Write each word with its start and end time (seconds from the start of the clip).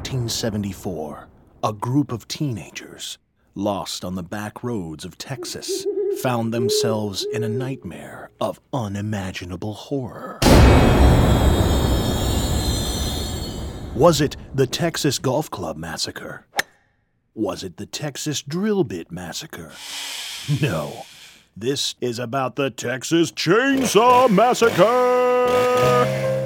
1974, 0.00 1.28
a 1.62 1.74
group 1.74 2.10
of 2.10 2.26
teenagers, 2.26 3.18
lost 3.54 4.02
on 4.02 4.14
the 4.14 4.22
back 4.22 4.64
roads 4.64 5.04
of 5.04 5.18
Texas, 5.18 5.84
found 6.22 6.54
themselves 6.54 7.26
in 7.34 7.44
a 7.44 7.48
nightmare 7.50 8.30
of 8.40 8.58
unimaginable 8.72 9.74
horror. 9.74 10.38
Was 13.94 14.22
it 14.22 14.38
the 14.54 14.66
Texas 14.66 15.18
Golf 15.18 15.50
Club 15.50 15.76
Massacre? 15.76 16.46
Was 17.34 17.62
it 17.62 17.76
the 17.76 17.84
Texas 17.84 18.40
Drill 18.40 18.84
Bit 18.84 19.12
Massacre? 19.12 19.70
No. 20.62 21.04
This 21.54 21.94
is 22.00 22.18
about 22.18 22.56
the 22.56 22.70
Texas 22.70 23.32
Chainsaw 23.32 24.30
Massacre! 24.30 26.39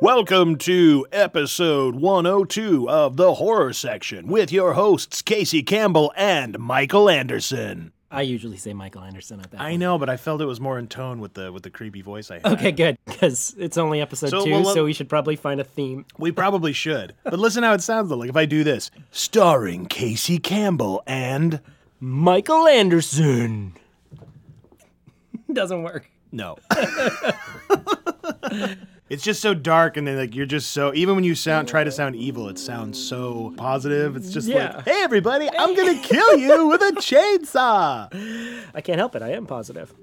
Welcome 0.00 0.56
to 0.58 1.06
episode 1.10 1.94
102 1.96 2.88
of 2.88 3.16
the 3.16 3.34
horror 3.34 3.72
section 3.72 4.26
with 4.26 4.52
your 4.52 4.74
hosts 4.74 5.22
Casey 5.22 5.62
Campbell 5.62 6.12
and 6.16 6.58
Michael 6.58 7.08
Anderson. 7.08 7.92
I 8.10 8.22
usually 8.22 8.58
say 8.58 8.72
Michael 8.74 9.02
Anderson 9.02 9.40
at 9.40 9.50
that. 9.50 9.60
I 9.60 9.70
point. 9.70 9.80
know, 9.80 9.98
but 9.98 10.08
I 10.10 10.16
felt 10.18 10.40
it 10.42 10.44
was 10.44 10.60
more 10.60 10.78
in 10.78 10.86
tone 10.86 11.18
with 11.20 11.32
the 11.34 11.50
with 11.50 11.62
the 11.62 11.70
creepy 11.70 12.02
voice 12.02 12.30
I 12.30 12.34
had. 12.36 12.46
Okay, 12.46 12.72
good, 12.72 12.98
because 13.06 13.54
it's 13.58 13.78
only 13.78 14.00
episode 14.02 14.28
So, 14.30 14.44
two, 14.44 14.50
well, 14.50 14.60
let- 14.62 14.74
so 14.74 14.84
we 14.84 14.92
should 14.92 15.08
probably 15.08 15.34
find 15.34 15.60
a 15.60 15.64
theme. 15.64 16.04
We 16.18 16.30
probably 16.30 16.72
should. 16.74 17.14
But 17.24 17.38
listen 17.38 17.62
how 17.62 17.72
it 17.72 17.80
sounds 17.80 18.10
though. 18.10 18.16
Like 18.16 18.28
if 18.30 18.36
I 18.36 18.44
do 18.44 18.62
this, 18.64 18.90
starring 19.10 19.86
Casey 19.86 20.38
Campbell 20.38 21.02
and 21.06 21.60
Michael 22.00 22.68
Anderson. 22.68 23.72
Doesn't 25.52 25.82
work. 25.82 26.10
no. 26.32 26.58
it's 29.08 29.22
just 29.22 29.40
so 29.40 29.54
dark 29.54 29.96
and 29.96 30.06
then 30.06 30.16
like 30.16 30.34
you're 30.34 30.46
just 30.46 30.72
so 30.72 30.92
even 30.94 31.14
when 31.14 31.24
you 31.24 31.34
sound 31.34 31.68
try 31.68 31.84
to 31.84 31.92
sound 31.92 32.16
evil, 32.16 32.48
it 32.48 32.58
sounds 32.58 33.00
so 33.02 33.54
positive. 33.56 34.16
It's 34.16 34.32
just 34.32 34.48
Yeah. 34.48 34.76
like, 34.76 34.84
"Hey 34.84 35.02
everybody, 35.02 35.48
I'm 35.56 35.74
going 35.74 35.96
to 36.00 36.08
kill 36.08 36.36
you 36.36 36.66
with 36.68 36.80
a 36.82 36.92
chainsaw." 37.00 38.08
I 38.74 38.80
can't 38.80 38.98
help 38.98 39.14
it. 39.14 39.22
I 39.22 39.30
am 39.32 39.46
positive. 39.46 39.94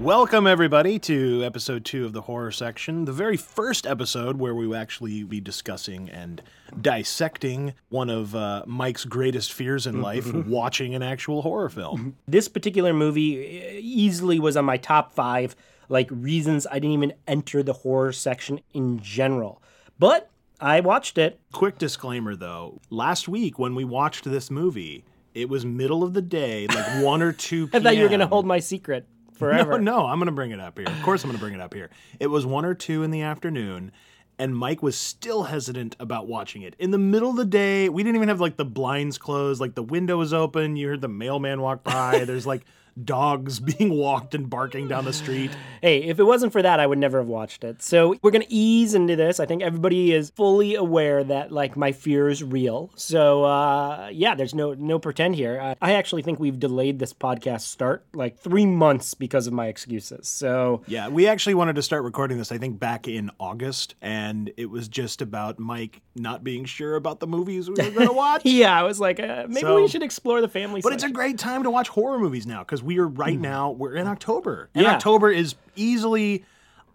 Welcome, 0.00 0.46
everybody, 0.46 0.98
to 0.98 1.44
episode 1.44 1.84
two 1.84 2.04
of 2.04 2.12
the 2.12 2.22
horror 2.22 2.50
section, 2.50 3.04
the 3.06 3.12
very 3.12 3.36
first 3.38 3.86
episode 3.86 4.38
where 4.38 4.54
we 4.54 4.66
will 4.66 4.76
actually 4.76 5.22
be 5.22 5.40
discussing 5.40 6.10
and 6.10 6.42
dissecting 6.78 7.72
one 7.88 8.10
of 8.10 8.34
uh, 8.34 8.64
Mike's 8.66 9.04
greatest 9.04 9.52
fears 9.52 9.86
in 9.86 10.02
life 10.02 10.30
watching 10.46 10.94
an 10.94 11.02
actual 11.02 11.40
horror 11.42 11.70
film. 11.70 12.16
This 12.26 12.48
particular 12.48 12.92
movie 12.92 13.78
easily 13.80 14.38
was 14.40 14.56
on 14.58 14.64
my 14.66 14.76
top 14.76 15.12
five, 15.14 15.56
like 15.88 16.08
reasons 16.10 16.66
I 16.70 16.74
didn't 16.74 16.92
even 16.92 17.12
enter 17.26 17.62
the 17.62 17.72
horror 17.72 18.12
section 18.12 18.60
in 18.72 19.00
general. 19.00 19.62
But 19.98 20.30
I 20.60 20.80
watched 20.80 21.18
it. 21.18 21.40
Quick 21.52 21.78
disclaimer 21.78 22.36
though 22.36 22.80
last 22.90 23.28
week 23.28 23.58
when 23.58 23.74
we 23.74 23.84
watched 23.84 24.24
this 24.24 24.50
movie, 24.50 25.04
it 25.34 25.48
was 25.48 25.64
middle 25.64 26.02
of 26.02 26.14
the 26.14 26.22
day, 26.22 26.66
like 26.68 26.86
1 27.04 27.22
or 27.22 27.32
2 27.32 27.70
I 27.72 27.80
thought 27.80 27.96
you 27.96 28.02
were 28.02 28.08
gonna 28.08 28.26
hold 28.26 28.46
my 28.46 28.60
secret 28.60 29.06
forever. 29.34 29.78
No, 29.78 29.98
no, 29.98 30.06
I'm 30.06 30.18
going 30.18 30.26
to 30.26 30.32
bring 30.32 30.52
it 30.52 30.60
up 30.60 30.78
here. 30.78 30.86
Of 30.86 31.02
course, 31.02 31.24
I'm 31.24 31.28
going 31.30 31.38
to 31.38 31.44
bring 31.44 31.54
it 31.54 31.60
up 31.60 31.74
here. 31.74 31.90
It 32.20 32.28
was 32.28 32.46
one 32.46 32.64
or 32.64 32.74
two 32.74 33.02
in 33.02 33.10
the 33.10 33.22
afternoon, 33.22 33.92
and 34.38 34.56
Mike 34.56 34.82
was 34.82 34.96
still 34.96 35.44
hesitant 35.44 35.96
about 36.00 36.26
watching 36.26 36.62
it. 36.62 36.74
In 36.78 36.90
the 36.90 36.98
middle 36.98 37.30
of 37.30 37.36
the 37.36 37.44
day, 37.44 37.88
we 37.88 38.02
didn't 38.02 38.16
even 38.16 38.28
have 38.28 38.40
like 38.40 38.56
the 38.56 38.64
blinds 38.64 39.18
closed, 39.18 39.60
like 39.60 39.74
the 39.74 39.82
window 39.82 40.18
was 40.18 40.32
open. 40.32 40.76
You 40.76 40.88
heard 40.88 41.00
the 41.00 41.08
mailman 41.08 41.60
walk 41.60 41.84
by. 41.84 42.24
There's 42.24 42.46
like 42.46 42.64
dogs 43.02 43.60
being 43.60 43.92
walked 43.94 44.34
and 44.34 44.48
barking 44.48 44.88
down 44.88 45.04
the 45.04 45.12
street. 45.12 45.50
Hey, 45.82 46.02
if 46.04 46.18
it 46.18 46.24
wasn't 46.24 46.52
for 46.52 46.62
that, 46.62 46.80
I 46.80 46.86
would 46.86 46.98
never 46.98 47.18
have 47.18 47.26
watched 47.28 47.64
it. 47.64 47.82
So 47.82 48.16
we're 48.22 48.30
gonna 48.30 48.44
ease 48.48 48.94
into 48.94 49.16
this. 49.16 49.40
I 49.40 49.46
think 49.46 49.62
everybody 49.62 50.12
is 50.12 50.30
fully 50.30 50.74
aware 50.74 51.22
that 51.24 51.52
like 51.52 51.76
my 51.76 51.92
fear 51.92 52.28
is 52.28 52.42
real. 52.42 52.90
So 52.96 53.44
uh, 53.44 54.08
yeah, 54.12 54.34
there's 54.34 54.54
no 54.54 54.74
no 54.74 54.98
pretend 54.98 55.34
here. 55.34 55.60
Uh, 55.60 55.74
I 55.82 55.92
actually 55.94 56.22
think 56.22 56.38
we've 56.40 56.58
delayed 56.58 56.98
this 56.98 57.12
podcast 57.12 57.62
start 57.62 58.04
like 58.14 58.38
three 58.38 58.66
months 58.66 59.14
because 59.14 59.46
of 59.46 59.52
my 59.52 59.66
excuses. 59.66 60.28
So 60.28 60.82
Yeah, 60.86 61.08
we 61.08 61.26
actually 61.26 61.54
wanted 61.54 61.76
to 61.76 61.82
start 61.82 62.04
recording 62.04 62.38
this, 62.38 62.52
I 62.52 62.58
think, 62.58 62.78
back 62.78 63.08
in 63.08 63.30
August, 63.40 63.94
and 64.00 64.52
it 64.56 64.66
was 64.70 64.88
just 64.88 65.20
about 65.22 65.58
Mike 65.58 66.00
not 66.14 66.44
being 66.44 66.64
sure 66.64 66.94
about 66.96 67.20
the 67.20 67.26
movies 67.26 67.68
we 67.68 67.74
were 67.74 67.90
going 67.90 68.06
to 68.08 68.12
watch. 68.12 68.42
yeah, 68.44 68.78
I 68.78 68.82
was 68.84 69.00
like, 69.00 69.18
uh, 69.20 69.46
maybe 69.48 69.60
So- 69.62 69.76
we 69.76 69.88
should 69.88 70.02
explore 70.02 70.40
the 70.40 70.48
family. 70.48 70.80
But 70.80 70.92
it's 70.92 71.04
a 71.04 71.10
great 71.10 71.38
time 71.38 71.62
to 71.64 71.70
watch 71.70 71.88
horror 71.88 72.18
movies 72.18 72.46
now 72.46 72.60
because 72.60 72.82
we 72.84 72.98
are 72.98 73.08
right 73.08 73.36
hmm. 73.36 73.42
now 73.42 73.70
we're 73.70 73.94
in 73.94 74.06
hmm. 74.06 74.12
October. 74.12 74.70
And 74.74 74.84
Yeah. 74.84 74.94
October 74.94 75.30
is 75.30 75.54
easily 75.76 76.44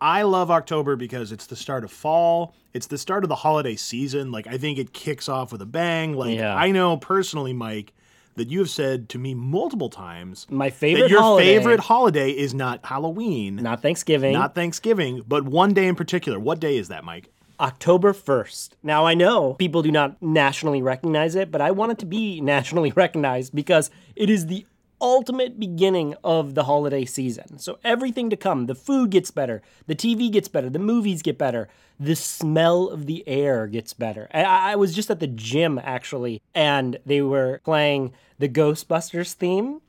I 0.01 0.22
love 0.22 0.50
October 0.50 0.95
because 0.95 1.33
it's 1.33 1.47
the 1.47 1.57
start 1.57 1.83
of 1.83 1.91
fall. 1.91 2.53
It's 2.73 2.88
the 2.88 2.97
start 2.97 3.25
of 3.25 3.29
the 3.29 3.35
holiday 3.35 3.75
season. 3.75 4.31
Like 4.31 4.47
I 4.47 4.57
think 4.57 4.79
it 4.79 4.94
kicks 4.94 5.27
off 5.27 5.51
with 5.51 5.61
a 5.61 5.66
bang. 5.66 6.13
Like 6.13 6.35
Yeah. 6.35 6.55
I 6.55 6.72
know 6.72 6.97
personally, 6.97 7.53
Mike, 7.53 7.94
that 8.35 8.50
you 8.50 8.59
have 8.59 8.69
said 8.69 9.09
to 9.09 9.19
me 9.19 9.33
multiple 9.33 9.89
times 9.89 10.47
my 10.50 10.69
that 10.69 10.75
favorite 10.75 11.11
your 11.11 11.22
holiday, 11.22 11.57
favorite 11.57 11.79
holiday 11.81 12.31
is 12.31 12.53
not 12.53 12.85
Halloween, 12.85 13.57
not 13.57 13.81
Thanksgiving, 13.81 14.33
not 14.33 14.56
Thanksgiving, 14.56 15.23
but 15.27 15.44
one 15.44 15.73
day 15.73 15.88
in 15.88 15.95
particular. 15.95 16.39
What 16.39 16.59
day 16.59 16.77
is 16.77 16.88
that, 16.88 17.03
Mike? 17.03 17.29
October 17.59 18.13
1st. 18.13 18.69
Now, 18.83 19.06
I 19.06 19.13
know 19.13 19.53
people 19.56 19.81
do 19.81 19.91
not 19.91 20.21
nationally 20.21 20.81
recognize 20.81 21.35
it, 21.35 21.51
but 21.51 21.59
I 21.59 21.71
want 21.71 21.91
it 21.91 21.97
to 22.00 22.06
be 22.06 22.39
nationally 22.41 22.91
recognized 22.91 23.53
because 23.53 23.91
it 24.16 24.29
is 24.29 24.47
the 24.47 24.66
ultimate 25.01 25.59
beginning 25.59 26.15
of 26.23 26.55
the 26.55 26.63
holiday 26.63 27.05
season. 27.05 27.59
So, 27.59 27.79
everything 27.83 28.29
to 28.29 28.35
come 28.35 28.65
the 28.65 28.75
food 28.75 29.11
gets 29.11 29.31
better, 29.31 29.61
the 29.87 29.95
TV 29.95 30.31
gets 30.31 30.47
better, 30.47 30.69
the 30.69 30.79
movies 30.79 31.21
get 31.21 31.37
better, 31.37 31.67
the 31.99 32.15
smell 32.15 32.87
of 32.87 33.05
the 33.05 33.27
air 33.27 33.67
gets 33.67 33.93
better. 33.93 34.29
I, 34.33 34.71
I 34.71 34.75
was 34.75 34.95
just 34.95 35.09
at 35.09 35.19
the 35.19 35.27
gym 35.27 35.79
actually, 35.83 36.41
and 36.55 36.97
they 37.05 37.21
were 37.21 37.61
playing 37.63 38.13
the 38.38 38.49
Ghostbusters 38.49 39.33
theme. 39.33 39.81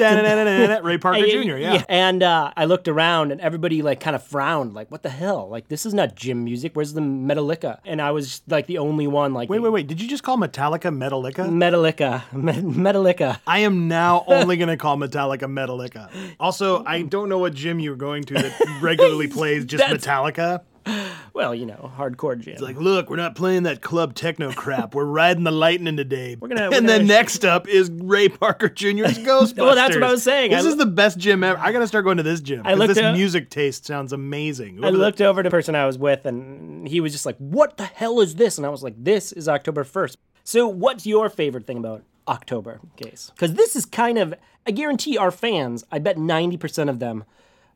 Ray 0.00 0.98
Parker 0.98 1.26
Jr. 1.26 1.56
Yeah. 1.56 1.74
yeah. 1.74 1.84
And 1.88 2.22
uh, 2.22 2.52
I 2.56 2.64
looked 2.64 2.88
around 2.88 3.32
and 3.32 3.40
everybody 3.40 3.82
like 3.82 4.00
kind 4.00 4.16
of 4.16 4.22
frowned, 4.22 4.74
like, 4.74 4.90
what 4.90 5.02
the 5.02 5.10
hell? 5.10 5.48
Like, 5.48 5.68
this 5.68 5.86
is 5.86 5.94
not 5.94 6.14
gym 6.14 6.44
music. 6.44 6.72
Where's 6.74 6.92
the 6.92 7.00
Metallica? 7.00 7.78
And 7.84 8.00
I 8.00 8.10
was 8.10 8.42
like 8.48 8.66
the 8.66 8.78
only 8.78 9.06
one, 9.06 9.34
like, 9.34 9.48
Wait, 9.48 9.60
wait, 9.60 9.70
wait. 9.70 9.86
Did 9.86 10.00
you 10.00 10.08
just 10.08 10.22
call 10.22 10.36
Metallica 10.36 10.90
Metallica? 10.94 11.48
Metallica. 11.48 12.32
Me- 12.32 12.52
Metallica. 12.52 13.38
I 13.46 13.60
am 13.60 13.88
now 13.88 14.24
only 14.26 14.56
going 14.56 14.68
to 14.68 14.76
call 14.76 14.96
Metallica 14.96 15.42
Metallica. 15.44 16.10
Also, 16.38 16.84
I 16.84 17.02
don't 17.02 17.28
know 17.28 17.38
what 17.38 17.54
gym 17.54 17.80
you're 17.80 17.96
going 17.96 18.24
to 18.24 18.34
that 18.34 18.78
regularly 18.80 19.28
plays 19.36 19.64
just 19.64 19.84
Metallica. 19.84 20.62
Well, 21.32 21.54
you 21.54 21.66
know, 21.66 21.92
hardcore 21.96 22.38
gym. 22.38 22.54
It's 22.54 22.62
like, 22.62 22.76
look, 22.76 23.08
we're 23.10 23.16
not 23.16 23.34
playing 23.34 23.64
that 23.64 23.80
club 23.82 24.14
techno 24.14 24.52
crap. 24.52 24.94
We're 24.94 25.04
riding 25.04 25.44
the 25.44 25.50
lightning 25.50 25.96
today. 25.96 26.36
We're 26.38 26.48
gonna- 26.48 26.62
we're 26.70 26.76
and 26.78 26.88
then 26.88 27.00
gonna- 27.02 27.08
next 27.12 27.44
up 27.44 27.68
is 27.68 27.90
Ray 27.90 28.28
Parker 28.28 28.68
Jr.'s 28.68 29.18
Ghostbusters. 29.18 29.56
Well, 29.58 29.74
that's 29.74 29.94
what 29.94 30.02
I 30.04 30.10
was 30.10 30.22
saying. 30.22 30.50
This 30.50 30.64
I 30.64 30.68
is 30.68 30.76
the 30.76 30.86
best 30.86 31.18
gym 31.18 31.42
ever. 31.44 31.58
I 31.58 31.72
got 31.72 31.80
to 31.80 31.86
start 31.88 32.04
going 32.04 32.16
to 32.18 32.22
this 32.22 32.40
gym. 32.40 32.62
I 32.64 32.74
looked 32.74 32.94
this 32.94 33.16
music 33.16 33.50
taste 33.50 33.86
sounds 33.86 34.12
amazing. 34.12 34.76
I 34.78 34.80
Whoever 34.80 34.96
the- 34.96 35.02
looked 35.04 35.20
over 35.20 35.42
to 35.42 35.46
the 35.46 35.50
person 35.50 35.74
I 35.74 35.86
was 35.86 35.98
with 35.98 36.26
and 36.26 36.86
he 36.88 37.00
was 37.00 37.12
just 37.12 37.26
like, 37.26 37.36
what 37.38 37.76
the 37.76 37.84
hell 37.84 38.20
is 38.20 38.34
this? 38.36 38.56
And 38.58 38.66
I 38.66 38.70
was 38.70 38.82
like, 38.82 38.94
this 38.96 39.32
is 39.32 39.48
October 39.48 39.84
1st. 39.84 40.16
So, 40.44 40.66
what's 40.66 41.06
your 41.06 41.28
favorite 41.28 41.66
thing 41.66 41.76
about 41.78 42.02
October, 42.26 42.80
Case? 42.96 43.30
Because 43.34 43.54
this 43.54 43.76
is 43.76 43.84
kind 43.86 44.18
of, 44.18 44.34
I 44.66 44.70
guarantee 44.72 45.16
our 45.18 45.30
fans, 45.30 45.84
I 45.92 45.98
bet 45.98 46.16
90% 46.16 46.88
of 46.88 46.98
them 46.98 47.24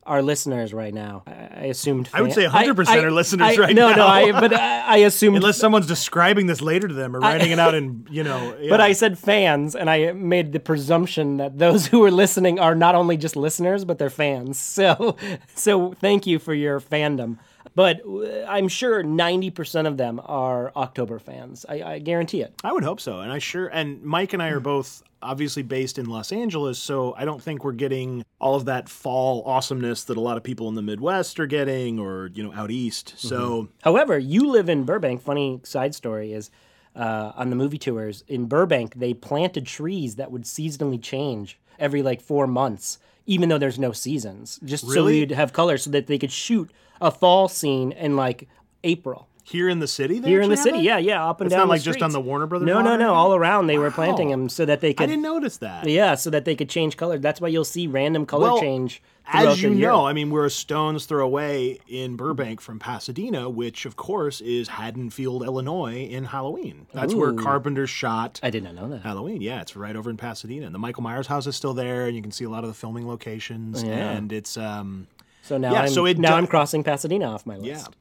are 0.06 0.22
listeners 0.22 0.72
right 0.75 0.92
now. 0.92 1.22
I, 1.26 1.31
I 1.32 1.65
assumed. 1.66 2.09
I 2.12 2.22
would 2.22 2.32
say 2.32 2.47
100% 2.47 2.87
I- 2.87 2.98
are 3.03 3.10
listeners 3.10 3.59
I- 3.59 3.60
right 3.60 3.75
no, 3.75 3.91
now. 3.91 3.97
No, 3.97 4.03
no, 4.03 4.06
I, 4.06 4.41
but 4.41 4.53
I, 4.53 4.81
I 4.81 4.97
assumed. 4.98 5.37
Unless 5.37 5.59
someone's 5.59 5.87
describing 5.87 6.47
this 6.47 6.60
later 6.60 6.89
to 6.89 6.95
them 6.95 7.16
or 7.16 7.21
writing 7.21 7.51
it 7.51 7.59
out 7.59 7.74
in, 7.74 8.06
you 8.10 8.22
know. 8.22 8.56
But. 8.68 8.80
I 8.80 8.92
said 8.92 9.18
fans, 9.18 9.74
and 9.74 9.89
I 9.89 10.12
made 10.12 10.53
the 10.53 10.60
presumption 10.60 11.39
that 11.39 11.59
those 11.59 11.86
who 11.86 12.04
are 12.04 12.10
listening 12.10 12.59
are 12.59 12.74
not 12.74 12.95
only 12.95 13.16
just 13.16 13.34
listeners, 13.34 13.84
but 13.84 13.98
they're 13.98 14.10
fans. 14.10 14.59
So, 14.84 15.16
so 15.54 15.95
thank 15.95 16.27
you 16.27 16.39
for 16.39 16.53
your 16.53 16.80
fandom. 16.80 17.39
But 17.75 18.03
uh, 18.07 18.45
I'm 18.47 18.69
sure 18.69 19.03
90% 19.03 19.87
of 19.87 19.97
them 19.97 20.21
are 20.25 20.72
October 20.77 21.19
fans. 21.19 21.65
I, 21.69 21.83
I 21.83 21.99
guarantee 21.99 22.43
it. 22.43 22.55
I 22.63 22.72
would 22.72 22.84
hope 22.84 23.01
so. 23.01 23.21
And 23.21 23.33
I 23.33 23.39
sure 23.39 23.69
and 23.69 24.03
Mike 24.03 24.33
and 24.33 24.43
I 24.43 24.49
are 24.49 24.61
both 24.61 25.03
obviously 25.22 25.63
based 25.63 25.99
in 25.99 26.07
Los 26.07 26.33
Angeles, 26.33 26.78
so 26.78 27.15
I 27.16 27.25
don't 27.25 27.43
think 27.43 27.65
we're 27.65 27.72
getting 27.72 28.25
all 28.41 28.57
of 28.57 28.66
that 28.66 28.91
fall 28.91 29.43
awesomeness 29.47 30.05
that 30.05 30.19
a 30.19 30.21
lot 30.21 30.37
of 30.37 30.43
people 30.43 30.69
in 30.69 30.75
the 30.75 30.83
Midwest 30.83 31.41
are 31.41 31.47
getting 31.47 31.99
or, 31.99 32.31
you 32.34 32.43
know, 32.43 32.53
out 32.53 32.71
east. 32.71 33.15
So 33.16 33.69
However, 33.83 34.19
you 34.19 34.51
live 34.51 34.69
in 34.69 34.84
Burbank. 34.84 35.22
Funny 35.22 35.60
side 35.65 35.95
story 35.95 36.33
is 36.34 36.51
uh, 36.95 37.33
on 37.35 37.51
the 37.51 37.57
movie 37.57 37.79
tours 37.79 38.23
in 38.29 38.47
Burbank, 38.47 38.95
they 38.95 39.15
planted 39.15 39.67
trees 39.67 40.17
that 40.17 40.31
would 40.31 40.45
seasonally 40.45 41.01
change 41.03 41.59
every 41.79 42.03
like 42.03 42.21
four 42.21 42.47
months, 42.47 42.99
even 43.27 43.49
though 43.49 43.59
there's 43.59 43.79
no 43.79 43.93
seasons, 43.93 44.61
just 44.65 44.85
so 44.87 44.93
Really? 44.93 45.19
you'd 45.21 45.31
have 45.33 45.53
color 45.53 45.77
so 45.79 45.91
that 45.91 46.07
they 46.07 46.19
could 46.19 46.33
shoot 46.33 46.71
a 47.01 47.11
fall 47.11 47.49
scene 47.49 47.93
in 47.93 48.17
like 48.17 48.49
April. 48.85 49.29
Here 49.47 49.69
in 49.69 49.79
the 49.79 49.87
city? 49.87 50.21
here 50.23 50.41
in 50.41 50.49
the 50.49 50.57
city. 50.57 50.79
Yeah, 50.79 50.97
yeah, 50.97 51.29
up 51.29 51.41
and 51.41 51.47
It's 51.49 51.53
down. 51.55 51.61
It's 51.61 51.67
not 51.67 51.69
like 51.69 51.81
the 51.83 51.85
just 51.93 52.03
on 52.03 52.13
the 52.13 52.21
Warner 52.21 52.47
Brothers. 52.47 52.67
No, 52.67 52.81
no, 52.81 52.97
no. 52.97 53.13
All 53.13 53.35
around 53.35 53.67
they 53.67 53.77
were 53.77 53.91
planting 53.91 54.31
them 54.31 54.49
so 54.49 54.65
that 54.65 54.81
they 54.81 54.95
could. 54.95 55.05
I 55.05 55.07
didn't 55.07 55.23
notice 55.23 55.59
that. 55.59 55.87
Yeah, 55.87 56.15
so 56.15 56.31
that 56.31 56.47
they 56.47 56.57
could 56.57 56.71
change 56.71 56.97
color. 56.97 57.19
That's 57.19 57.41
why 57.43 57.49
you'll 57.49 57.65
see 57.65 57.87
random 57.87 58.25
color 58.25 58.53
Well, 58.53 58.61
change. 58.61 59.03
As 59.27 59.63
you 59.63 59.71
know, 59.71 60.07
I 60.07 60.13
mean, 60.13 60.31
we're 60.31 60.45
a 60.47 60.51
stone's 60.51 61.07
throw 61.07 61.25
away 61.25 61.79
in 61.89 62.17
Burbank 62.17 62.61
from 62.61 62.79
Pasadena, 62.79 63.49
which 63.49 63.87
of 63.87 63.97
course 63.97 64.41
is 64.43 64.69
Haddonfield, 64.69 65.43
Illinois, 65.45 66.05
in 66.07 66.25
Halloween. 66.25 66.87
That's 66.93 67.15
where 67.15 67.33
Carpenter 67.33 67.87
shot 67.87 68.39
I 68.43 68.51
did 68.51 68.65
not 68.65 68.75
know 68.75 68.89
that. 68.89 69.01
Halloween. 69.03 69.41
Yeah, 69.41 69.61
it's 69.63 69.77
right 69.77 69.97
over 69.97 70.11
in 70.11 70.17
Pasadena. 70.19 70.67
And 70.67 70.75
the 70.75 70.79
Michael 70.79 71.03
Myers 71.03 71.27
house 71.27 71.47
is 71.47 71.57
still 71.57 71.73
there, 71.75 72.07
and 72.07 72.15
you 72.17 72.21
can 72.23 72.33
see 72.33 72.45
a 72.45 72.51
lot 72.51 72.65
of 72.65 72.69
the 72.69 72.75
filming 72.75 73.07
locations. 73.09 73.83
Yeah. 73.83 74.11
And 74.11 74.31
it's 74.31 74.59
um, 74.59 75.07
So 75.43 75.57
now, 75.57 75.73
Yeah, 75.73 75.83
I'm, 75.83 75.89
so 75.89 76.05
it 76.07 76.19
now 76.19 76.37
I'm 76.37 76.47
crossing 76.47 76.83
Pasadena 76.85 77.27
off 77.27 77.47
my 77.47 77.57
list. 77.57 77.67
yeah, 77.67 77.95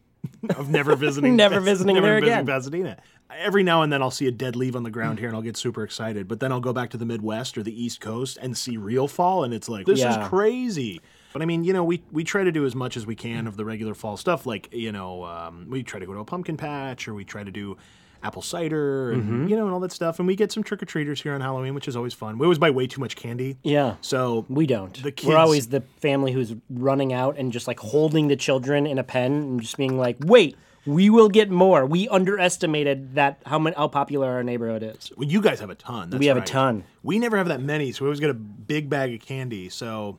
of 0.55 0.69
never 0.69 0.95
visiting, 0.95 1.35
Never 1.37 1.59
visiting 1.59 1.95
never 1.95 2.07
there 2.07 2.19
visiting 2.19 2.33
again. 2.33 2.45
Pasadena. 2.45 2.97
Every 3.35 3.63
now 3.63 3.81
and 3.81 3.91
then 3.91 4.01
I'll 4.01 4.11
see 4.11 4.27
a 4.27 4.31
dead 4.31 4.55
leaf 4.55 4.75
on 4.75 4.83
the 4.83 4.91
ground 4.91 5.17
here, 5.17 5.27
and 5.27 5.35
I'll 5.35 5.41
get 5.41 5.57
super 5.57 5.83
excited. 5.83 6.27
But 6.27 6.39
then 6.39 6.51
I'll 6.51 6.59
go 6.59 6.73
back 6.73 6.91
to 6.91 6.97
the 6.97 7.05
Midwest 7.05 7.57
or 7.57 7.63
the 7.63 7.83
East 7.83 7.99
Coast 7.99 8.37
and 8.41 8.55
see 8.57 8.77
real 8.77 9.07
fall, 9.07 9.43
and 9.43 9.53
it's 9.53 9.67
like 9.69 9.85
this 9.85 9.99
Yeah. 9.99 10.21
is 10.21 10.27
crazy. 10.27 11.01
But 11.31 11.41
I 11.41 11.45
mean, 11.45 11.63
you 11.63 11.73
know, 11.73 11.83
we 11.83 12.03
we 12.11 12.23
try 12.23 12.43
to 12.43 12.51
do 12.51 12.65
as 12.65 12.75
much 12.75 12.95
as 12.95 13.07
we 13.07 13.15
can 13.15 13.47
of 13.47 13.57
the 13.57 13.65
regular 13.65 13.95
fall 13.95 14.17
stuff. 14.17 14.45
Like 14.45 14.69
you 14.71 14.91
know, 14.91 15.23
um, 15.23 15.65
we 15.69 15.81
try 15.81 15.99
to 15.99 16.05
go 16.05 16.13
to 16.13 16.19
a 16.19 16.25
pumpkin 16.25 16.57
patch, 16.57 17.07
or 17.07 17.13
we 17.15 17.25
try 17.25 17.43
to 17.43 17.51
do 17.51 17.75
apple 18.23 18.41
cider, 18.41 19.11
and 19.11 19.23
Mm-hmm. 19.23 19.47
you 19.47 19.55
know, 19.55 19.65
and 19.65 19.73
all 19.73 19.79
that 19.81 19.91
stuff. 19.91 20.17
And 20.19 20.27
we 20.27 20.35
get 20.35 20.51
some 20.51 20.63
trick 20.63 20.81
or 20.81 20.85
treaters 20.85 21.21
here 21.21 21.33
on 21.33 21.41
Halloween, 21.41 21.73
which 21.75 21.87
is 21.87 21.95
always 21.95 22.13
fun. 22.13 22.37
We 22.37 22.45
always 22.45 22.57
buy 22.57 22.69
way 22.71 22.87
too 22.87 23.01
much 23.01 23.15
candy. 23.15 23.57
Yeah. 23.63 23.95
So 24.01 24.45
We 24.49 24.65
don't. 24.65 24.93
The 25.03 25.11
kids- 25.11 25.27
We're 25.27 25.37
always 25.37 25.67
the 25.67 25.81
family 25.97 26.31
who's 26.31 26.55
running 26.69 27.13
out 27.13 27.37
and 27.37 27.51
just 27.51 27.67
like 27.67 27.79
holding 27.79 28.29
the 28.29 28.35
children 28.35 28.87
in 28.87 28.97
a 28.97 29.03
pen 29.03 29.31
and 29.33 29.61
just 29.61 29.77
being 29.77 29.97
like, 29.97 30.17
"Wait, 30.21 30.55
we 30.85 31.09
will 31.09 31.29
get 31.29 31.49
more." 31.51 31.85
We 31.85 32.07
underestimated 32.09 33.15
that 33.15 33.39
how 33.45 33.59
how 33.75 33.87
popular 33.87 34.27
our 34.31 34.43
neighborhood 34.43 34.83
is. 34.83 35.11
Well, 35.17 35.27
you 35.27 35.41
guys 35.41 35.59
have 35.59 35.69
a 35.69 35.75
ton. 35.75 36.09
That's 36.09 36.19
We 36.19 36.27
have 36.27 36.37
a 36.37 36.41
ton. 36.41 36.83
We 37.03 37.19
never 37.19 37.37
have 37.37 37.47
that 37.49 37.61
many, 37.61 37.91
so 37.91 38.03
we 38.05 38.07
always 38.07 38.19
get 38.19 38.29
a 38.29 38.33
big 38.33 38.89
bag 38.89 39.13
of 39.13 39.21
candy. 39.21 39.69
So 39.69 40.17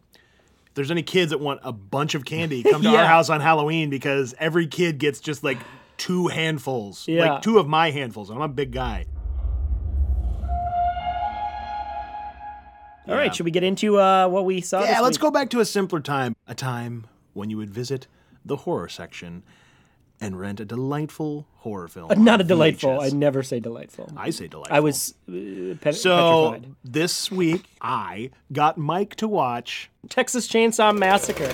if 0.66 0.74
there's 0.74 0.90
any 0.90 1.02
kids 1.02 1.30
that 1.30 1.40
want 1.40 1.60
a 1.62 1.72
bunch 1.72 2.14
of 2.14 2.24
candy, 2.24 2.62
come 2.62 2.82
to 2.82 2.88
our 2.96 3.06
house 3.06 3.30
on 3.30 3.40
Halloween 3.40 3.90
because 3.90 4.34
every 4.38 4.66
kid 4.66 4.98
gets 4.98 5.20
just 5.20 5.42
like 5.44 5.58
two 5.96 6.28
handfuls, 6.28 7.06
Yeah. 7.08 7.32
like 7.34 7.42
two 7.42 7.58
of 7.58 7.66
my 7.68 7.90
handfuls. 7.90 8.30
I'm 8.30 8.40
a 8.40 8.48
big 8.48 8.72
guy. 8.72 9.06
All 13.06 13.14
right, 13.14 13.34
should 13.34 13.44
we 13.44 13.50
get 13.50 13.62
into 13.62 13.98
uh, 13.98 14.26
what 14.28 14.46
we 14.46 14.62
saw? 14.62 14.80
Yeah, 14.82 14.94
this 14.94 15.00
let's 15.02 15.18
week? 15.18 15.22
go 15.22 15.30
back 15.30 15.50
to 15.50 15.60
a 15.60 15.64
simpler 15.66 16.00
time. 16.00 16.34
A 16.46 16.54
time 16.54 17.06
when 17.34 17.50
you 17.50 17.58
would 17.58 17.68
visit 17.70 18.06
the 18.46 18.56
horror 18.56 18.88
section 18.88 19.42
and 20.22 20.40
rent 20.40 20.58
a 20.58 20.64
delightful 20.64 21.46
horror 21.56 21.86
film. 21.88 22.24
Not 22.24 22.40
a 22.40 22.44
delightful. 22.44 22.90
VHS. 22.92 23.02
I 23.12 23.16
never 23.16 23.42
say 23.42 23.60
delightful. 23.60 24.10
I 24.16 24.30
say 24.30 24.48
delightful. 24.48 24.74
I 24.74 24.80
was 24.80 25.12
uh, 25.28 25.32
pe- 25.80 25.92
so 25.92 26.52
petrified. 26.52 26.74
this 26.82 27.30
week 27.30 27.66
I 27.82 28.30
got 28.52 28.78
Mike 28.78 29.16
to 29.16 29.28
watch 29.28 29.90
Texas 30.08 30.48
Chainsaw 30.48 30.96
Massacre. 30.96 31.52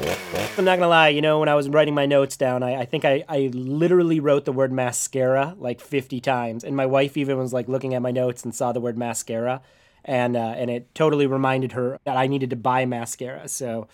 I'm 0.00 0.64
not 0.64 0.76
gonna 0.78 0.88
lie, 0.88 1.08
you 1.08 1.20
know, 1.20 1.40
when 1.40 1.48
I 1.48 1.54
was 1.54 1.68
writing 1.68 1.94
my 1.94 2.06
notes 2.06 2.36
down, 2.36 2.62
I, 2.62 2.80
I 2.80 2.84
think 2.84 3.04
I, 3.04 3.24
I 3.28 3.50
literally 3.52 4.20
wrote 4.20 4.44
the 4.44 4.52
word 4.52 4.72
mascara 4.72 5.54
like 5.58 5.80
50 5.80 6.20
times. 6.20 6.64
And 6.64 6.76
my 6.76 6.86
wife 6.86 7.16
even 7.16 7.38
was 7.38 7.52
like 7.52 7.68
looking 7.68 7.94
at 7.94 8.02
my 8.02 8.10
notes 8.10 8.44
and 8.44 8.54
saw 8.54 8.72
the 8.72 8.80
word 8.80 8.96
mascara. 8.96 9.60
And, 10.04 10.36
uh, 10.36 10.54
and 10.56 10.70
it 10.70 10.94
totally 10.94 11.26
reminded 11.26 11.72
her 11.72 11.98
that 12.04 12.16
I 12.16 12.26
needed 12.28 12.50
to 12.50 12.56
buy 12.56 12.86
mascara. 12.86 13.48
So 13.48 13.88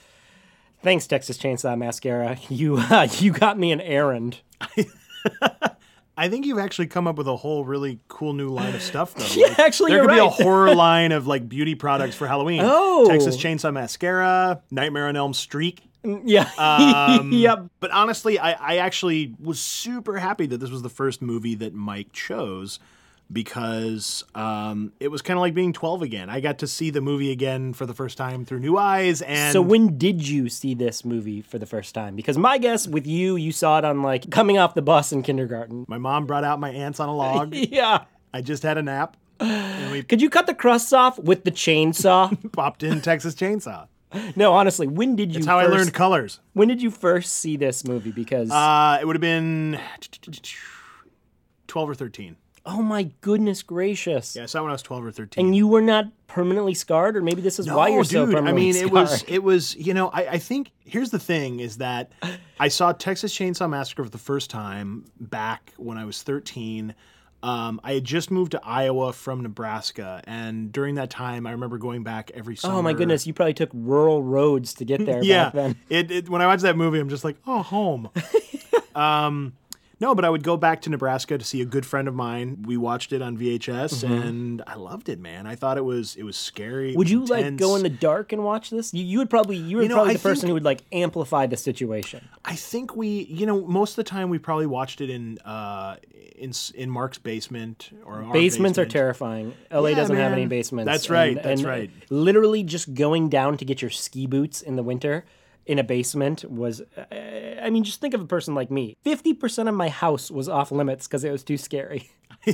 thanks, 0.83 1.07
Texas 1.07 1.39
Chainsaw 1.39 1.77
Mascara. 1.77 2.39
You, 2.49 2.77
uh, 2.79 3.09
you 3.19 3.33
got 3.33 3.59
me 3.59 3.73
an 3.73 3.81
errand. 3.81 4.41
I 6.17 6.29
think 6.29 6.47
you've 6.47 6.59
actually 6.61 6.87
come 6.87 7.09
up 7.09 7.17
with 7.17 7.27
a 7.27 7.35
whole 7.35 7.65
really 7.65 7.99
cool 8.07 8.35
new 8.35 8.49
line 8.49 8.75
of 8.75 8.83
stuff, 8.83 9.15
though. 9.15 9.25
Yeah, 9.35 9.49
Like, 9.49 9.59
actually, 9.59 9.91
there 9.93 10.03
could 10.03 10.13
be 10.13 10.19
a 10.19 10.25
right. 10.25 10.33
horror 10.33 10.75
line 10.75 11.11
of 11.11 11.27
like 11.27 11.49
beauty 11.49 11.75
products 11.75 12.15
for 12.15 12.29
Halloween. 12.29 12.61
Oh. 12.63 13.09
Texas 13.09 13.37
Chainsaw 13.37 13.73
Mascara, 13.73 14.63
Nightmare 14.71 15.09
on 15.09 15.17
Elm 15.17 15.35
Street. 15.35 15.81
Yeah. 16.05 16.51
Um, 16.59 17.33
yep. 17.33 17.67
But 17.81 17.91
honestly, 17.91 18.39
I, 18.39 18.53
I 18.53 18.77
actually 18.79 19.35
was 19.41 19.61
super 19.61 20.19
happy 20.19 20.47
that 20.47 20.59
this 20.59 20.71
was 20.71 20.83
the 20.83 20.89
first 20.89 21.23
movie 21.23 21.55
that 21.57 21.75
Mike 21.75 22.13
chose 22.13 22.79
because 23.33 24.25
um, 24.35 24.93
it 25.01 25.09
was 25.09 25.23
kind 25.23 25.37
of 25.39 25.41
like 25.41 25.55
being 25.55 25.73
12 25.73 26.03
again. 26.03 26.31
I 26.31 26.41
got 26.41 26.59
to 26.59 26.67
see 26.67 26.91
the 26.91 27.01
movie 27.01 27.31
again 27.33 27.73
for 27.73 27.87
the 27.87 27.95
first 27.95 28.19
time 28.19 28.45
through 28.45 28.61
new 28.61 28.77
eyes. 28.77 29.23
And 29.23 29.53
So 29.53 29.63
when 29.63 29.99
did 29.99 30.27
you 30.27 30.49
see 30.49 30.75
this 30.75 31.05
movie 31.05 31.41
for 31.43 31.59
the 31.59 31.67
first 31.67 31.95
time? 31.95 32.17
Because 32.17 32.37
my 32.39 32.59
guess 32.59 32.87
with 32.87 33.07
you, 33.07 33.37
you 33.37 33.53
saw 33.53 33.79
it 33.79 33.85
on 33.85 34.03
like 34.03 34.31
coming 34.31 34.59
off 34.59 34.75
the 34.75 34.83
bus 34.83 35.13
in 35.13 35.23
kindergarten. 35.23 35.85
my 35.89 35.99
mom 35.99 36.27
brought 36.27 36.45
out 36.45 36.61
my 36.61 36.71
aunts 36.71 37.01
on 37.01 37.09
a 37.09 37.15
log. 37.15 37.55
Yeah. 37.75 38.05
I 38.33 38.41
just 38.41 38.63
had 38.63 38.79
a 38.79 38.83
nap. 38.83 39.17
And 39.41 39.91
we 39.91 40.03
Could 40.09 40.21
you 40.23 40.31
cut 40.31 40.47
the 40.47 40.55
crusts 40.55 40.93
off 40.93 41.19
with 41.19 41.45
the 41.45 41.51
chainsaw? 41.51 42.37
popped 42.53 42.83
in 42.83 43.01
Texas 43.01 43.35
Chainsaw. 43.35 43.89
no, 44.37 44.53
honestly, 44.53 44.87
when 44.87 45.17
did 45.17 45.31
you? 45.31 45.35
That's 45.35 45.47
how 45.47 45.59
I 45.59 45.67
learned 45.67 45.93
colors. 45.95 46.41
When 46.53 46.69
did 46.69 46.83
you 46.83 46.91
first 46.91 47.33
see 47.37 47.57
this 47.57 47.85
movie? 47.87 48.13
Because 48.13 48.51
Uh, 48.51 48.99
it 49.01 49.07
would 49.07 49.17
have 49.17 49.21
been 49.21 49.79
12 51.67 51.91
or 51.91 51.95
13. 51.95 52.37
oh 52.67 52.81
my 52.83 53.03
goodness 53.21 53.63
gracious! 53.63 54.35
Yeah, 54.37 54.45
I 54.45 54.47
saw 54.47 54.61
it 54.61 54.63
when 54.63 54.71
I 54.71 54.75
was 54.75 54.83
12 54.83 55.05
or 55.07 55.13
13. 55.13 55.45
And 55.45 55.55
you 55.57 55.67
were 55.67 55.83
not 55.83 56.07
permanently 56.27 56.75
scarred, 56.75 57.17
or 57.17 57.23
maybe 57.23 57.41
this 57.43 57.59
is 57.59 57.71
why 57.71 57.89
you're 57.89 58.05
so 58.05 58.27
dude. 58.27 58.37
I 58.37 58.53
mean, 58.53 58.73
scarred. 58.73 58.89
it 58.89 58.93
was, 58.93 59.25
it 59.29 59.43
was, 59.43 59.77
you 59.77 59.93
know, 59.95 60.09
I, 60.09 60.27
I 60.33 60.39
think 60.39 60.71
here's 60.85 61.11
the 61.11 61.19
thing 61.19 61.61
is 61.61 61.77
that 61.79 62.13
I 62.61 62.69
saw 62.69 62.93
Texas 62.93 63.37
Chainsaw 63.37 63.69
Massacre 63.69 64.05
for 64.05 64.11
the 64.11 64.19
first 64.19 64.49
time 64.51 65.05
back 65.21 65.73
when 65.77 65.99
I 65.99 66.05
was 66.05 66.23
13. 66.23 66.95
Um, 67.45 67.79
I 67.85 67.93
had 67.93 68.05
just 68.05 68.31
moved 68.31 68.53
to 68.53 68.61
Iowa 68.65 69.13
from 69.13 69.43
Nebraska, 69.43 70.23
and 70.27 70.73
during 70.73 70.95
that 70.95 71.11
time, 71.11 71.47
I 71.47 71.51
remember 71.51 71.77
going 71.77 72.03
back 72.03 72.31
every 72.33 72.57
summer. 72.57 72.77
Oh 72.77 72.81
my 72.81 72.95
goodness! 72.95 73.27
You 73.27 73.35
probably 73.35 73.53
took 73.53 73.69
rural 73.75 74.23
roads 74.23 74.73
to 74.75 74.87
get 74.87 75.05
there 75.07 75.23
yeah. 75.23 75.45
back 75.45 75.53
then. 75.53 75.77
It, 75.91 76.11
it 76.11 76.29
when 76.31 76.41
I 76.41 76.47
watched 76.47 76.63
that 76.63 76.79
movie, 76.79 76.99
I'm 76.99 77.11
just 77.11 77.23
like, 77.23 77.37
oh, 77.47 77.61
home. 77.61 78.09
um, 78.95 79.53
no, 80.01 80.15
but 80.15 80.25
I 80.25 80.31
would 80.31 80.43
go 80.43 80.57
back 80.57 80.83
to 80.83 80.91
Nebraska 80.91 81.39
to 81.39 81.45
see 81.45 81.61
a 81.61 81.65
good 81.65 81.87
friend 81.87 82.09
of 82.09 82.15
mine. 82.15 82.63
We 82.67 82.77
watched 82.77 83.13
it 83.13 83.23
on 83.23 83.37
VHS, 83.37 84.03
and 84.03 84.63
I 84.67 84.75
loved 84.75 85.09
it, 85.09 85.19
man. 85.19 85.47
I 85.47 85.55
thought 85.55 85.79
it 85.79 85.85
was 85.85 86.17
it 86.17 86.23
was 86.25 86.37
scary. 86.37 86.91
Mm-hmm. 86.91 86.99
Would 86.99 87.07
was 87.07 87.13
you 87.13 87.25
like 87.27 87.57
go 87.57 87.77
in 87.77 87.83
the 87.83 87.89
dark 87.89 88.33
and 88.33 88.43
watch 88.45 88.71
this? 88.71 88.93
You, 88.93 89.05
you 89.05 89.19
would 89.19 89.31
probably 89.31 89.57
you 89.57 89.77
were 89.77 89.83
You 89.83 89.89
know, 89.89 89.97
probably 89.97 90.15
I 90.15 90.17
the 90.17 90.23
person 90.23 90.49
who 90.49 90.55
would 90.55 90.65
like 90.65 90.83
amplify 90.93 91.47
the 91.47 91.57
situation. 91.57 92.29
I 92.45 92.57
think 92.57 92.97
we, 92.97 93.25
you 93.25 93.47
know, 93.47 93.67
most 93.67 93.93
of 93.93 93.97
the 93.97 94.05
time 94.05 94.31
we 94.31 94.39
probably 94.39 94.67
watched 94.67 95.01
it 95.01 95.11
in 95.11 95.39
uh 95.45 95.97
in 96.37 96.53
in 96.75 96.91
Mark's 96.91 97.19
basement 97.19 97.91
or 98.05 98.23
our 98.23 98.33
Basements 98.33 98.79
are 98.79 98.87
terrifying. 98.87 99.55
LA 99.71 99.91
Yeah, 99.91 99.97
doesn't 99.97 100.17
have 100.17 100.33
any 100.33 100.47
basements. 100.47 100.91
That's 100.91 101.09
right, 101.09 101.37
And- 101.37 101.45
that's 101.45 101.61
and 101.61 101.69
right. 101.69 101.91
Literally, 102.11 102.63
just 102.65 102.95
going 102.95 103.29
down 103.29 103.57
to 103.59 103.65
get 103.65 103.81
your 103.81 103.91
ski 103.91 104.27
boots 104.27 104.61
in 104.61 104.77
the 104.77 104.83
winter 104.83 105.25
in 105.67 105.79
a 105.79 105.85
basement 105.85 106.45
was. 106.51 106.83
uh, 106.97 107.05
I 107.63 107.71
mean, 107.71 107.85
just 107.85 108.01
think 108.01 108.15
of 108.15 108.21
a 108.21 108.27
person 108.27 108.55
like 108.55 108.71
me. 108.71 108.97
Fifty 109.03 109.33
percent 109.35 109.69
of 109.69 109.75
my 109.75 109.89
house 109.89 110.31
was 110.31 110.49
off 110.49 110.71
limits 110.71 111.07
because 111.07 111.25
it 111.25 111.31
was 111.33 111.43
too 111.45 111.57
scary. 111.57 112.11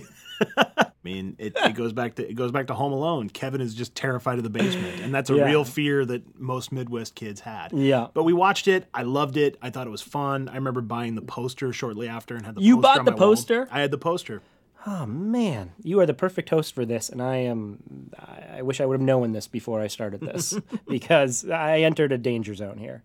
I 0.56 0.86
mean, 1.02 1.36
it, 1.38 1.54
it 1.56 1.74
goes 1.74 1.92
back 1.92 2.14
to 2.16 2.28
it 2.28 2.34
goes 2.34 2.50
back 2.52 2.66
to 2.68 2.74
Home 2.74 2.92
Alone. 2.92 3.28
Kevin 3.30 3.60
is 3.60 3.74
just 3.74 3.94
terrified 3.94 4.38
of 4.38 4.44
the 4.44 4.50
basement, 4.50 5.00
and 5.00 5.14
that's 5.14 5.30
a 5.30 5.34
Yeah. 5.34 5.44
real 5.46 5.64
fear 5.64 6.04
that 6.06 6.38
most 6.38 6.72
Midwest 6.72 7.14
kids 7.14 7.40
had. 7.40 7.72
Yeah. 7.72 8.08
But 8.14 8.24
we 8.24 8.32
watched 8.32 8.68
it. 8.68 8.86
I 8.94 9.02
loved 9.02 9.36
it. 9.36 9.56
I 9.62 9.70
thought 9.70 9.86
it 9.86 9.90
was 9.90 10.02
fun. 10.02 10.48
I 10.48 10.54
remember 10.56 10.80
buying 10.82 11.14
the 11.14 11.22
poster 11.22 11.72
shortly 11.72 12.08
after 12.08 12.36
and 12.36 12.44
had 12.46 12.54
the 12.54 12.62
You 12.62 12.76
poster 12.76 12.82
bought 12.82 13.04
the 13.06 13.10
my 13.12 13.16
wall. 13.16 13.28
poster? 13.34 13.68
I 13.70 13.80
had 13.80 13.90
the 13.90 13.98
poster. 13.98 14.42
Oh 14.87 15.04
man, 15.06 15.72
you 15.82 16.00
are 16.00 16.06
the 16.06 16.14
perfect 16.14 16.49
host 16.49 16.75
for 16.75 16.87
this, 16.87 17.08
and 17.10 17.20
I 17.20 17.37
am. 17.37 18.10
I 18.52 18.62
wish 18.62 18.80
I 18.80 18.87
would 18.87 18.94
have 18.94 19.06
known 19.06 19.32
this 19.32 19.46
before 19.46 19.80
I 19.80 19.88
started 19.88 20.20
this 20.20 20.58
because 20.88 21.49
I 21.49 21.80
entered 21.80 22.12
a 22.12 22.18
danger 22.18 22.54
zone 22.54 22.78
here. 22.78 23.02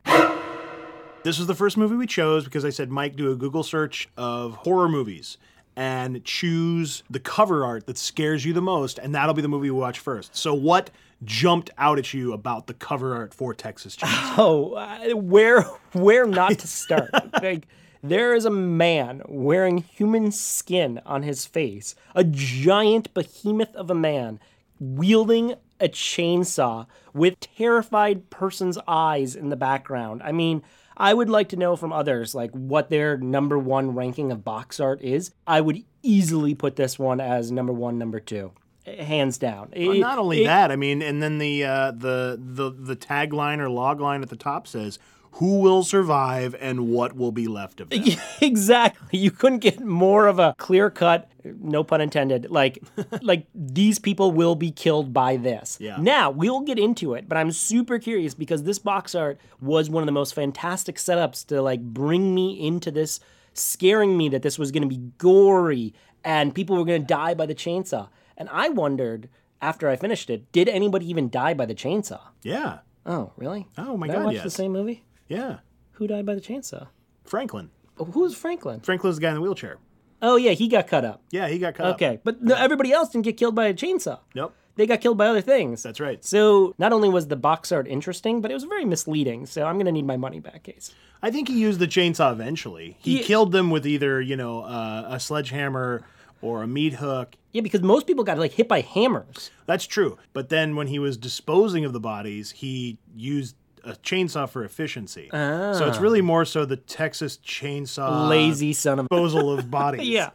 This 1.23 1.37
was 1.37 1.47
the 1.47 1.55
first 1.55 1.75
movie 1.75 1.95
we 1.95 2.07
chose 2.07 2.45
because 2.45 2.63
I 2.63 2.69
said, 2.69 2.91
Mike, 2.91 3.15
do 3.15 3.31
a 3.31 3.35
Google 3.35 3.63
search 3.63 4.07
of 4.15 4.55
horror 4.57 4.87
movies 4.87 5.37
and 5.75 6.23
choose 6.23 7.03
the 7.09 7.19
cover 7.19 7.65
art 7.65 7.87
that 7.87 7.97
scares 7.97 8.45
you 8.45 8.53
the 8.53 8.61
most, 8.61 8.97
and 8.99 9.13
that'll 9.13 9.33
be 9.33 9.41
the 9.41 9.47
movie 9.47 9.69
we 9.69 9.79
watch 9.79 9.99
first. 9.99 10.35
So, 10.35 10.53
what 10.53 10.91
jumped 11.23 11.71
out 11.77 11.97
at 11.97 12.13
you 12.13 12.31
about 12.33 12.67
the 12.67 12.73
cover 12.73 13.15
art 13.15 13.33
for 13.33 13.53
Texas 13.53 13.95
Chainsaw? 13.95 14.35
Oh, 14.37 14.73
uh, 14.73 15.15
where 15.15 15.63
where 15.93 16.25
not 16.25 16.59
to 16.59 16.67
start? 16.67 17.09
like 17.41 17.67
there 18.09 18.33
is 18.33 18.45
a 18.45 18.49
man 18.51 19.21
wearing 19.27 19.77
human 19.79 20.31
skin 20.31 21.01
on 21.05 21.23
his 21.23 21.45
face, 21.45 21.95
a 22.13 22.23
giant 22.23 23.13
behemoth 23.13 23.75
of 23.75 23.89
a 23.89 23.95
man 23.95 24.39
wielding 24.79 25.55
a 25.79 25.87
chainsaw 25.87 26.85
with 27.13 27.39
terrified 27.39 28.29
person's 28.29 28.77
eyes 28.87 29.35
in 29.35 29.49
the 29.49 29.55
background. 29.55 30.21
I 30.23 30.31
mean, 30.31 30.61
I 30.97 31.13
would 31.13 31.29
like 31.29 31.49
to 31.49 31.57
know 31.57 31.75
from 31.75 31.91
others 31.91 32.33
like 32.33 32.51
what 32.51 32.89
their 32.89 33.17
number 33.17 33.57
1 33.57 33.93
ranking 33.95 34.31
of 34.31 34.45
box 34.45 34.79
art 34.79 35.01
is. 35.01 35.31
I 35.45 35.61
would 35.61 35.83
easily 36.03 36.55
put 36.55 36.75
this 36.75 36.97
one 36.97 37.19
as 37.19 37.51
number 37.51 37.73
1, 37.73 37.97
number 37.97 38.19
2. 38.19 38.51
Hands 38.99 39.37
down. 39.37 39.69
It- 39.73 39.99
Not 39.99 40.19
only 40.19 40.43
it- 40.43 40.45
that, 40.45 40.71
I 40.71 40.75
mean, 40.75 41.01
and 41.01 41.21
then 41.21 41.39
the 41.39 41.63
uh, 41.65 41.91
the 41.91 42.39
the 42.39 42.69
the 42.69 42.95
tagline 42.95 43.57
or 43.59 43.67
log 43.69 43.99
line 43.99 44.21
at 44.21 44.29
the 44.29 44.35
top 44.35 44.67
says, 44.67 44.99
who 45.35 45.59
will 45.59 45.83
survive 45.83 46.55
and 46.61 46.87
what 46.87 47.13
will 47.13 47.31
be 47.31 47.47
left 47.47 47.81
of 47.81 47.89
them. 47.89 48.03
exactly. 48.41 49.19
You 49.19 49.31
couldn't 49.31 49.59
get 49.59 49.81
more 49.81 50.27
of 50.27 50.39
a 50.39 50.55
clear 50.57 50.89
cut, 50.89 51.29
no 51.43 51.83
pun 51.83 51.99
intended, 51.99 52.49
like 52.49 52.81
like 53.21 53.45
these 53.53 53.99
people 53.99 54.31
will 54.31 54.55
be 54.55 54.71
killed 54.71 55.13
by 55.13 55.35
this. 55.35 55.77
Yeah. 55.81 55.97
Now, 55.99 56.31
we'll 56.31 56.61
get 56.61 56.79
into 56.79 57.15
it, 57.15 57.27
but 57.27 57.37
I'm 57.37 57.51
super 57.51 57.99
curious 57.99 58.33
because 58.33 58.63
this 58.63 58.79
box 58.79 59.13
art 59.13 59.37
was 59.59 59.89
one 59.89 60.01
of 60.01 60.05
the 60.05 60.13
most 60.13 60.33
fantastic 60.33 60.95
setups 60.95 61.45
to 61.47 61.61
like 61.61 61.81
bring 61.81 62.33
me 62.33 62.65
into 62.65 62.89
this 62.89 63.19
scaring 63.53 64.17
me 64.17 64.29
that 64.29 64.41
this 64.41 64.57
was 64.57 64.71
going 64.71 64.83
to 64.83 64.89
be 64.89 65.01
gory 65.17 65.93
and 66.23 66.55
people 66.55 66.77
were 66.77 66.85
going 66.85 67.01
to 67.01 67.07
die 67.07 67.33
by 67.33 67.45
the 67.45 67.55
chainsaw. 67.55 68.07
And 68.37 68.47
I 68.53 68.69
wondered 68.69 69.27
after 69.61 69.89
I 69.89 69.97
finished 69.97 70.29
it, 70.29 70.49
did 70.53 70.69
anybody 70.69 71.09
even 71.09 71.29
die 71.29 71.53
by 71.53 71.65
the 71.65 71.75
chainsaw? 71.75 72.21
Yeah. 72.41 72.79
Oh, 73.05 73.33
really? 73.35 73.67
Oh 73.77 73.97
my 73.97 74.07
Did 74.07 74.15
I 74.15 74.19
God, 74.19 74.25
watch 74.25 74.35
yes. 74.35 74.43
the 74.43 74.49
same 74.49 74.71
movie? 74.71 75.03
Yeah. 75.27 75.57
Who 75.93 76.07
died 76.07 76.25
by 76.25 76.35
the 76.35 76.41
chainsaw? 76.41 76.87
Franklin. 77.23 77.69
Oh, 77.97 78.05
Who's 78.05 78.35
Franklin? 78.35 78.81
Franklin's 78.81 79.15
the 79.17 79.21
guy 79.21 79.29
in 79.29 79.35
the 79.35 79.41
wheelchair. 79.41 79.77
Oh 80.21 80.35
yeah, 80.37 80.51
he 80.51 80.67
got 80.67 80.87
cut 80.87 81.05
up. 81.05 81.21
Yeah, 81.31 81.47
he 81.47 81.59
got 81.59 81.75
cut 81.75 81.85
up. 81.87 81.95
Okay, 81.95 82.19
but 82.23 82.41
no, 82.41 82.55
everybody 82.55 82.91
else 82.91 83.09
didn't 83.09 83.25
get 83.25 83.37
killed 83.37 83.55
by 83.55 83.65
a 83.67 83.73
chainsaw. 83.73 84.19
Nope. 84.33 84.55
They 84.75 84.85
got 84.87 84.99
killed 84.99 85.17
by 85.17 85.27
other 85.27 85.41
things. 85.41 85.83
That's 85.83 85.99
right. 86.01 86.23
So 86.25 86.73
not 86.77 86.91
only 86.91 87.07
was 87.09 87.27
the 87.27 87.35
box 87.37 87.71
art 87.71 87.87
interesting, 87.87 88.41
but 88.41 88.51
it 88.51 88.53
was 88.53 88.63
very 88.65 88.85
misleading. 88.85 89.45
So 89.45 89.65
I'm 89.65 89.77
gonna 89.77 89.91
need 89.91 90.05
my 90.05 90.17
money 90.17 90.39
back, 90.39 90.63
case. 90.63 90.93
I 91.21 91.31
think 91.31 91.47
he 91.47 91.59
used 91.59 91.79
the 91.79 91.87
chainsaw 91.87 92.31
eventually. 92.31 92.97
He 92.99 93.17
He- 93.17 93.23
killed 93.23 93.51
them 93.51 93.69
with 93.69 93.85
either, 93.87 94.21
you 94.21 94.35
know, 94.35 94.61
uh, 94.63 95.05
a 95.09 95.19
sledgehammer 95.19 96.03
or 96.41 96.63
a 96.63 96.67
meat 96.67 96.93
hook. 96.95 97.35
Yeah, 97.51 97.61
because 97.61 97.81
most 97.81 98.05
people 98.07 98.23
got 98.23 98.37
like 98.37 98.51
hit 98.53 98.67
by 98.67 98.81
hammers. 98.81 99.51
That's 99.65 99.85
true. 99.87 100.17
But 100.33 100.49
then 100.49 100.75
when 100.75 100.87
he 100.87 100.99
was 100.99 101.17
disposing 101.17 101.85
of 101.85 101.93
the 101.93 101.99
bodies, 102.01 102.51
he 102.51 102.97
used 103.15 103.55
a 103.85 103.93
chainsaw 103.93 104.49
for 104.49 104.63
efficiency. 104.63 105.29
So 105.31 105.87
it's 105.87 105.97
ah. 105.97 106.01
really 106.01 106.21
more 106.21 106.45
so 106.45 106.65
the 106.65 106.77
Texas 106.77 107.37
chainsaw 107.37 108.29
Lazy 108.29 108.73
son 108.73 108.99
of. 108.99 109.07
disposal 109.09 109.57
of 109.57 109.69
bodies. 109.71 110.07
yeah. 110.07 110.31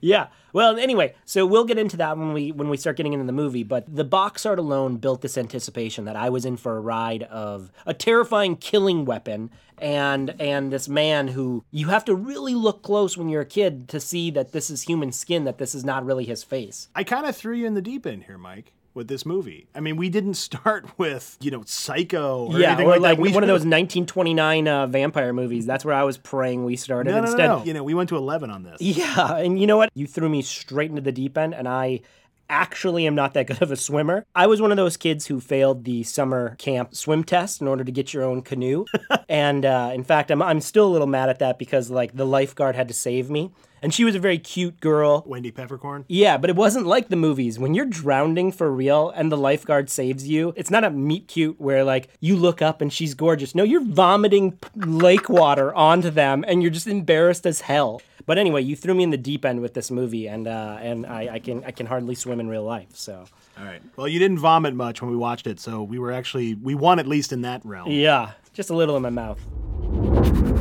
Yeah. 0.00 0.28
Well, 0.52 0.78
anyway, 0.78 1.14
so 1.24 1.46
we'll 1.46 1.64
get 1.64 1.78
into 1.78 1.96
that 1.98 2.16
when 2.18 2.32
we 2.32 2.52
when 2.52 2.68
we 2.68 2.76
start 2.76 2.96
getting 2.96 3.12
into 3.12 3.26
the 3.26 3.32
movie, 3.32 3.62
but 3.62 3.84
the 3.94 4.04
box 4.04 4.44
art 4.44 4.58
alone 4.58 4.96
built 4.96 5.22
this 5.22 5.38
anticipation 5.38 6.04
that 6.04 6.16
I 6.16 6.30
was 6.30 6.44
in 6.44 6.56
for 6.56 6.76
a 6.76 6.80
ride 6.80 7.22
of 7.24 7.70
a 7.86 7.94
terrifying 7.94 8.56
killing 8.56 9.04
weapon 9.04 9.50
and 9.78 10.34
and 10.40 10.72
this 10.72 10.88
man 10.88 11.28
who 11.28 11.64
you 11.70 11.88
have 11.88 12.04
to 12.06 12.14
really 12.14 12.54
look 12.54 12.82
close 12.82 13.16
when 13.16 13.28
you're 13.28 13.42
a 13.42 13.46
kid 13.46 13.88
to 13.88 14.00
see 14.00 14.30
that 14.30 14.52
this 14.52 14.70
is 14.70 14.82
human 14.82 15.12
skin, 15.12 15.44
that 15.44 15.58
this 15.58 15.74
is 15.74 15.84
not 15.84 16.04
really 16.04 16.24
his 16.24 16.42
face. 16.42 16.88
I 16.94 17.04
kind 17.04 17.26
of 17.26 17.36
threw 17.36 17.54
you 17.54 17.66
in 17.66 17.74
the 17.74 17.82
deep 17.82 18.06
end 18.06 18.24
here, 18.24 18.38
Mike, 18.38 18.72
with 18.96 19.06
this 19.08 19.24
movie. 19.24 19.68
I 19.74 19.80
mean, 19.80 19.96
we 19.96 20.08
didn't 20.08 20.34
start 20.48 20.98
with, 20.98 21.36
you 21.40 21.50
know, 21.50 21.62
Psycho 21.64 22.46
or 22.46 22.58
yeah, 22.58 22.68
anything 22.68 22.86
or 22.86 22.90
like, 22.92 23.00
like 23.00 23.16
that. 23.18 23.22
We 23.22 23.32
one 23.32 23.44
of 23.44 23.48
those 23.48 23.60
1929 23.60 24.66
uh, 24.66 24.86
vampire 24.88 25.32
movies. 25.32 25.66
That's 25.66 25.84
where 25.84 25.94
I 25.94 26.02
was 26.02 26.18
praying 26.18 26.64
we 26.64 26.76
started. 26.76 27.10
No, 27.10 27.18
no, 27.18 27.22
Instead, 27.22 27.46
no, 27.46 27.58
no. 27.58 27.64
You 27.64 27.74
know, 27.74 27.84
we 27.84 27.94
went 27.94 28.08
to 28.08 28.16
11 28.16 28.50
on 28.50 28.64
this. 28.64 28.80
Yeah, 28.80 29.36
and 29.36 29.60
you 29.60 29.66
know 29.66 29.76
what? 29.76 29.90
You 29.94 30.06
threw 30.06 30.28
me 30.28 30.42
straight 30.42 30.90
into 30.90 31.02
the 31.02 31.12
deep 31.12 31.36
end, 31.38 31.54
and 31.54 31.68
I 31.68 32.00
actually 32.48 33.06
am 33.06 33.14
not 33.14 33.34
that 33.34 33.46
good 33.46 33.60
of 33.62 33.70
a 33.70 33.76
swimmer. 33.76 34.24
I 34.34 34.46
was 34.46 34.60
one 34.62 34.70
of 34.70 34.76
those 34.76 34.96
kids 34.96 35.26
who 35.26 35.40
failed 35.40 35.84
the 35.84 36.02
summer 36.02 36.56
camp 36.56 36.94
swim 36.94 37.24
test 37.24 37.60
in 37.60 37.68
order 37.68 37.84
to 37.84 37.92
get 37.92 38.14
your 38.14 38.24
own 38.24 38.42
canoe. 38.42 38.86
and 39.28 39.64
uh, 39.64 39.90
in 39.92 40.04
fact, 40.04 40.30
I'm, 40.30 40.40
I'm 40.40 40.60
still 40.60 40.86
a 40.86 40.92
little 40.92 41.06
mad 41.06 41.28
at 41.28 41.40
that 41.40 41.58
because 41.58 41.90
like 41.90 42.16
the 42.16 42.26
lifeguard 42.26 42.76
had 42.76 42.88
to 42.88 42.94
save 42.94 43.30
me. 43.30 43.52
And 43.82 43.92
she 43.92 44.04
was 44.04 44.14
a 44.14 44.18
very 44.18 44.38
cute 44.38 44.80
girl. 44.80 45.22
Wendy 45.26 45.50
Peppercorn. 45.50 46.04
Yeah, 46.08 46.38
but 46.38 46.50
it 46.50 46.56
wasn't 46.56 46.86
like 46.86 47.08
the 47.08 47.16
movies. 47.16 47.58
When 47.58 47.74
you're 47.74 47.84
drowning 47.86 48.50
for 48.52 48.70
real 48.72 49.10
and 49.10 49.30
the 49.30 49.36
lifeguard 49.36 49.90
saves 49.90 50.26
you, 50.26 50.52
it's 50.56 50.70
not 50.70 50.82
a 50.84 50.90
meet 50.90 51.28
cute 51.28 51.60
where 51.60 51.84
like 51.84 52.08
you 52.20 52.36
look 52.36 52.62
up 52.62 52.80
and 52.80 52.92
she's 52.92 53.14
gorgeous. 53.14 53.54
No, 53.54 53.62
you're 53.64 53.84
vomiting 53.84 54.58
lake 54.74 55.28
water 55.28 55.74
onto 55.74 56.10
them 56.10 56.44
and 56.48 56.62
you're 56.62 56.70
just 56.70 56.86
embarrassed 56.86 57.46
as 57.46 57.60
hell. 57.62 58.00
But 58.24 58.38
anyway, 58.38 58.62
you 58.62 58.74
threw 58.74 58.92
me 58.94 59.04
in 59.04 59.10
the 59.10 59.16
deep 59.16 59.44
end 59.44 59.60
with 59.60 59.74
this 59.74 59.88
movie, 59.88 60.26
and 60.26 60.48
uh, 60.48 60.78
and 60.80 61.06
I, 61.06 61.34
I 61.34 61.38
can 61.38 61.62
I 61.62 61.70
can 61.70 61.86
hardly 61.86 62.16
swim 62.16 62.40
in 62.40 62.48
real 62.48 62.64
life. 62.64 62.88
So 62.94 63.24
All 63.56 63.64
right. 63.64 63.80
Well, 63.94 64.08
you 64.08 64.18
didn't 64.18 64.38
vomit 64.38 64.74
much 64.74 65.00
when 65.00 65.12
we 65.12 65.16
watched 65.16 65.46
it, 65.46 65.60
so 65.60 65.84
we 65.84 66.00
were 66.00 66.10
actually 66.10 66.54
we 66.54 66.74
won 66.74 66.98
at 66.98 67.06
least 67.06 67.32
in 67.32 67.42
that 67.42 67.64
realm. 67.64 67.88
yeah, 67.88 68.32
just 68.52 68.68
a 68.68 68.74
little 68.74 68.96
in 68.96 69.02
my 69.02 69.10
mouth. 69.10 70.55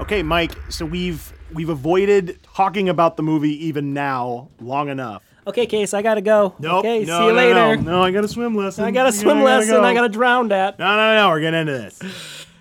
Okay, 0.00 0.22
Mike. 0.22 0.52
So 0.70 0.84
we've 0.84 1.32
we've 1.52 1.68
avoided 1.68 2.38
talking 2.54 2.88
about 2.88 3.16
the 3.16 3.22
movie 3.22 3.66
even 3.66 3.94
now 3.94 4.48
long 4.60 4.88
enough. 4.88 5.22
Okay, 5.46 5.66
Case, 5.66 5.92
I 5.94 6.02
gotta 6.02 6.20
go. 6.22 6.54
Nope. 6.58 6.78
Okay, 6.80 7.04
no, 7.04 7.18
see 7.18 7.24
you 7.26 7.30
no, 7.30 7.36
later. 7.36 7.76
No, 7.76 7.92
no, 7.98 8.02
I 8.02 8.10
got 8.10 8.24
a 8.24 8.28
swim 8.28 8.56
lesson. 8.56 8.84
I 8.84 8.90
got 8.90 9.06
a 9.06 9.12
swim 9.12 9.38
gotta 9.38 9.44
lesson. 9.44 9.74
go. 9.74 9.84
I 9.84 9.94
gotta 9.94 10.08
drown 10.08 10.50
at. 10.52 10.78
No, 10.78 10.96
no, 10.96 11.14
no. 11.16 11.28
We're 11.28 11.40
getting 11.40 11.60
into 11.60 11.72
this. 11.72 12.00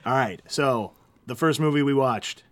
All 0.06 0.14
right. 0.14 0.42
So 0.48 0.92
the 1.26 1.36
first 1.36 1.60
movie 1.60 1.82
we 1.82 1.94
watched, 1.94 2.44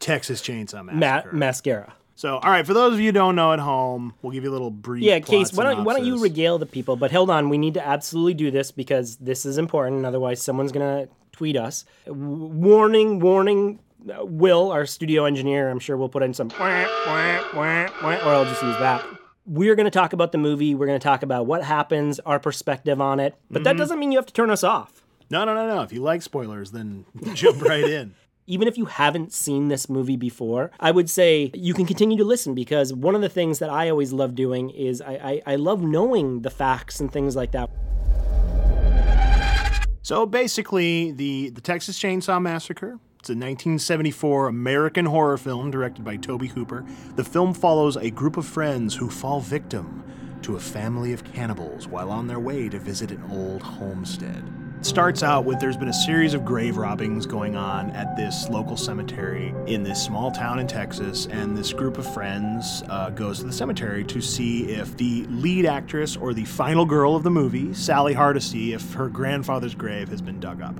Texas 0.00 0.42
Chainsaw 0.42 0.84
Ma- 0.84 0.92
Massacre. 0.92 1.32
mascara. 1.36 1.94
so, 2.16 2.38
all 2.38 2.50
right. 2.50 2.66
For 2.66 2.74
those 2.74 2.94
of 2.94 3.00
you 3.00 3.06
who 3.06 3.12
don't 3.12 3.36
know 3.36 3.52
at 3.52 3.60
home, 3.60 4.14
we'll 4.20 4.32
give 4.32 4.42
you 4.44 4.50
a 4.50 4.52
little 4.52 4.70
brief. 4.72 5.04
Yeah, 5.04 5.20
Case, 5.20 5.52
why 5.52 5.64
don't, 5.64 5.84
why 5.84 5.94
don't 5.94 6.04
you 6.04 6.20
regale 6.20 6.58
the 6.58 6.66
people? 6.66 6.96
But 6.96 7.12
hold 7.12 7.30
on, 7.30 7.48
we 7.48 7.56
need 7.56 7.74
to 7.74 7.86
absolutely 7.86 8.34
do 8.34 8.50
this 8.50 8.72
because 8.72 9.16
this 9.16 9.46
is 9.46 9.56
important. 9.58 10.04
Otherwise, 10.04 10.42
someone's 10.42 10.72
going 10.72 11.06
to 11.06 11.12
tweet 11.32 11.56
us. 11.56 11.84
W- 12.06 12.46
warning, 12.46 13.20
warning. 13.20 13.78
Will, 14.04 14.70
our 14.70 14.86
studio 14.86 15.24
engineer, 15.24 15.70
I'm 15.70 15.78
sure 15.78 15.96
we'll 15.96 16.08
put 16.08 16.22
in 16.22 16.34
some, 16.34 16.50
or 16.58 16.66
I'll 18.32 18.44
just 18.44 18.62
use 18.62 18.78
that. 18.78 19.04
We're 19.46 19.74
going 19.74 19.84
to 19.84 19.90
talk 19.90 20.12
about 20.12 20.32
the 20.32 20.38
movie. 20.38 20.74
We're 20.74 20.86
going 20.86 20.98
to 20.98 21.04
talk 21.04 21.22
about 21.22 21.46
what 21.46 21.64
happens, 21.64 22.20
our 22.20 22.38
perspective 22.38 23.00
on 23.00 23.18
it. 23.18 23.34
But 23.50 23.64
that 23.64 23.70
mm-hmm. 23.70 23.78
doesn't 23.78 23.98
mean 23.98 24.12
you 24.12 24.18
have 24.18 24.26
to 24.26 24.32
turn 24.32 24.50
us 24.50 24.62
off. 24.62 25.02
No, 25.30 25.44
no, 25.44 25.54
no, 25.54 25.66
no. 25.66 25.82
If 25.82 25.92
you 25.92 26.02
like 26.02 26.22
spoilers, 26.22 26.70
then 26.70 27.06
jump 27.34 27.62
right 27.62 27.84
in. 27.84 28.14
even 28.48 28.66
if 28.66 28.78
you 28.78 28.86
haven't 28.86 29.32
seen 29.32 29.68
this 29.68 29.90
movie 29.90 30.16
before, 30.16 30.70
I 30.80 30.90
would 30.90 31.10
say 31.10 31.50
you 31.54 31.74
can 31.74 31.84
continue 31.84 32.16
to 32.16 32.24
listen 32.24 32.54
because 32.54 32.94
one 32.94 33.14
of 33.14 33.20
the 33.20 33.28
things 33.28 33.58
that 33.58 33.68
I 33.68 33.90
always 33.90 34.10
love 34.10 34.34
doing 34.34 34.70
is 34.70 35.02
I, 35.02 35.42
I, 35.46 35.52
I 35.52 35.56
love 35.56 35.82
knowing 35.82 36.40
the 36.40 36.50
facts 36.50 36.98
and 36.98 37.12
things 37.12 37.36
like 37.36 37.52
that. 37.52 37.68
So 40.00 40.24
basically, 40.24 41.12
the 41.12 41.50
the 41.50 41.60
Texas 41.60 41.98
Chainsaw 41.98 42.40
Massacre. 42.40 42.98
It's 43.20 43.30
a 43.30 43.32
1974 43.32 44.46
American 44.46 45.06
horror 45.06 45.36
film 45.36 45.72
directed 45.72 46.04
by 46.04 46.16
Tobe 46.16 46.46
Hooper. 46.46 46.84
The 47.16 47.24
film 47.24 47.52
follows 47.52 47.96
a 47.96 48.10
group 48.10 48.36
of 48.36 48.46
friends 48.46 48.94
who 48.94 49.10
fall 49.10 49.40
victim 49.40 50.04
to 50.42 50.54
a 50.54 50.60
family 50.60 51.12
of 51.12 51.24
cannibals 51.24 51.88
while 51.88 52.12
on 52.12 52.28
their 52.28 52.38
way 52.38 52.68
to 52.68 52.78
visit 52.78 53.10
an 53.10 53.24
old 53.32 53.60
homestead. 53.60 54.44
It 54.78 54.86
starts 54.86 55.24
out 55.24 55.44
with 55.44 55.58
there's 55.58 55.76
been 55.76 55.88
a 55.88 55.92
series 55.92 56.32
of 56.32 56.44
grave 56.44 56.76
robbings 56.76 57.26
going 57.26 57.56
on 57.56 57.90
at 57.90 58.16
this 58.16 58.48
local 58.50 58.76
cemetery 58.76 59.52
in 59.66 59.82
this 59.82 60.00
small 60.00 60.30
town 60.30 60.60
in 60.60 60.68
Texas, 60.68 61.26
and 61.26 61.58
this 61.58 61.72
group 61.72 61.98
of 61.98 62.14
friends 62.14 62.84
uh, 62.88 63.10
goes 63.10 63.40
to 63.40 63.46
the 63.46 63.52
cemetery 63.52 64.04
to 64.04 64.20
see 64.20 64.70
if 64.70 64.96
the 64.96 65.24
lead 65.24 65.66
actress 65.66 66.16
or 66.16 66.32
the 66.32 66.44
final 66.44 66.86
girl 66.86 67.16
of 67.16 67.24
the 67.24 67.30
movie, 67.32 67.74
Sally 67.74 68.14
Hardesty, 68.14 68.74
if 68.74 68.92
her 68.92 69.08
grandfather's 69.08 69.74
grave 69.74 70.08
has 70.08 70.22
been 70.22 70.38
dug 70.38 70.62
up. 70.62 70.76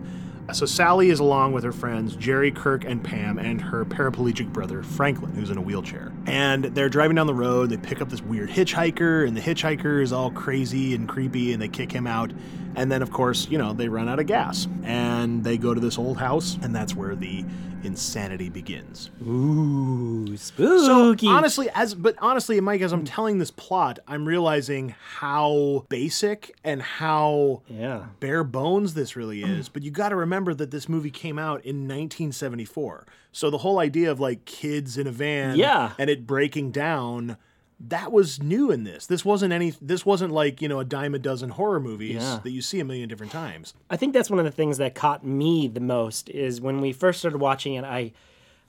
So 0.50 0.64
Sally 0.64 1.10
is 1.10 1.20
along 1.20 1.52
with 1.52 1.62
her 1.64 1.72
friends 1.72 2.16
Jerry, 2.16 2.50
Kirk, 2.50 2.84
and 2.84 3.04
Pam, 3.04 3.38
and 3.38 3.60
her 3.60 3.84
paraplegic 3.84 4.50
brother 4.50 4.82
Franklin, 4.82 5.34
who's 5.34 5.50
in 5.50 5.58
a 5.58 5.60
wheelchair. 5.60 6.10
And 6.24 6.64
they're 6.64 6.88
driving 6.88 7.16
down 7.16 7.26
the 7.26 7.34
road. 7.34 7.68
They 7.68 7.76
pick 7.76 8.00
up 8.00 8.08
this 8.08 8.22
weird 8.22 8.48
hitchhiker, 8.48 9.28
and 9.28 9.36
the 9.36 9.42
hitchhiker 9.42 10.02
is 10.02 10.10
all 10.10 10.30
crazy 10.30 10.94
and 10.94 11.06
creepy, 11.06 11.52
and 11.52 11.60
they 11.60 11.68
kick 11.68 11.92
him 11.92 12.06
out. 12.06 12.32
And 12.78 12.90
then, 12.92 13.02
of 13.02 13.10
course, 13.10 13.48
you 13.48 13.58
know, 13.58 13.72
they 13.72 13.88
run 13.88 14.08
out 14.08 14.18
of 14.20 14.26
gas, 14.26 14.68
and 14.84 15.42
they 15.42 15.58
go 15.58 15.74
to 15.74 15.80
this 15.80 15.98
old 15.98 16.16
house, 16.16 16.56
and 16.62 16.74
that's 16.74 16.94
where 16.94 17.16
the 17.16 17.44
insanity 17.82 18.48
begins. 18.48 19.10
Ooh, 19.26 20.36
spooky. 20.36 21.26
So 21.26 21.32
honestly, 21.32 21.68
as 21.74 21.94
but 21.94 22.16
honestly, 22.20 22.60
Mike, 22.60 22.80
as 22.80 22.92
I'm 22.92 23.04
telling 23.04 23.38
this 23.38 23.50
plot, 23.50 23.98
I'm 24.06 24.26
realizing 24.26 24.94
how 25.16 25.86
basic 25.88 26.56
and 26.64 26.82
how 26.82 27.62
yeah. 27.68 28.06
bare 28.20 28.44
bones 28.44 28.94
this 28.94 29.16
really 29.16 29.42
is. 29.42 29.68
But 29.68 29.82
you 29.82 29.90
got 29.90 30.08
to 30.10 30.16
remember 30.16 30.54
that 30.54 30.70
this 30.70 30.88
movie 30.88 31.10
came 31.10 31.38
out 31.38 31.64
in 31.64 31.82
1974. 31.88 33.06
So 33.32 33.50
the 33.50 33.58
whole 33.58 33.78
idea 33.78 34.10
of 34.10 34.18
like 34.20 34.44
kids 34.44 34.98
in 34.98 35.06
a 35.06 35.12
van 35.12 35.56
Yeah. 35.56 35.92
and 35.98 36.10
it 36.10 36.26
breaking 36.26 36.72
down 36.72 37.36
that 37.80 38.10
was 38.10 38.42
new 38.42 38.70
in 38.72 38.84
this. 38.84 39.06
This 39.06 39.24
wasn't 39.24 39.52
any 39.52 39.70
this 39.80 40.04
wasn't 40.04 40.32
like, 40.32 40.60
you 40.60 40.68
know, 40.68 40.80
a 40.80 40.84
dime 40.84 41.14
a 41.14 41.18
dozen 41.18 41.50
horror 41.50 41.78
movies 41.80 42.16
Yeah. 42.16 42.40
that 42.42 42.50
you 42.50 42.60
see 42.60 42.80
a 42.80 42.84
million 42.84 43.08
different 43.08 43.30
times. 43.32 43.74
I 43.88 43.96
think 43.96 44.12
that's 44.14 44.30
one 44.30 44.38
of 44.40 44.44
the 44.44 44.50
things 44.50 44.78
that 44.78 44.94
caught 44.94 45.24
me 45.24 45.68
the 45.68 45.80
most 45.80 46.28
is 46.30 46.60
when 46.60 46.80
we 46.80 46.92
first 46.92 47.20
started 47.20 47.38
watching 47.38 47.74
it, 47.74 47.84
I 47.84 48.12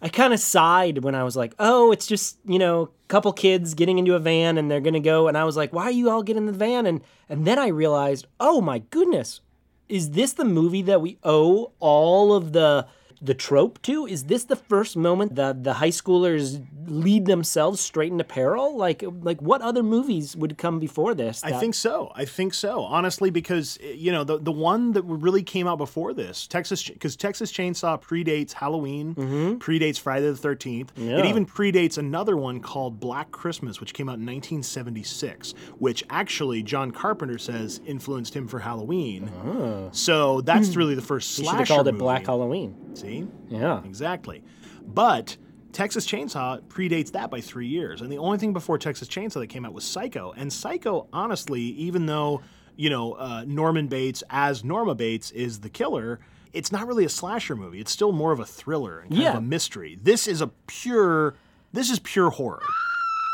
I 0.01 0.07
kind 0.07 0.31
of 0.33 0.39
sighed 0.39 0.99
when 1.03 1.13
I 1.13 1.23
was 1.25 1.35
like, 1.35 1.53
"Oh, 1.59 1.91
it's 1.91 2.07
just, 2.07 2.37
you 2.45 2.57
know, 2.57 2.83
a 2.83 3.07
couple 3.09 3.33
kids 3.33 3.73
getting 3.73 3.97
into 3.99 4.13
a 4.15 4.19
van 4.19 4.57
and 4.57 4.71
they're 4.71 4.79
going 4.79 4.93
to 4.93 4.99
go." 5.01 5.27
And 5.27 5.37
I 5.37 5.43
was 5.43 5.57
like, 5.57 5.73
"Why 5.73 5.83
are 5.85 5.91
you 5.91 6.09
all 6.09 6.23
getting 6.23 6.43
in 6.43 6.45
the 6.45 6.53
van?" 6.57 6.85
And 6.85 7.01
and 7.27 7.45
then 7.45 7.59
I 7.59 7.67
realized, 7.67 8.25
"Oh 8.39 8.61
my 8.61 8.79
goodness. 8.91 9.41
Is 9.89 10.11
this 10.11 10.33
the 10.33 10.45
movie 10.45 10.83
that 10.83 11.01
we 11.01 11.17
owe 11.23 11.71
all 11.79 12.33
of 12.33 12.53
the 12.53 12.85
the 13.21 13.33
trope 13.33 13.81
too? 13.81 14.05
Is 14.05 14.25
this 14.25 14.45
the 14.45 14.55
first 14.55 14.95
moment 14.95 15.35
that 15.35 15.63
the 15.63 15.73
high 15.73 15.89
schoolers 15.89 16.65
lead 16.87 17.25
themselves 17.25 17.79
straight 17.79 18.11
into 18.11 18.23
peril? 18.23 18.77
Like, 18.77 19.03
like 19.21 19.41
what 19.41 19.61
other 19.61 19.83
movies 19.83 20.35
would 20.35 20.57
come 20.57 20.79
before 20.79 21.13
this? 21.13 21.43
I 21.43 21.51
think 21.51 21.75
so. 21.75 22.11
I 22.15 22.25
think 22.25 22.53
so. 22.53 22.81
Honestly, 22.81 23.29
because 23.29 23.77
eh, 23.81 23.91
you 23.91 24.11
know 24.11 24.23
the 24.23 24.37
the 24.37 24.51
one 24.51 24.93
that 24.93 25.03
really 25.03 25.43
came 25.43 25.67
out 25.67 25.77
before 25.77 26.13
this, 26.13 26.47
Texas, 26.47 26.87
because 26.87 27.15
Texas 27.15 27.51
Chainsaw 27.51 28.01
predates 28.01 28.53
Halloween, 28.53 29.15
mm-hmm. 29.15 29.57
predates 29.57 29.99
Friday 29.99 30.27
the 30.27 30.37
Thirteenth. 30.37 30.91
It 30.97 31.25
even 31.25 31.45
predates 31.45 31.97
another 31.97 32.37
one 32.37 32.59
called 32.59 32.99
Black 32.99 33.31
Christmas, 33.31 33.79
which 33.79 33.93
came 33.93 34.07
out 34.07 34.19
in 34.19 34.25
1976, 34.25 35.53
which 35.77 36.03
actually 36.09 36.63
John 36.63 36.91
Carpenter 36.91 37.37
says 37.37 37.81
influenced 37.85 38.35
him 38.35 38.47
for 38.47 38.59
Halloween. 38.59 39.29
Ah. 39.45 39.89
So 39.91 40.41
that's 40.41 40.73
hmm. 40.73 40.79
really 40.79 40.95
the 40.95 41.01
first 41.01 41.37
you 41.37 41.45
should 41.45 41.55
have 41.55 41.67
called 41.67 41.87
it. 41.87 41.97
Black 41.97 42.25
Halloween. 42.25 42.75
See, 42.99 43.27
Yeah. 43.49 43.83
Exactly. 43.85 44.43
But 44.85 45.37
Texas 45.71 46.05
Chainsaw 46.05 46.61
predates 46.63 47.11
that 47.11 47.29
by 47.31 47.41
three 47.41 47.67
years. 47.67 48.01
And 48.01 48.11
the 48.11 48.17
only 48.17 48.37
thing 48.37 48.53
before 48.53 48.77
Texas 48.77 49.07
Chainsaw 49.07 49.35
that 49.39 49.47
came 49.47 49.65
out 49.65 49.73
was 49.73 49.83
Psycho. 49.85 50.33
And 50.35 50.51
Psycho, 50.51 51.07
honestly, 51.13 51.61
even 51.61 52.05
though, 52.07 52.41
you 52.75 52.89
know, 52.89 53.13
uh, 53.13 53.43
Norman 53.47 53.87
Bates 53.87 54.23
as 54.29 54.63
Norma 54.63 54.95
Bates 54.95 55.31
is 55.31 55.59
the 55.59 55.69
killer, 55.69 56.19
it's 56.53 56.71
not 56.71 56.87
really 56.87 57.05
a 57.05 57.09
slasher 57.09 57.55
movie. 57.55 57.79
It's 57.79 57.91
still 57.91 58.11
more 58.11 58.31
of 58.31 58.39
a 58.39 58.45
thriller 58.45 58.99
and 58.99 59.11
kind 59.11 59.21
Yeah. 59.21 59.29
of 59.33 59.35
a 59.37 59.41
mystery. 59.41 59.99
This 60.01 60.27
is 60.27 60.41
a 60.41 60.47
pure, 60.67 61.35
this 61.71 61.91
is 61.91 61.99
pure 61.99 62.31
horror. 62.31 62.63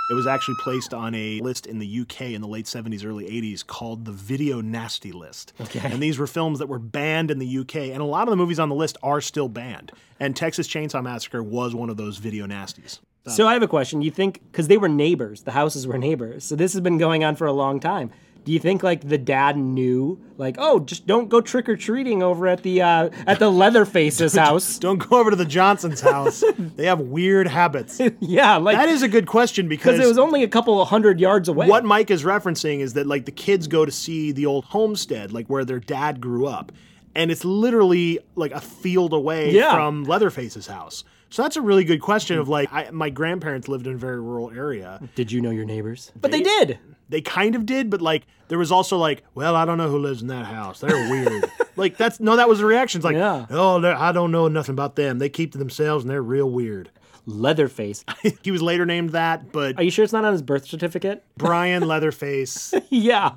It 0.09 0.13
was 0.13 0.27
actually 0.27 0.55
placed 0.63 0.93
on 0.93 1.15
a 1.15 1.39
list 1.41 1.65
in 1.65 1.79
the 1.79 2.01
UK 2.01 2.21
in 2.21 2.41
the 2.41 2.47
late 2.47 2.65
70s, 2.65 3.05
early 3.05 3.25
80s 3.25 3.65
called 3.65 4.05
the 4.05 4.11
Video 4.11 4.61
Nasty 4.61 5.11
List. 5.11 5.53
Okay. 5.59 5.81
And 5.83 6.01
these 6.01 6.19
were 6.19 6.27
films 6.27 6.59
that 6.59 6.67
were 6.67 6.79
banned 6.79 7.31
in 7.31 7.39
the 7.39 7.57
UK, 7.59 7.75
and 7.75 8.01
a 8.01 8.05
lot 8.05 8.27
of 8.27 8.29
the 8.29 8.35
movies 8.35 8.59
on 8.59 8.69
the 8.69 8.75
list 8.75 8.97
are 9.01 9.19
still 9.19 9.49
banned. 9.49 9.91
And 10.19 10.35
Texas 10.35 10.67
Chainsaw 10.67 11.01
Massacre 11.01 11.41
was 11.41 11.73
one 11.73 11.89
of 11.89 11.97
those 11.97 12.17
video 12.17 12.45
nasties. 12.45 12.99
So 13.27 13.47
I 13.47 13.53
have 13.53 13.63
a 13.63 13.67
question. 13.67 14.03
You 14.03 14.11
think 14.11 14.41
because 14.51 14.67
they 14.67 14.77
were 14.77 14.87
neighbors, 14.87 15.41
the 15.41 15.51
houses 15.51 15.87
were 15.87 15.97
neighbors, 15.97 16.43
so 16.43 16.55
this 16.55 16.73
has 16.73 16.81
been 16.81 16.99
going 16.99 17.23
on 17.23 17.35
for 17.35 17.47
a 17.47 17.53
long 17.53 17.79
time. 17.79 18.11
Do 18.45 18.51
you 18.51 18.59
think 18.59 18.83
like 18.83 19.01
the 19.09 19.17
dad 19.17 19.57
knew, 19.57 20.19
like, 20.37 20.55
oh, 20.59 20.79
just 20.79 21.07
don't 21.07 21.29
go 21.29 21.41
trick 21.41 21.67
or 21.67 21.75
treating 21.75 22.21
over 22.21 22.47
at 22.47 22.61
the 22.63 22.81
uh, 22.81 23.09
at 23.25 23.39
the 23.39 23.49
Leatherface's 23.49 24.35
house? 24.37 24.77
Don't 24.77 24.99
go 24.99 25.17
over 25.19 25.31
to 25.31 25.35
the 25.35 25.45
Johnson's 25.45 25.99
house. 25.99 26.43
they 26.57 26.85
have 26.85 26.99
weird 27.01 27.47
habits. 27.47 27.99
yeah, 28.19 28.57
like 28.57 28.77
That 28.77 28.87
is 28.87 29.01
a 29.01 29.07
good 29.07 29.25
question 29.25 29.67
because 29.67 29.99
it 29.99 30.05
was 30.07 30.19
only 30.19 30.43
a 30.43 30.47
couple 30.47 30.79
of 30.81 30.87
hundred 30.89 31.19
yards 31.19 31.49
away. 31.49 31.67
what 31.67 31.83
Mike 31.83 32.11
is 32.11 32.23
referencing 32.23 32.79
is 32.79 32.93
that 32.93 33.07
like 33.07 33.25
the 33.25 33.31
kids 33.31 33.67
go 33.67 33.83
to 33.83 33.91
see 33.91 34.31
the 34.31 34.45
old 34.45 34.65
homestead, 34.65 35.31
like 35.31 35.47
where 35.47 35.65
their 35.65 35.79
dad 35.79 36.21
grew 36.21 36.45
up, 36.45 36.71
and 37.15 37.31
it's 37.31 37.43
literally 37.43 38.19
like 38.35 38.51
a 38.51 38.61
field 38.61 39.11
away 39.13 39.51
Yeah. 39.51 39.73
from 39.73 40.03
Leatherface's 40.03 40.67
house. 40.67 41.03
So 41.31 41.41
that's 41.41 41.57
a 41.57 41.61
really 41.61 41.83
good 41.83 41.99
question. 41.99 42.37
Of 42.37 42.47
like, 42.47 42.71
I, 42.71 42.91
my 42.91 43.09
grandparents 43.09 43.67
lived 43.67 43.87
in 43.87 43.93
a 43.95 43.97
very 43.97 44.21
rural 44.21 44.51
area. 44.51 45.01
Did 45.15 45.31
you 45.31 45.41
know 45.41 45.49
your 45.49 45.65
neighbors? 45.65 46.11
But 46.21 46.29
they 46.31 46.41
did. 46.41 46.77
They 47.09 47.21
kind 47.21 47.55
of 47.55 47.65
did, 47.65 47.89
but 47.89 48.01
like 48.01 48.25
there 48.47 48.57
was 48.57 48.71
also 48.71 48.97
like, 48.97 49.23
well, 49.35 49.55
I 49.55 49.65
don't 49.65 49.77
know 49.77 49.89
who 49.89 49.99
lives 49.99 50.21
in 50.21 50.27
that 50.29 50.45
house. 50.45 50.79
They're 50.79 51.09
weird. 51.09 51.43
like 51.75 51.97
that's 51.97 52.19
no, 52.19 52.35
that 52.35 52.49
was 52.49 52.59
the 52.59 52.65
reaction. 52.65 52.99
It's 52.99 53.05
like, 53.05 53.15
Yeah. 53.15 53.45
oh, 53.49 53.83
I 53.85 54.11
don't 54.11 54.31
know 54.31 54.47
nothing 54.47 54.73
about 54.73 54.95
them. 54.95 55.19
They 55.19 55.29
keep 55.29 55.51
to 55.53 55.57
themselves 55.57 56.03
and 56.03 56.09
they're 56.11 56.21
real 56.23 56.49
weird. 56.49 56.89
Leatherface. 57.27 58.05
he 58.43 58.51
was 58.51 58.61
later 58.61 58.85
named 58.85 59.11
that, 59.11 59.51
but 59.51 59.77
Are 59.79 59.83
you 59.83 59.91
sure 59.91 60.03
it's 60.03 60.13
not 60.13 60.25
on 60.25 60.31
his 60.33 60.41
birth 60.41 60.65
certificate? 60.67 61.23
Brian 61.37 61.87
Leatherface. 61.87 62.73
yeah, 62.89 63.31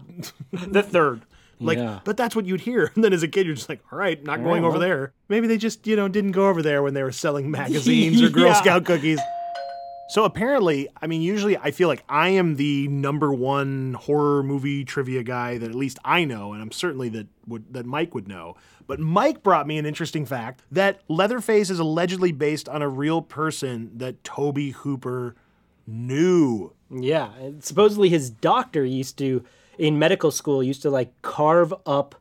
the 0.53 0.83
third. 0.83 1.23
Like, 1.61 1.79
Yeah. 1.79 2.01
but 2.05 2.17
that's 2.17 2.37
what 2.37 2.47
you'd 2.47 2.61
hear. 2.61 2.93
And 2.95 3.03
then 3.03 3.13
as 3.13 3.23
a 3.25 3.29
kid, 3.29 3.45
you're 3.47 3.55
just 3.57 3.69
like, 3.69 3.81
all 3.91 3.99
right, 3.99 4.23
not 4.23 4.43
going 4.45 4.65
over 4.65 4.79
there. 4.79 5.13
Maybe 5.29 5.47
they 5.49 5.59
just, 5.59 5.87
you 5.87 5.97
know, 5.97 6.07
didn't 6.07 6.31
go 6.33 6.49
over 6.49 6.63
there 6.63 6.83
when 6.85 6.95
they 6.95 7.03
were 7.03 7.11
selling 7.13 7.51
magazines 7.51 8.23
or 8.23 8.29
Girl 8.29 8.47
Yeah. 8.47 8.53
Scout 8.55 8.85
cookies. 8.85 9.21
So 10.09 10.25
apparently, 10.25 10.89
I 11.03 11.07
mean, 11.07 11.21
usually 11.21 11.59
I 11.59 11.71
feel 11.71 11.87
like 11.87 12.03
I 12.09 12.31
am 12.31 12.57
the 12.57 12.89
number 12.89 13.33
one 13.33 13.93
horror 13.93 14.43
movie 14.43 14.83
trivia 14.83 15.23
guy 15.23 15.59
that 15.59 15.69
at 15.69 15.75
least 15.75 15.99
I 16.03 16.25
know, 16.25 16.55
and 16.55 16.63
I'm 16.63 16.73
certainly 16.73 17.11
that 17.11 17.27
would 17.47 17.75
that 17.75 17.85
Mike 17.85 18.15
would 18.15 18.27
know. 18.27 18.57
But 18.87 19.01
Mike 19.01 19.43
brought 19.43 19.67
me 19.67 19.77
an 19.77 19.85
interesting 19.85 20.25
fact 20.25 20.63
that 20.73 21.03
Leatherface 21.09 21.69
is 21.69 21.79
allegedly 21.79 22.33
based 22.33 22.71
on 22.71 22.81
a 22.81 22.89
real 22.89 23.21
person 23.21 23.91
that 23.99 24.25
Tobe 24.25 24.73
Hooper 24.77 25.37
knew. 25.87 26.73
Yeah, 26.91 27.31
supposedly 27.61 28.09
his 28.09 28.31
doctor 28.31 28.87
used 28.87 29.19
to, 29.19 29.45
in 29.79 29.99
medical 29.99 30.31
school, 30.31 30.63
used 30.63 30.81
to 30.83 30.91
like 30.91 31.21
carve 31.21 31.75
up 31.85 32.15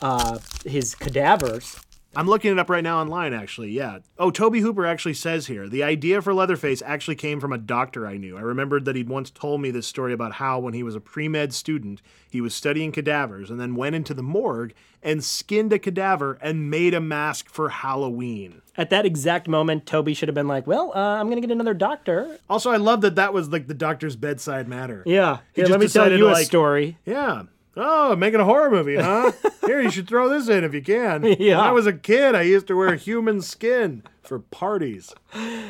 uh, 0.00 0.38
his 0.64 0.94
cadavers. 0.94 1.78
I'm 2.16 2.26
looking 2.26 2.52
it 2.52 2.58
up 2.58 2.70
right 2.70 2.82
now 2.84 3.00
online, 3.00 3.32
actually. 3.32 3.70
Yeah. 3.72 3.98
Oh, 4.18 4.30
Tobe 4.30 4.56
Hooper 4.56 4.86
actually 4.86 5.14
says 5.14 5.46
here 5.46 5.68
the 5.68 5.82
idea 5.82 6.22
for 6.22 6.32
Leatherface 6.34 6.82
actually 6.84 7.16
came 7.16 7.40
from 7.40 7.52
a 7.52 7.58
doctor 7.58 8.06
I 8.06 8.16
knew. 8.16 8.36
I 8.36 8.40
remembered 8.42 8.84
that 8.84 8.96
he'd 8.96 9.08
once 9.08 9.30
told 9.30 9.60
me 9.60 9.70
this 9.70 9.86
story 9.86 10.12
about 10.12 10.34
how, 10.34 10.58
when 10.58 10.74
he 10.74 10.82
was 10.82 10.94
a 10.94 11.00
pre 11.00 11.28
med 11.28 11.52
student, 11.52 12.00
he 12.30 12.40
was 12.40 12.54
studying 12.54 12.92
cadavers 12.92 13.50
and 13.50 13.60
then 13.60 13.74
went 13.74 13.94
into 13.96 14.14
the 14.14 14.22
morgue 14.22 14.74
and 15.02 15.22
skinned 15.22 15.72
a 15.72 15.78
cadaver 15.78 16.38
and 16.40 16.70
made 16.70 16.94
a 16.94 17.00
mask 17.00 17.48
for 17.50 17.68
Halloween. 17.68 18.62
At 18.76 18.90
that 18.90 19.06
exact 19.06 19.46
moment, 19.46 19.86
Tobe 19.86 20.14
should 20.14 20.28
have 20.28 20.34
been 20.34 20.48
like, 20.48 20.66
"Well, 20.66 20.92
uh, 20.94 20.98
I'm 20.98 21.28
gonna 21.28 21.40
get 21.40 21.50
another 21.50 21.74
doctor." 21.74 22.38
Also, 22.50 22.70
I 22.70 22.76
love 22.76 23.02
that 23.02 23.14
that 23.16 23.32
was 23.32 23.50
like 23.50 23.66
the 23.68 23.74
doctor's 23.74 24.16
bedside 24.16 24.66
matter. 24.66 25.02
Yeah, 25.06 25.38
Here, 25.52 25.64
just 25.64 25.70
let 25.70 25.80
me 25.80 25.88
tell 25.88 26.10
you 26.10 26.18
to, 26.18 26.28
a 26.28 26.32
like- 26.32 26.46
story. 26.46 26.98
Yeah. 27.04 27.42
Oh, 27.76 28.14
making 28.14 28.40
a 28.40 28.44
horror 28.44 28.70
movie, 28.70 28.96
huh? 28.96 29.32
Here, 29.66 29.80
you 29.80 29.90
should 29.90 30.06
throw 30.08 30.28
this 30.28 30.48
in 30.48 30.62
if 30.64 30.72
you 30.74 30.82
can. 30.82 31.24
Yeah. 31.24 31.56
When 31.58 31.66
I 31.66 31.72
was 31.72 31.86
a 31.86 31.92
kid, 31.92 32.34
I 32.34 32.42
used 32.42 32.66
to 32.68 32.76
wear 32.76 32.94
human 32.94 33.40
skin 33.40 34.02
for 34.22 34.38
parties. 34.38 35.12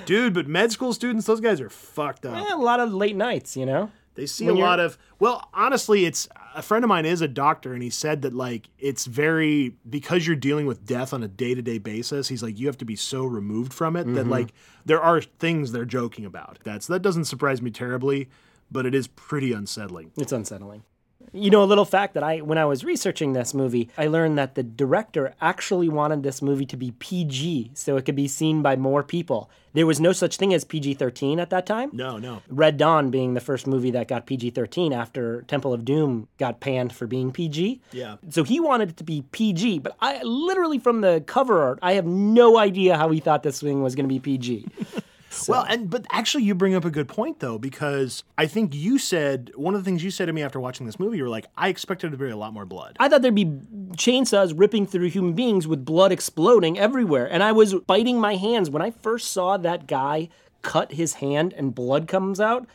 Dude, 0.05 0.35
but 0.35 0.47
med 0.47 0.71
school 0.73 0.93
students, 0.93 1.27
those 1.27 1.41
guys 1.41 1.61
are 1.61 1.71
fucked 1.71 2.27
up. 2.27 2.37
Eh, 2.37 2.55
a 2.55 2.59
lot 2.59 2.81
of 2.81 2.93
late 2.93 3.17
nights, 3.17 3.57
you 3.57 3.65
know. 3.67 3.91
They 4.17 4.27
see 4.27 4.47
When 4.47 4.57
a 4.57 4.61
lot 4.61 4.79
of 4.79 4.97
well, 5.19 5.49
honestly, 5.53 6.05
it's 6.05 6.29
a 6.55 6.63
friend 6.63 6.85
of 6.85 6.89
mine 6.89 7.05
is 7.05 7.21
a 7.21 7.27
doctor 7.27 7.73
and 7.73 7.83
he 7.83 7.91
said 7.91 8.23
that 8.23 8.33
like 8.33 8.69
it's 8.79 9.07
very 9.07 9.75
because 9.91 10.25
you're 10.25 10.37
dealing 10.37 10.67
with 10.67 10.87
death 10.87 11.13
on 11.13 11.25
a 11.25 11.29
day-to-day 11.29 11.79
basis, 11.79 12.29
he's 12.29 12.41
like 12.41 12.57
you 12.57 12.69
have 12.69 12.79
to 12.79 12.85
be 12.85 12.95
so 12.95 13.25
removed 13.25 13.73
from 13.75 13.97
it 13.97 14.05
Mm-hmm. 14.07 14.15
that 14.15 14.29
like 14.29 14.53
there 14.85 15.01
are 15.03 15.21
things 15.21 15.73
they're 15.73 15.85
joking 15.85 16.25
about. 16.25 16.59
That's 16.63 16.87
that 16.87 17.03
doesn't 17.03 17.25
surprise 17.25 17.61
me 17.61 17.73
terribly, 17.73 18.29
but 18.71 18.87
it 18.87 18.95
is 18.95 19.09
pretty 19.09 19.53
unsettling. 19.53 20.13
It's 20.17 20.31
unsettling. 20.33 20.85
You 21.33 21.51
know, 21.51 21.63
a 21.63 21.65
little 21.65 21.85
fact 21.85 22.15
that 22.15 22.23
I, 22.23 22.39
when 22.39 22.59
I 22.59 22.65
was 22.65 22.85
researching 22.85 23.33
this 23.33 23.55
movie, 23.55 23.89
I 23.99 24.07
learned 24.07 24.39
that 24.39 24.55
the 24.55 24.63
director 24.63 25.35
actually 25.41 25.89
wanted 25.89 26.23
this 26.23 26.43
movie 26.43 26.67
to 26.67 26.77
be 26.77 26.93
PG 26.93 27.73
so 27.75 27.97
it 27.97 28.05
could 28.05 28.17
be 28.17 28.29
seen 28.29 28.63
by 28.63 28.77
more 28.77 29.03
people. 29.03 29.51
There 29.73 29.87
was 29.87 29.99
no 29.99 30.13
such 30.13 30.37
thing 30.37 30.55
as 30.55 30.65
PG 30.65 30.95
13 30.95 31.41
at 31.41 31.51
that 31.51 31.67
time. 31.67 31.91
No, 31.93 32.17
no. 32.17 32.43
Red 32.49 32.77
Dawn 32.77 33.11
being 33.11 33.35
the 33.35 33.41
first 33.41 33.67
movie 33.67 33.91
that 33.91 34.07
got 34.07 34.25
PG 34.25 34.51
13 34.51 34.93
after 34.93 35.43
Temple 35.43 35.73
of 35.73 35.85
Doom 35.85 36.29
got 36.39 36.61
panned 36.61 36.93
for 36.93 37.09
being 37.09 37.33
PG. 37.33 37.81
Yeah. 37.91 38.17
So 38.31 38.45
he 38.45 38.61
wanted 38.61 38.91
it 38.91 38.97
to 38.99 39.05
be 39.05 39.23
PG, 39.33 39.81
but 39.81 39.97
I 40.01 40.23
literally 40.23 40.79
from 40.79 41.01
the 41.01 41.25
cover 41.27 41.63
art, 41.63 41.81
I 41.83 41.95
have 41.95 42.07
no 42.07 42.57
idea 42.57 42.97
how 42.97 43.11
he 43.11 43.19
thought 43.19 43.43
this 43.43 43.61
thing 43.61 43.83
was 43.83 43.97
going 43.97 44.09
to 44.09 44.15
be 44.15 44.21
PG. 44.21 44.67
Well, 45.49 45.65
and 45.69 45.89
but 45.91 46.07
actually, 46.13 46.45
you 46.45 46.55
bring 46.55 46.75
up 46.75 46.85
a 46.85 46.91
good 46.91 47.09
point 47.09 47.41
though, 47.41 47.59
because 47.59 48.25
I 48.39 48.47
think 48.47 48.75
you 48.75 48.99
said 48.99 49.51
one 49.55 49.75
of 49.75 49.81
the 49.81 49.85
things 49.85 50.03
you 50.05 50.11
said 50.11 50.27
to 50.27 50.33
me 50.33 50.43
after 50.43 50.61
watching 50.61 50.87
this 50.87 50.99
movie, 50.99 51.19
you 51.19 51.23
were 51.25 51.29
like, 51.29 51.47
I 51.57 51.69
expected 51.69 52.09
there 52.11 52.19
to 52.19 52.25
be 52.25 52.31
a 52.31 52.37
lot 52.37 52.53
more 52.53 52.65
blood. 52.67 52.97
I 53.01 53.09
thought 53.09 53.23
there'd 53.23 53.35
be 53.35 53.47
chainsaws 53.93 54.53
ripping 54.57 54.87
through 54.87 55.09
human 55.11 55.33
beings 55.35 55.67
with 55.67 55.85
blood 55.85 56.13
exploding 56.13 56.79
everywhere. 56.79 57.27
And 57.31 57.43
I 57.43 57.53
was 57.53 57.75
biting 57.75 58.21
my 58.21 58.37
hands 58.37 58.71
when 58.71 58.83
I 58.83 58.91
first 58.91 59.33
saw 59.33 59.57
that 59.59 59.87
guy 59.87 60.29
cut 60.63 60.93
his 60.93 61.15
hand 61.15 61.53
and 61.53 61.75
blood 61.75 62.09
comes 62.09 62.41
out. 62.41 62.67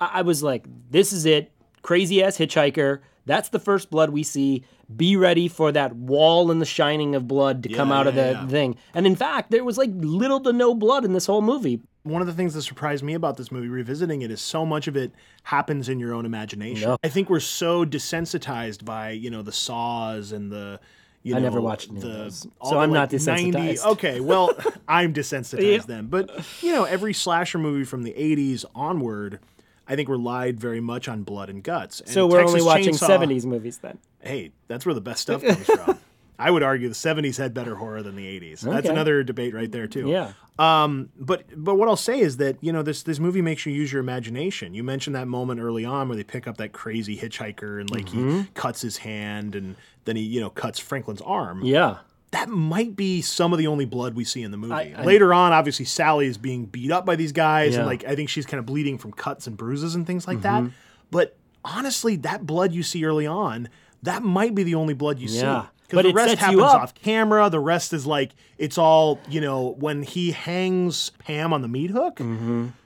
I, 0.00 0.10
I 0.14 0.22
was 0.22 0.42
like, 0.42 0.66
this 0.90 1.12
is 1.12 1.26
it. 1.26 1.52
Crazy 1.82 2.22
ass 2.22 2.38
hitchhiker. 2.38 3.00
That's 3.26 3.48
the 3.48 3.58
first 3.58 3.90
blood 3.90 4.10
we 4.10 4.22
see. 4.22 4.64
Be 4.94 5.16
ready 5.16 5.48
for 5.48 5.72
that 5.72 5.96
wall 5.96 6.50
and 6.50 6.60
the 6.60 6.66
shining 6.66 7.14
of 7.16 7.26
blood 7.26 7.62
to 7.64 7.68
come 7.68 7.88
Yeah, 7.90 7.98
out 7.98 8.06
of 8.06 8.14
the 8.14 8.30
yeah. 8.32 8.46
thing. 8.46 8.76
And 8.94 9.04
in 9.06 9.16
fact, 9.16 9.50
there 9.50 9.64
was 9.64 9.76
like 9.78 9.90
little 9.94 10.40
to 10.40 10.52
no 10.52 10.74
blood 10.74 11.04
in 11.04 11.12
this 11.12 11.26
whole 11.26 11.42
movie. 11.42 11.80
One 12.06 12.20
of 12.20 12.26
the 12.28 12.32
things 12.34 12.54
that 12.54 12.62
surprised 12.62 13.02
me 13.02 13.14
about 13.14 13.36
this 13.36 13.50
movie, 13.50 13.68
revisiting 13.68 14.22
it, 14.22 14.30
is 14.30 14.40
so 14.40 14.64
much 14.64 14.86
of 14.86 14.96
it 14.96 15.10
happens 15.42 15.88
in 15.88 15.98
your 15.98 16.14
own 16.14 16.24
imagination. 16.24 16.88
Yeah. 16.90 16.96
I 17.02 17.08
think 17.08 17.28
we're 17.28 17.40
so 17.40 17.84
desensitized 17.84 18.84
by 18.84 19.10
you 19.10 19.30
know 19.30 19.42
the 19.42 19.52
saws 19.52 20.32
and 20.32 20.50
the. 20.52 20.80
You 21.22 21.34
I 21.34 21.38
know, 21.40 21.44
never 21.46 21.60
watched 21.60 21.92
the, 21.92 22.30
so 22.30 22.48
the, 22.70 22.76
I'm 22.76 22.92
not 22.92 23.12
like, 23.12 23.20
90 23.20 23.50
desensitized. 23.50 23.84
okay, 23.94 24.20
well, 24.20 24.56
I'm 24.88 25.12
desensitized 25.12 25.60
Yeah. 25.72 25.78
then. 25.84 26.06
But 26.06 26.30
you 26.62 26.70
know, 26.70 26.84
every 26.84 27.12
slasher 27.12 27.58
movie 27.58 27.82
from 27.84 28.04
the 28.04 28.12
'80s 28.12 28.64
onward, 28.76 29.40
I 29.88 29.96
think 29.96 30.08
relied 30.08 30.60
very 30.60 30.80
much 30.80 31.08
on 31.08 31.24
blood 31.24 31.50
and 31.50 31.64
guts. 31.64 31.98
And 32.00 32.08
So 32.10 32.28
we're 32.28 32.38
Texas 32.42 32.60
only 32.60 32.64
watching 32.64 32.94
Chainsaw- 32.94 33.26
70s 33.26 33.44
movies 33.44 33.78
then. 33.78 33.98
hey, 34.20 34.52
that's 34.68 34.86
where 34.86 34.94
the 34.94 35.00
best 35.00 35.22
stuff 35.22 35.42
comes 35.42 35.66
from. 35.66 35.98
I 36.38 36.50
would 36.50 36.62
argue 36.62 36.88
the 36.88 36.94
70s 36.94 37.38
had 37.38 37.54
better 37.54 37.76
horror 37.76 38.02
than 38.02 38.14
the 38.16 38.26
80s. 38.40 38.60
That's 38.60 38.88
another 38.88 39.22
debate 39.22 39.54
right 39.54 39.70
there 39.72 39.86
too. 39.86 40.08
Yeah. 40.08 40.32
Um, 40.58 41.10
but 41.18 41.44
but 41.56 41.76
what 41.76 41.88
I'll 41.88 41.96
say 41.96 42.18
is 42.20 42.38
that 42.38 42.56
you 42.62 42.72
know 42.72 42.82
this 42.82 43.02
this 43.02 43.18
movie 43.18 43.42
makes 43.42 43.66
you 43.66 43.72
use 43.72 43.92
your 43.92 44.00
imagination. 44.00 44.72
You 44.74 44.82
mentioned 44.82 45.14
that 45.16 45.28
moment 45.28 45.60
early 45.60 45.84
on 45.84 46.08
where 46.08 46.16
they 46.16 46.24
pick 46.24 46.46
up 46.46 46.56
that 46.58 46.72
crazy 46.72 47.16
hitchhiker 47.16 47.80
and 47.80 47.90
like 47.90 48.06
Mm-hmm. 48.06 48.38
he 48.40 48.46
cuts 48.54 48.80
his 48.80 48.98
hand 48.98 49.54
and 49.54 49.76
then 50.06 50.16
he 50.16 50.22
you 50.22 50.40
know 50.40 50.50
cuts 50.50 50.78
Franklin's 50.78 51.20
arm. 51.22 51.62
Yeah. 51.64 51.98
that 52.32 52.48
might 52.48 52.96
be 52.96 53.22
some 53.22 53.52
of 53.52 53.58
the 53.58 53.66
only 53.66 53.84
blood 53.86 54.14
we 54.14 54.24
see 54.24 54.42
in 54.42 54.50
the 54.50 54.56
movie. 54.58 54.72
I- 54.74 54.94
I- 54.98 55.04
Later 55.04 55.32
on, 55.32 55.52
obviously, 55.52 55.84
Sally 55.86 56.26
is 56.26 56.36
being 56.38 56.66
beat 56.66 56.90
up 56.90 57.06
by 57.06 57.16
these 57.16 57.32
guys, 57.32 57.72
Yeah. 57.72 57.78
and 57.80 57.86
like 57.86 58.04
I 58.04 58.14
think 58.14 58.28
she's 58.28 58.44
kind 58.46 58.58
of 58.58 58.66
bleeding 58.66 58.98
from 58.98 59.12
cuts 59.12 59.46
and 59.46 59.56
bruises 59.56 59.94
and 59.94 60.06
things 60.06 60.26
like 60.26 60.38
Mm-hmm. 60.40 60.66
that. 60.66 60.72
But 61.10 61.36
honestly, 61.64 62.16
that 62.16 62.46
blood 62.46 62.72
you 62.72 62.82
see 62.82 63.04
early 63.04 63.26
on, 63.26 63.68
that 64.02 64.22
might 64.22 64.54
be 64.54 64.62
the 64.64 64.74
only 64.74 64.94
blood 64.94 65.18
you 65.18 65.28
Yeah. 65.28 65.62
see. 65.62 65.68
But 65.90 66.02
the 66.02 66.12
rest 66.12 66.30
sets 66.30 66.40
you 66.52 66.58
happens 66.60 66.62
up. 66.62 66.82
off 66.82 66.94
camera. 66.94 67.48
The 67.50 67.60
rest 67.60 67.92
is 67.92 68.06
like 68.06 68.32
it's 68.58 68.78
all 68.78 69.20
you 69.28 69.40
know. 69.40 69.74
When 69.78 70.02
he 70.02 70.32
hangs 70.32 71.12
Pam 71.18 71.52
on 71.52 71.62
the 71.62 71.68
meat 71.68 71.90
hook, 71.90 72.20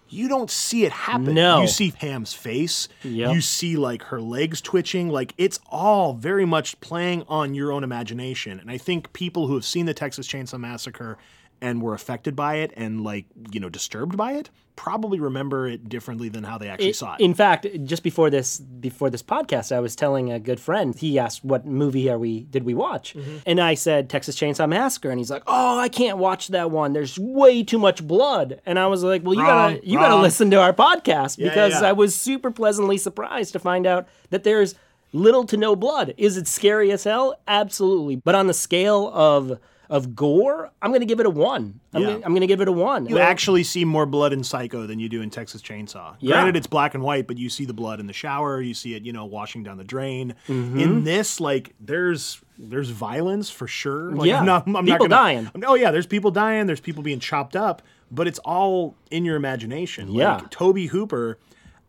you 0.09 0.29
don't 0.29 0.51
see 0.51 0.85
it 0.85 0.93
happen. 0.93 1.27
Mm-hmm. 1.27 1.35
No. 1.35 1.61
you 1.63 1.69
see 1.69 1.91
Pam's 1.93 2.35
face. 2.35 2.89
Yep. 3.05 3.35
You 3.35 3.41
see 3.41 3.77
like 3.77 4.03
her 4.05 4.21
legs 4.21 4.61
twitching. 4.61 5.09
Like 5.09 5.35
it's 5.39 5.61
all 5.71 6.15
very 6.15 6.45
much 6.45 6.79
playing 6.81 7.25
on 7.29 7.55
your 7.55 7.73
own 7.73 7.85
imagination. 7.85 8.59
And 8.61 8.71
I 8.71 8.77
think 8.77 9.13
people 9.13 9.47
who 9.47 9.55
have 9.55 9.65
seen 9.65 9.87
the 9.87 9.95
Texas 9.95 10.27
Chainsaw 10.27 10.59
Massacre 10.59 11.17
and 11.61 11.83
were 11.83 11.95
affected 11.95 12.35
by 12.35 12.57
it 12.57 12.73
and 12.77 13.03
like 13.03 13.27
you 13.53 13.61
know 13.61 13.69
disturbed 13.69 14.17
by 14.17 14.33
it 14.33 14.51
probably 14.81 15.21
remember 15.21 15.69
it 15.69 15.91
differently 15.91 16.31
than 16.31 16.43
how 16.43 16.57
they 16.57 16.67
actually 16.67 16.95
saw 16.95 17.15
it. 17.15 17.21
In 17.21 17.35
fact, 17.35 17.67
just 17.85 18.03
before 18.03 18.31
this 18.31 18.59
before 18.59 19.11
this 19.11 19.23
podcast, 19.23 19.77
I 19.77 19.81
was 19.81 19.95
telling 19.95 20.33
a 20.33 20.41
good 20.41 20.59
friend. 20.59 20.97
He 20.97 21.19
asked, 21.19 21.45
"What 21.45 21.67
movie 21.67 22.09
are 22.09 22.19
we 22.19 22.45
did 22.45 22.65
we 22.65 22.73
watch?" 22.73 23.13
Mm-hmm. 23.13 23.37
And 23.45 23.61
I 23.61 23.75
said, 23.75 24.09
"Texas 24.09 24.39
Chainsaw 24.39 24.67
Massacre." 24.67 25.11
And 25.11 25.19
he's 25.19 25.31
like, 25.31 25.43
"Oh, 25.47 25.79
I 25.79 25.91
can't 25.91 26.17
watch 26.17 26.49
that 26.49 26.71
one. 26.71 26.95
There's 26.95 27.19
way 27.19 27.63
too 27.63 27.79
much 27.79 28.07
blood." 28.07 28.63
And 28.65 28.79
I 28.79 28.87
was 28.87 29.05
like, 29.05 29.23
"Well, 29.23 29.35
you 29.35 29.43
Wrong, 29.43 29.75
gotta 29.75 29.87
you 29.87 29.99
gotta 29.99 30.17
listen 30.17 30.51
to 30.53 30.61
our 30.61 30.73
podcast 30.73 31.37
Yeah, 31.37 31.51
because 31.51 31.83
yeah. 31.83 31.89
I 31.89 31.93
was 31.93 32.15
super 32.15 32.51
pleasantly 32.51 32.97
surprised 32.97 33.53
to 33.53 33.59
find 33.59 33.87
out 33.87 34.09
that 34.31 34.45
there's 34.45 34.77
little 35.13 35.45
to 35.45 35.59
no 35.59 35.77
blood. 35.77 36.15
Is 36.17 36.39
it 36.39 36.47
scary 36.47 36.91
as 36.91 37.05
hell? 37.05 37.39
Absolutely. 37.47 38.17
But 38.17 38.35
on 38.35 38.47
the 38.47 38.55
scale 38.55 39.11
of 39.13 39.59
of 39.91 40.15
gore, 40.15 40.71
I'm 40.81 40.93
gonna 40.93 41.05
give 41.05 41.21
it 41.21 41.27
a 41.27 41.31
one. 41.31 41.81
I'm, 41.93 42.01
Yeah. 42.03 42.09
gonna, 42.13 42.25
I'm 42.25 42.33
gonna 42.33 42.47
give 42.47 42.61
it 42.61 42.69
a 42.69 42.73
one. 42.73 43.07
you 43.07 43.19
actually 43.19 43.65
see 43.65 43.85
more 43.85 44.07
blood 44.07 44.33
in 44.33 44.43
Psycho 44.45 44.87
than 44.87 45.01
you 45.01 45.09
do 45.09 45.21
in 45.21 45.29
Texas 45.31 45.61
Chainsaw. 45.61 46.15
Yeah. 46.21 46.37
Granted, 46.37 46.57
it's 46.57 46.69
black 46.69 46.95
and 46.95 47.03
white, 47.03 47.27
but 47.27 47.37
you 47.39 47.51
see 47.51 47.65
the 47.65 47.75
blood 47.75 47.99
in 48.01 48.07
the 48.07 48.13
shower. 48.13 48.63
You 48.63 48.73
see 48.73 48.95
it, 48.95 49.03
you 49.05 49.13
know, 49.13 49.25
washing 49.27 49.65
down 49.65 49.77
the 49.79 49.85
drain. 49.85 50.35
Mm-hmm. 50.49 50.79
In 50.81 51.05
this, 51.05 51.41
like, 51.41 51.75
there's 51.81 52.41
there's 52.57 52.91
violence 52.91 53.51
for 53.51 53.67
sure. 53.67 54.13
Like, 54.13 54.29
Yeah. 54.29 54.41
I'm 54.41 54.47
not, 54.47 54.67
I'm 54.67 54.73
not 54.73 54.85
People 54.85 55.09
gonna, 55.09 55.23
dying. 55.23 55.51
Oh 55.67 55.75
yeah, 55.75 55.91
there's 55.91 56.07
people 56.07 56.31
dying. 56.31 56.67
There's 56.67 56.81
people 56.81 57.03
being 57.03 57.19
chopped 57.21 57.57
up, 57.57 57.83
but 58.13 58.27
it's 58.29 58.39
all 58.41 58.95
in 59.11 59.25
your 59.25 59.35
imagination. 59.37 60.13
Yeah. 60.13 60.37
Like, 60.37 60.51
Tobe 60.51 60.79
Hooper. 60.91 61.39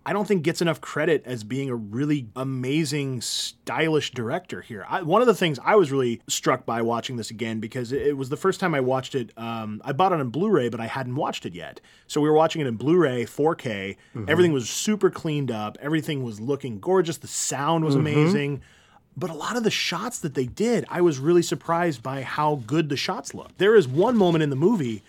I 0.04 0.14
don't 0.14 0.28
think 0.28 0.42
gets 0.42 0.62
enough 0.62 0.82
credit 0.82 1.22
as 1.26 1.44
being 1.44 1.70
a 1.70 1.76
really 1.76 2.28
amazing, 2.36 3.22
stylish 3.22 4.12
director 4.12 4.62
here. 4.62 4.84
I, 4.90 5.04
one 5.04 5.22
of 5.22 5.28
the 5.28 5.36
things 5.36 5.60
I 5.64 5.76
was 5.76 5.92
really 5.92 6.22
struck 6.28 6.66
by 6.66 6.82
watching 6.82 7.18
this 7.18 7.30
again 7.30 7.60
because 7.60 7.92
it, 7.92 8.02
it 8.02 8.18
was 8.18 8.30
the 8.30 8.38
first 8.38 8.60
time 8.60 8.74
I 8.74 8.80
watched 8.80 9.14
it. 9.14 9.32
Um, 9.38 9.80
I 9.86 9.92
bought 9.92 10.12
it 10.12 10.20
on 10.20 10.30
Blu-ray, 10.30 10.70
but 10.70 10.80
I 10.80 10.88
hadn't 10.88 11.16
watched 11.16 11.46
it 11.46 11.54
yet. 11.54 11.82
So 12.08 12.20
we 12.20 12.30
were 12.30 12.36
watching 12.36 12.62
it 12.62 12.68
in 12.68 12.78
Blu-ray, 12.78 13.26
4K. 13.26 13.96
Everything 14.28 14.54
was 14.54 14.70
super 14.70 15.12
cleaned 15.12 15.52
up. 15.52 15.78
Everything 15.80 16.24
was 16.24 16.40
looking 16.40 16.80
gorgeous. 16.80 17.18
The 17.18 17.28
sound 17.28 17.86
was 17.86 17.94
amazing. 17.96 18.62
But 19.16 19.30
a 19.30 19.34
lot 19.34 19.56
of 19.56 19.64
the 19.64 19.70
shots 19.72 20.20
that 20.20 20.34
they 20.34 20.46
did, 20.46 20.86
I 20.90 21.02
was 21.02 21.20
really 21.20 21.44
surprised 21.44 22.02
by 22.02 22.24
how 22.24 22.62
good 22.66 22.90
the 22.90 22.98
shots 22.98 23.34
look. 23.36 23.56
There 23.58 23.76
is 23.76 23.88
one 23.88 24.18
moment 24.18 24.42
in 24.42 24.50
the 24.50 24.56
movie 24.56 25.04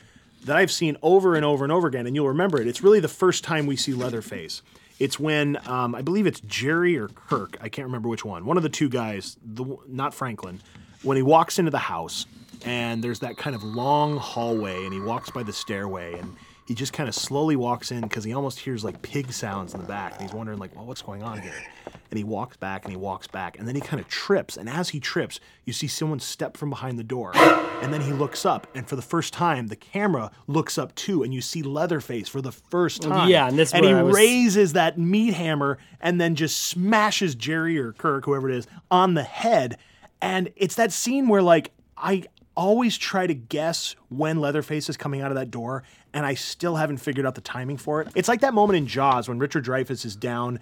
that 0.45 0.57
I've 0.57 0.73
seen 0.73 0.97
over 1.03 1.35
and 1.37 1.45
over 1.45 1.65
and 1.65 1.73
over 1.73 1.87
again, 1.87 2.07
and 2.07 2.15
you'll 2.17 2.29
remember 2.29 2.61
it. 2.61 2.67
It's 2.67 2.83
really 2.83 3.01
the 3.01 3.09
first 3.09 3.45
time 3.45 3.65
we 3.67 3.77
see 3.77 3.95
Leatherface. 3.95 4.61
It's 4.99 5.19
when 5.19 5.59
um, 5.67 5.95
I 5.95 6.03
believe 6.03 6.27
it's 6.27 6.41
Jerry 6.41 6.97
or 6.97 7.09
Kirk. 7.09 7.57
I 7.61 7.69
can't 7.69 7.87
remember 7.87 8.09
which 8.09 8.25
one. 8.25 8.45
One 8.45 8.57
of 8.57 8.63
the 8.63 8.69
two 8.69 8.89
guys, 8.89 9.37
the, 9.45 9.77
not 9.89 10.15
Franklin. 10.15 10.61
When 11.03 11.17
he 11.17 11.23
walks 11.23 11.59
into 11.59 11.71
the 11.71 11.79
house, 11.79 12.27
and 12.65 13.03
there's 13.03 13.21
that 13.21 13.37
kind 13.37 13.57
of 13.57 13.65
long 13.65 14.17
hallway, 14.17 14.85
and 14.85 14.93
he 14.93 15.01
walks 15.01 15.31
by 15.31 15.43
the 15.43 15.53
stairway, 15.53 16.19
and 16.19 16.37
he 16.73 16.75
just 16.75 16.95
kind 16.95 17.07
of 17.07 17.15
slowly 17.15 17.55
walks 17.55 17.93
in 17.93 18.01
because 18.01 18.25
he 18.25 18.33
almost 18.33 18.59
hears 18.59 18.83
like 18.83 19.03
pig 19.03 19.31
sounds 19.31 19.75
in 19.75 19.81
the 19.83 19.87
back, 19.87 20.15
and 20.15 20.23
he's 20.23 20.33
wondering 20.33 20.59
like, 20.59 20.75
well, 20.75 20.87
what's 20.87 21.03
going 21.03 21.23
on 21.23 21.39
here? 21.39 21.53
And 22.11 22.19
he 22.19 22.25
walks 22.25 22.59
back 22.59 22.85
and 22.85 22.93
he 22.93 22.97
walks 22.99 23.27
back, 23.27 23.59
and 23.59 23.67
then 23.67 23.75
he 23.75 23.81
kind 23.81 23.99
of 23.99 24.07
trips, 24.07 24.59
and 24.59 24.69
as 24.69 24.91
he 24.91 25.01
trips, 25.01 25.41
you 25.65 25.73
see 25.73 25.87
someone 25.87 26.21
step 26.21 26.59
from 26.59 26.69
behind 26.69 26.99
the 26.99 27.05
door, 27.05 27.33
and 27.35 27.91
then 27.93 28.03
he 28.03 28.13
looks 28.13 28.45
up, 28.45 28.67
and 28.75 28.87
for 28.87 28.97
the 28.97 29.03
first 29.03 29.33
time, 29.33 29.69
the 29.69 29.77
camera 29.77 30.31
looks 30.47 30.77
up 30.77 30.95
too, 30.95 31.23
and 31.23 31.33
you 31.33 31.41
see 31.41 31.63
Leatherface 31.63 32.29
for 32.29 32.43
the 32.43 32.53
first 32.53 33.01
time. 33.01 33.31
Yeah, 33.31 33.49
and 33.49 33.59
this 33.59 33.73
and 33.73 33.85
he 33.87 33.95
was- 33.95 34.15
raises 34.15 34.75
that 34.75 34.99
meat 34.99 35.33
hammer 35.33 35.79
and 36.03 36.21
then 36.21 36.35
just 36.35 36.61
smashes 36.65 37.35
Jerry 37.35 37.79
or 37.79 37.93
Kirk, 37.93 38.27
whoever 38.27 38.51
it 38.51 38.57
is, 38.57 38.67
on 38.91 39.15
the 39.15 39.25
head. 39.25 39.79
And 40.21 40.51
it's 40.57 40.75
that 40.75 40.93
scene 40.93 41.29
where 41.29 41.43
like 41.43 41.73
I 41.97 42.25
always 42.55 42.97
try 42.99 43.27
to 43.27 43.35
guess 43.35 43.97
when 44.09 44.41
Leatherface 44.41 44.89
is 44.89 44.97
coming 44.97 45.21
out 45.21 45.31
of 45.31 45.37
that 45.37 45.51
door, 45.51 45.83
and 46.13 46.27
I 46.27 46.35
still 46.35 46.77
haven't 46.77 46.99
figured 46.99 47.25
out 47.27 47.35
the 47.35 47.41
timing 47.41 47.77
for 47.79 48.01
it. 48.03 48.09
It's 48.15 48.29
like 48.29 48.41
that 48.41 48.55
moment 48.55 48.77
in 48.77 48.87
Jaws 48.87 49.29
when 49.29 49.39
Richard 49.39 49.65
Dreyfuss 49.65 50.05
is 50.05 50.17
down 50.17 50.61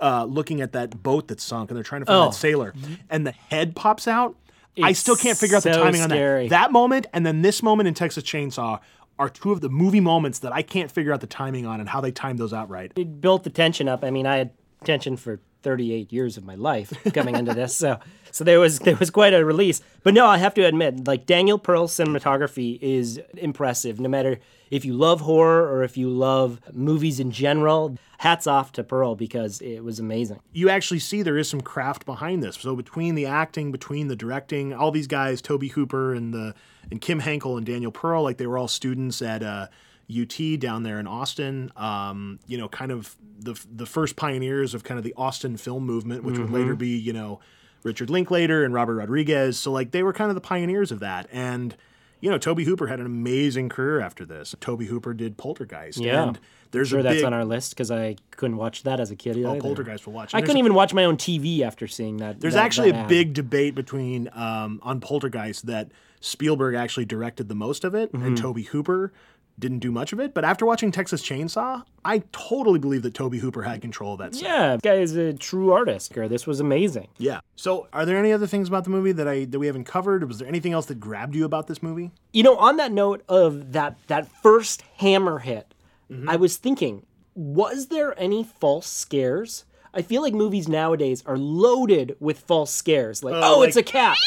uh, 0.00 0.24
looking 0.24 0.60
at 0.60 0.72
that 0.72 1.02
boat 1.02 1.28
that's 1.28 1.44
sunk, 1.44 1.70
and 1.70 1.76
they're 1.76 1.84
trying 1.84 2.02
to 2.02 2.06
find 2.06 2.18
Oh. 2.18 2.24
that 2.26 2.34
sailor, 2.34 2.72
and 3.10 3.26
the 3.26 3.32
head 3.32 3.76
pops 3.76 4.08
out. 4.08 4.36
I 4.82 4.90
It's 4.90 5.00
still 5.00 5.16
can't 5.16 5.36
figure 5.36 5.56
out 5.56 5.62
the 5.62 5.74
so 5.74 5.82
timing 5.84 6.00
on 6.02 6.08
scary. 6.10 6.44
that. 6.48 6.50
That 6.50 6.72
moment 6.72 7.06
and 7.12 7.26
then 7.26 7.42
this 7.42 7.62
moment 7.62 7.86
in 7.88 7.92
Texas 7.94 8.22
Chainsaw 8.24 8.80
are 9.18 9.28
two 9.28 9.52
of 9.52 9.60
the 9.60 9.68
movie 9.68 10.00
moments 10.00 10.38
that 10.38 10.52
I 10.54 10.62
can't 10.62 10.90
figure 10.90 11.12
out 11.12 11.20
the 11.20 11.26
timing 11.26 11.66
on 11.66 11.80
and 11.80 11.88
how 11.88 12.00
they 12.00 12.12
timed 12.12 12.38
those 12.38 12.54
out 12.54 12.70
right. 12.70 12.90
it 12.96 13.20
built 13.20 13.44
the 13.44 13.50
tension 13.50 13.88
up. 13.88 14.02
I 14.04 14.10
mean, 14.10 14.26
I 14.26 14.36
had 14.36 14.50
tension 14.84 15.16
for 15.18 15.40
38 15.62 16.12
years 16.12 16.36
of 16.36 16.44
my 16.44 16.54
life 16.54 16.92
coming 17.14 17.36
into 17.36 17.54
this, 17.54 17.74
so 17.74 17.98
so 18.32 18.44
there 18.44 18.60
was 18.60 18.78
there 18.80 18.96
was 18.96 19.10
quite 19.10 19.34
a 19.34 19.44
release. 19.44 19.80
But 20.02 20.14
no, 20.14 20.26
I 20.26 20.38
have 20.38 20.54
to 20.54 20.62
admit, 20.62 21.06
like 21.06 21.26
Daniel 21.26 21.58
Pearl's 21.58 21.92
cinematography 21.92 22.78
is 22.80 23.20
impressive. 23.36 24.00
No 24.00 24.08
matter 24.08 24.38
if 24.70 24.84
you 24.84 24.94
love 24.94 25.20
horror 25.22 25.68
or 25.68 25.82
if 25.82 25.96
you 25.96 26.08
love 26.08 26.60
movies 26.72 27.18
in 27.18 27.30
general, 27.30 27.96
hats 28.18 28.46
off 28.46 28.72
to 28.72 28.84
Pearl 28.84 29.16
because 29.16 29.60
it 29.60 29.80
was 29.80 29.98
amazing. 29.98 30.40
you 30.52 30.68
actually 30.70 31.00
see 31.00 31.22
there 31.22 31.38
is 31.38 31.48
some 31.48 31.60
craft 31.60 32.06
behind 32.06 32.42
this. 32.42 32.56
So 32.56 32.76
between 32.76 33.14
the 33.14 33.26
acting, 33.26 33.72
between 33.72 34.08
the 34.08 34.16
directing, 34.16 34.72
all 34.72 34.90
these 34.90 35.08
guys, 35.08 35.42
Tobe 35.42 35.70
Hooper 35.70 36.14
and 36.14 36.32
the 36.32 36.54
and 36.90 37.00
Kim 37.00 37.20
Henkel 37.20 37.56
and 37.56 37.66
Daniel 37.66 37.92
Pearl, 37.92 38.22
like 38.22 38.36
they 38.36 38.46
were 38.46 38.58
all 38.58 38.68
students 38.68 39.22
at 39.22 39.42
uh, 39.42 39.66
UT 40.10 40.58
down 40.60 40.82
there 40.82 40.98
in 40.98 41.06
Austin. 41.06 41.70
Um, 41.76 42.38
you 42.46 42.58
know, 42.58 42.68
kind 42.68 42.90
of 42.92 43.16
the 43.38 43.58
the 43.72 43.86
first 43.86 44.16
pioneers 44.16 44.74
of 44.74 44.84
kind 44.84 44.98
of 44.98 45.04
the 45.04 45.14
Austin 45.16 45.56
film 45.56 45.86
movement, 45.86 46.24
which 46.24 46.38
would 46.38 46.50
later 46.50 46.74
be 46.74 46.96
you 46.98 47.12
know 47.12 47.40
Richard 47.82 48.10
Linklater 48.10 48.64
and 48.64 48.74
Robert 48.74 48.96
Rodriguez. 48.96 49.58
So 49.58 49.70
like 49.72 49.90
they 49.92 50.02
were 50.02 50.12
kind 50.12 50.30
of 50.30 50.34
the 50.34 50.40
pioneers 50.40 50.90
of 50.92 51.00
that 51.00 51.26
and. 51.32 51.76
You 52.22 52.28
know, 52.28 52.36
Tobe 52.36 52.58
Hooper 52.60 52.86
had 52.88 53.00
an 53.00 53.06
amazing 53.06 53.70
career 53.70 53.98
after 53.98 54.26
this. 54.26 54.54
Tobe 54.60 54.82
Hooper 54.82 55.14
did 55.14 55.38
Poltergeist. 55.38 55.96
Yeah. 55.98 56.24
And 56.24 56.38
there's 56.70 56.88
Sure, 56.88 56.98
a 56.98 57.02
that's 57.02 57.14
big 57.16 57.24
on 57.24 57.32
our 57.32 57.46
list 57.46 57.70
because 57.70 57.90
I 57.90 58.16
couldn't 58.32 58.58
watch 58.58 58.82
that 58.82 59.00
as 59.00 59.10
a 59.10 59.16
kid. 59.16 59.42
oh. 59.42 59.58
Poltergeist 59.58 60.06
we'll 60.06 60.12
watch. 60.14 60.34
I 60.34 60.42
couldn't 60.42 60.56
a- 60.56 60.58
even 60.58 60.74
watch 60.74 60.92
my 60.92 61.06
own 61.06 61.16
TV 61.16 61.62
after 61.62 61.88
seeing 61.88 62.18
that. 62.18 62.38
there's 62.42 62.52
that- 62.52 62.62
actually 62.66 62.90
that 62.90 62.98
a 62.98 63.02
ad. 63.04 63.08
big 63.08 63.32
debate 63.32 63.74
between 63.74 64.28
um, 64.34 64.80
on 64.82 65.00
Poltergeist 65.00 65.64
that 65.64 65.92
Spielberg 66.20 66.74
actually 66.74 67.06
directed 67.06 67.48
the 67.48 67.54
most 67.54 67.84
of 67.84 67.94
it, 67.94 68.12
Mm-hmm. 68.12 68.26
and 68.26 68.36
Tobe 68.36 68.66
Hooper 68.66 69.14
didn't 69.60 69.78
do 69.80 69.92
much 69.92 70.12
of 70.12 70.18
it. 70.20 70.34
But 70.34 70.44
after 70.44 70.66
watching 70.66 70.90
Texas 70.90 71.22
Chainsaw, 71.22 71.84
I 72.04 72.22
totally 72.32 72.78
believe 72.78 73.02
that 73.02 73.14
Tobe 73.14 73.34
Hooper 73.34 73.62
had 73.62 73.80
control 73.82 74.14
of 74.14 74.18
that. 74.20 74.34
set. 74.34 74.42
Yeah, 74.44 74.72
this 74.76 74.80
guy 74.82 74.94
is 74.94 75.14
a 75.16 75.32
true 75.34 75.70
artist. 75.72 76.16
Or 76.16 76.26
this 76.28 76.46
was 76.46 76.58
amazing. 76.60 77.08
Yeah. 77.18 77.40
So, 77.56 77.86
are 77.92 78.04
there 78.06 78.18
any 78.18 78.32
other 78.32 78.46
things 78.46 78.66
about 78.68 78.84
the 78.84 78.90
movie 78.90 79.12
that 79.12 79.28
I 79.28 79.44
that 79.44 79.58
we 79.58 79.66
haven't 79.66 79.84
covered? 79.84 80.26
Was 80.26 80.38
there 80.38 80.48
anything 80.48 80.72
else 80.72 80.86
that 80.86 80.98
grabbed 80.98 81.34
you 81.34 81.44
about 81.44 81.66
this 81.66 81.82
movie? 81.82 82.10
You 82.32 82.42
know, 82.42 82.56
on 82.56 82.76
that 82.78 82.90
note 82.90 83.22
of 83.28 83.72
that 83.72 83.98
that 84.08 84.28
first 84.42 84.82
hammer 84.96 85.38
hit, 85.40 85.74
Mm-hmm. 86.10 86.28
I 86.28 86.34
was 86.34 86.56
thinking, 86.56 87.06
was 87.36 87.86
there 87.86 88.18
any 88.18 88.42
false 88.42 88.88
scares? 88.88 89.64
I 89.94 90.02
feel 90.02 90.22
like 90.22 90.34
movies 90.34 90.66
nowadays 90.68 91.22
are 91.24 91.38
loaded 91.38 92.16
with 92.18 92.40
false 92.40 92.72
scares. 92.72 93.22
Like, 93.22 93.34
oh, 93.36 93.60
like- 93.60 93.68
it's 93.68 93.76
a 93.76 93.82
cat. 93.82 94.16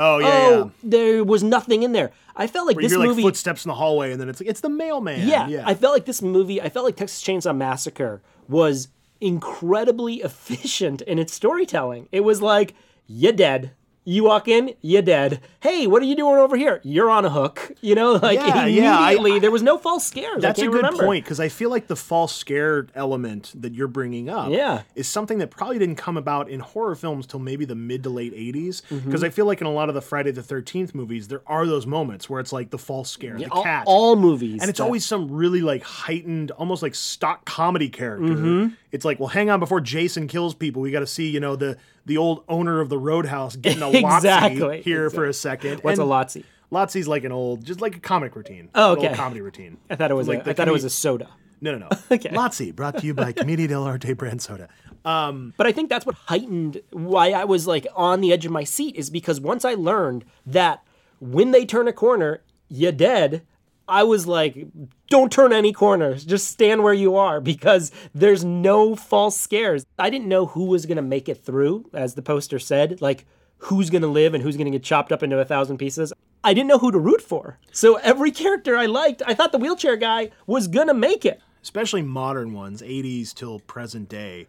Oh 0.00 0.18
yeah, 0.18 0.26
oh, 0.28 0.64
yeah. 0.64 0.70
there 0.84 1.24
was 1.24 1.42
nothing 1.42 1.82
in 1.82 1.90
there. 1.90 2.12
I 2.38 2.46
felt 2.46 2.68
like 2.68 2.76
Where 2.76 2.84
you 2.84 2.88
this 2.88 2.96
hear 2.96 3.12
like 3.12 3.20
footsteps 3.20 3.64
in 3.64 3.68
the 3.68 3.74
hallway, 3.74 4.12
and 4.12 4.20
then 4.20 4.28
it's 4.28 4.40
like 4.40 4.48
it's 4.48 4.60
the 4.60 4.68
mailman. 4.68 5.26
yeah, 5.26 5.48
yeah. 5.48 5.64
I 5.66 5.74
felt 5.74 5.92
like 5.92 6.04
this 6.04 6.22
movie. 6.22 6.62
I 6.62 6.68
felt 6.68 6.86
like 6.86 6.96
Texas 6.96 7.20
Chainsaw 7.22 7.54
Massacre 7.54 8.22
was 8.48 8.88
incredibly 9.20 10.14
efficient 10.22 11.02
in 11.02 11.18
its 11.18 11.34
storytelling. 11.34 12.08
It 12.12 12.20
was 12.20 12.40
like, 12.40 12.74
you 13.08 13.32
dead. 13.32 13.72
You 14.10 14.24
walk 14.24 14.48
in, 14.48 14.72
you're 14.80 15.02
dead. 15.02 15.42
Hey, 15.60 15.86
what 15.86 16.00
are 16.00 16.06
you 16.06 16.16
doing 16.16 16.36
over 16.36 16.56
here? 16.56 16.80
You're 16.82 17.10
on 17.10 17.26
a 17.26 17.28
hook. 17.30 17.72
You 17.82 17.94
know, 17.94 18.12
like 18.22 18.38
Yeah, 18.38 18.64
yeah, 18.64 18.98
I- 18.98 19.10
immediately. 19.12 19.38
there 19.40 19.50
was 19.50 19.62
no 19.62 19.76
false 19.76 20.06
scares. 20.06 20.40
That's 20.40 20.58
a 20.60 20.62
good 20.66 20.76
remember. 20.76 21.04
point 21.04 21.26
because 21.26 21.40
I 21.40 21.50
feel 21.50 21.68
like 21.68 21.88
the 21.88 21.96
false 21.96 22.34
scare 22.34 22.86
element 22.94 23.52
that 23.60 23.74
you're 23.74 23.86
bringing 23.86 24.30
up 24.30 24.50
Yeah. 24.50 24.82
is 24.94 25.06
something 25.08 25.36
that 25.38 25.50
probably 25.50 25.78
didn't 25.78 25.96
come 25.96 26.16
about 26.16 26.48
in 26.48 26.60
horror 26.60 26.94
films 26.94 27.26
till 27.26 27.38
maybe 27.40 27.66
the 27.66 27.74
mid 27.74 28.02
to 28.04 28.08
late 28.08 28.32
80s. 28.34 28.80
Because 28.88 29.02
Mm-hmm. 29.04 29.24
I 29.26 29.28
feel 29.28 29.44
like 29.44 29.60
in 29.60 29.66
a 29.66 29.72
lot 29.72 29.90
of 29.90 29.94
the 29.94 30.00
Friday 30.00 30.30
the 30.30 30.40
13th 30.42 30.94
movies, 30.94 31.28
there 31.28 31.42
are 31.46 31.66
those 31.66 31.86
moments 31.86 32.30
where 32.30 32.40
it's 32.40 32.52
like 32.52 32.70
the 32.70 32.78
false 32.78 33.10
scare, 33.10 33.36
the 33.36 33.48
all, 33.50 33.62
cat. 33.62 33.84
all 33.86 34.16
movies. 34.16 34.62
and 34.62 34.70
it's 34.70 34.78
that- 34.78 34.84
always 34.84 35.04
some 35.04 35.30
really 35.30 35.60
like 35.60 35.82
heightened, 35.82 36.50
almost 36.52 36.82
like 36.82 36.94
stock 36.94 37.44
comedy 37.44 37.90
character. 37.90 38.26
Mm-hmm. 38.34 38.74
It's 38.90 39.04
like, 39.04 39.20
well, 39.20 39.28
hang 39.28 39.50
on, 39.50 39.60
before 39.60 39.82
Jason 39.82 40.28
kills 40.28 40.54
people, 40.54 40.80
we 40.80 40.90
got 40.90 41.00
to 41.00 41.06
see, 41.06 41.28
you 41.28 41.40
know, 41.40 41.56
the 41.56 41.76
the 42.06 42.16
old 42.16 42.42
owner 42.48 42.80
of 42.80 42.88
the 42.88 42.96
roadhouse 42.96 43.54
getting 43.54 43.82
a 43.82 43.90
Exactly, 44.04 44.82
here 44.82 45.10
for 45.10 45.24
a 45.24 45.32
second. 45.32 45.80
What's 45.82 45.98
and 45.98 46.08
a 46.08 46.12
lazzi? 46.12 46.44
lazzi's 46.70 47.08
like 47.08 47.24
an 47.24 47.32
old, 47.32 47.64
just 47.64 47.80
like 47.80 47.96
a 47.96 48.00
comic 48.00 48.36
routine. 48.36 48.68
Oh, 48.74 48.92
okay. 48.92 49.14
comedy 49.14 49.40
routine. 49.40 49.78
I 49.90 49.96
thought 49.96 50.10
it 50.10 50.14
was 50.14 50.28
Like 50.28 50.46
a, 50.46 50.50
I 50.50 50.52
thought 50.52 50.68
it 50.68 50.72
was 50.72 50.84
a 50.84 50.90
soda. 50.90 51.28
No, 51.60 51.72
no, 51.72 51.78
no. 51.78 51.88
Okay. 52.10 52.28
lazzi, 52.30 52.74
brought 52.74 52.98
to 52.98 53.06
you 53.06 53.14
by 53.14 53.32
Commedia 53.32 53.68
dell'Arte 53.68 54.16
brand 54.16 54.40
soda. 54.42 54.68
Um, 55.04 55.54
But 55.56 55.66
I 55.66 55.72
think 55.72 55.88
that's 55.88 56.06
what 56.06 56.14
heightened 56.14 56.82
why 56.90 57.32
I 57.32 57.44
was 57.44 57.66
like 57.66 57.86
on 57.96 58.20
the 58.20 58.32
edge 58.32 58.46
of 58.46 58.52
my 58.52 58.64
seat 58.64 58.96
is 58.96 59.10
because 59.10 59.40
once 59.40 59.64
I 59.64 59.74
learned 59.74 60.24
that 60.46 60.82
when 61.20 61.50
they 61.50 61.64
turn 61.64 61.88
a 61.88 61.92
corner, 61.92 62.42
you're 62.68 62.92
dead. 62.92 63.42
I 63.88 64.02
was 64.02 64.26
like, 64.26 64.66
don't 65.08 65.32
turn 65.32 65.52
any 65.52 65.72
corners. 65.72 66.24
Just 66.24 66.48
stand 66.48 66.82
where 66.82 66.92
you 66.92 67.16
are 67.16 67.40
because 67.40 67.90
there's 68.14 68.44
no 68.44 68.94
false 68.94 69.40
scares. 69.40 69.86
I 69.98 70.10
didn't 70.10 70.28
know 70.28 70.44
who 70.46 70.66
was 70.66 70.84
going 70.84 70.96
to 70.96 71.02
make 71.02 71.28
it 71.28 71.42
through, 71.42 71.88
as 71.94 72.14
the 72.14 72.20
poster 72.22 72.58
said, 72.58 73.00
like 73.00 73.24
who's 73.58 73.90
going 73.90 74.02
to 74.02 74.08
live 74.08 74.34
and 74.34 74.42
who's 74.42 74.56
going 74.56 74.70
to 74.70 74.70
get 74.76 74.82
chopped 74.84 75.12
up 75.12 75.22
into 75.22 75.38
a 75.38 75.44
thousand 75.44 75.78
pieces. 75.78 76.12
I 76.44 76.54
didn't 76.54 76.68
know 76.68 76.78
who 76.78 76.92
to 76.92 76.98
root 76.98 77.20
for. 77.20 77.58
So 77.72 77.96
every 77.96 78.30
character 78.30 78.76
I 78.76 78.86
liked, 78.86 79.22
I 79.26 79.34
thought 79.34 79.52
the 79.52 79.58
wheelchair 79.58 79.96
guy 79.96 80.30
was 80.46 80.68
going 80.68 80.86
to 80.88 80.94
make 80.94 81.24
it. 81.24 81.40
especially 81.62 82.02
modern 82.02 82.52
ones, 82.54 82.80
80s 82.82 83.34
till 83.34 83.58
present 83.60 84.08
day. 84.08 84.46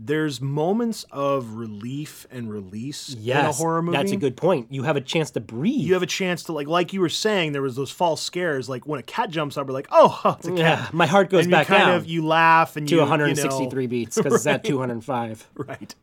There's 0.00 0.40
moments 0.40 1.04
of 1.10 1.54
relief 1.54 2.24
and 2.30 2.48
release 2.52 3.14
in 3.14 3.30
a 3.30 3.52
horror 3.52 3.82
movie. 3.82 3.96
that's 3.96 4.12
a 4.12 4.16
good 4.16 4.36
point. 4.36 4.68
You 4.70 4.84
have 4.84 4.94
a 4.96 5.00
chance 5.00 5.32
to 5.32 5.40
breathe. 5.40 5.80
You 5.80 5.94
have 5.94 6.02
a 6.04 6.06
chance 6.06 6.44
to 6.44 6.52
like, 6.52 6.68
like 6.68 6.92
you 6.92 7.00
were 7.00 7.08
saying, 7.08 7.50
there 7.50 7.62
was 7.62 7.74
those 7.74 7.90
false 7.90 8.22
scares. 8.22 8.68
Like 8.68 8.86
when 8.86 9.00
a 9.00 9.02
cat 9.02 9.30
jumps 9.30 9.56
up, 9.56 9.66
we're 9.66 9.72
like, 9.72 9.88
oh, 9.90 10.20
it's 10.38 10.46
a 10.46 10.50
cat. 10.50 10.58
Yeah, 10.58 10.88
my 10.92 11.06
heart 11.06 11.30
goes 11.30 11.46
and 11.46 11.50
back 11.50 11.68
you 11.68 11.74
kind 11.74 11.86
down 11.88 11.96
of 11.96 12.06
you 12.06 12.24
laugh 12.24 12.76
and 12.76 12.86
to 12.88 12.94
you 12.94 13.00
163 13.00 13.86
beats 13.88 14.16
because 14.16 14.34
it's 14.34 14.46
at 14.46 14.62
205. 14.62 15.48
Right. 15.56 15.94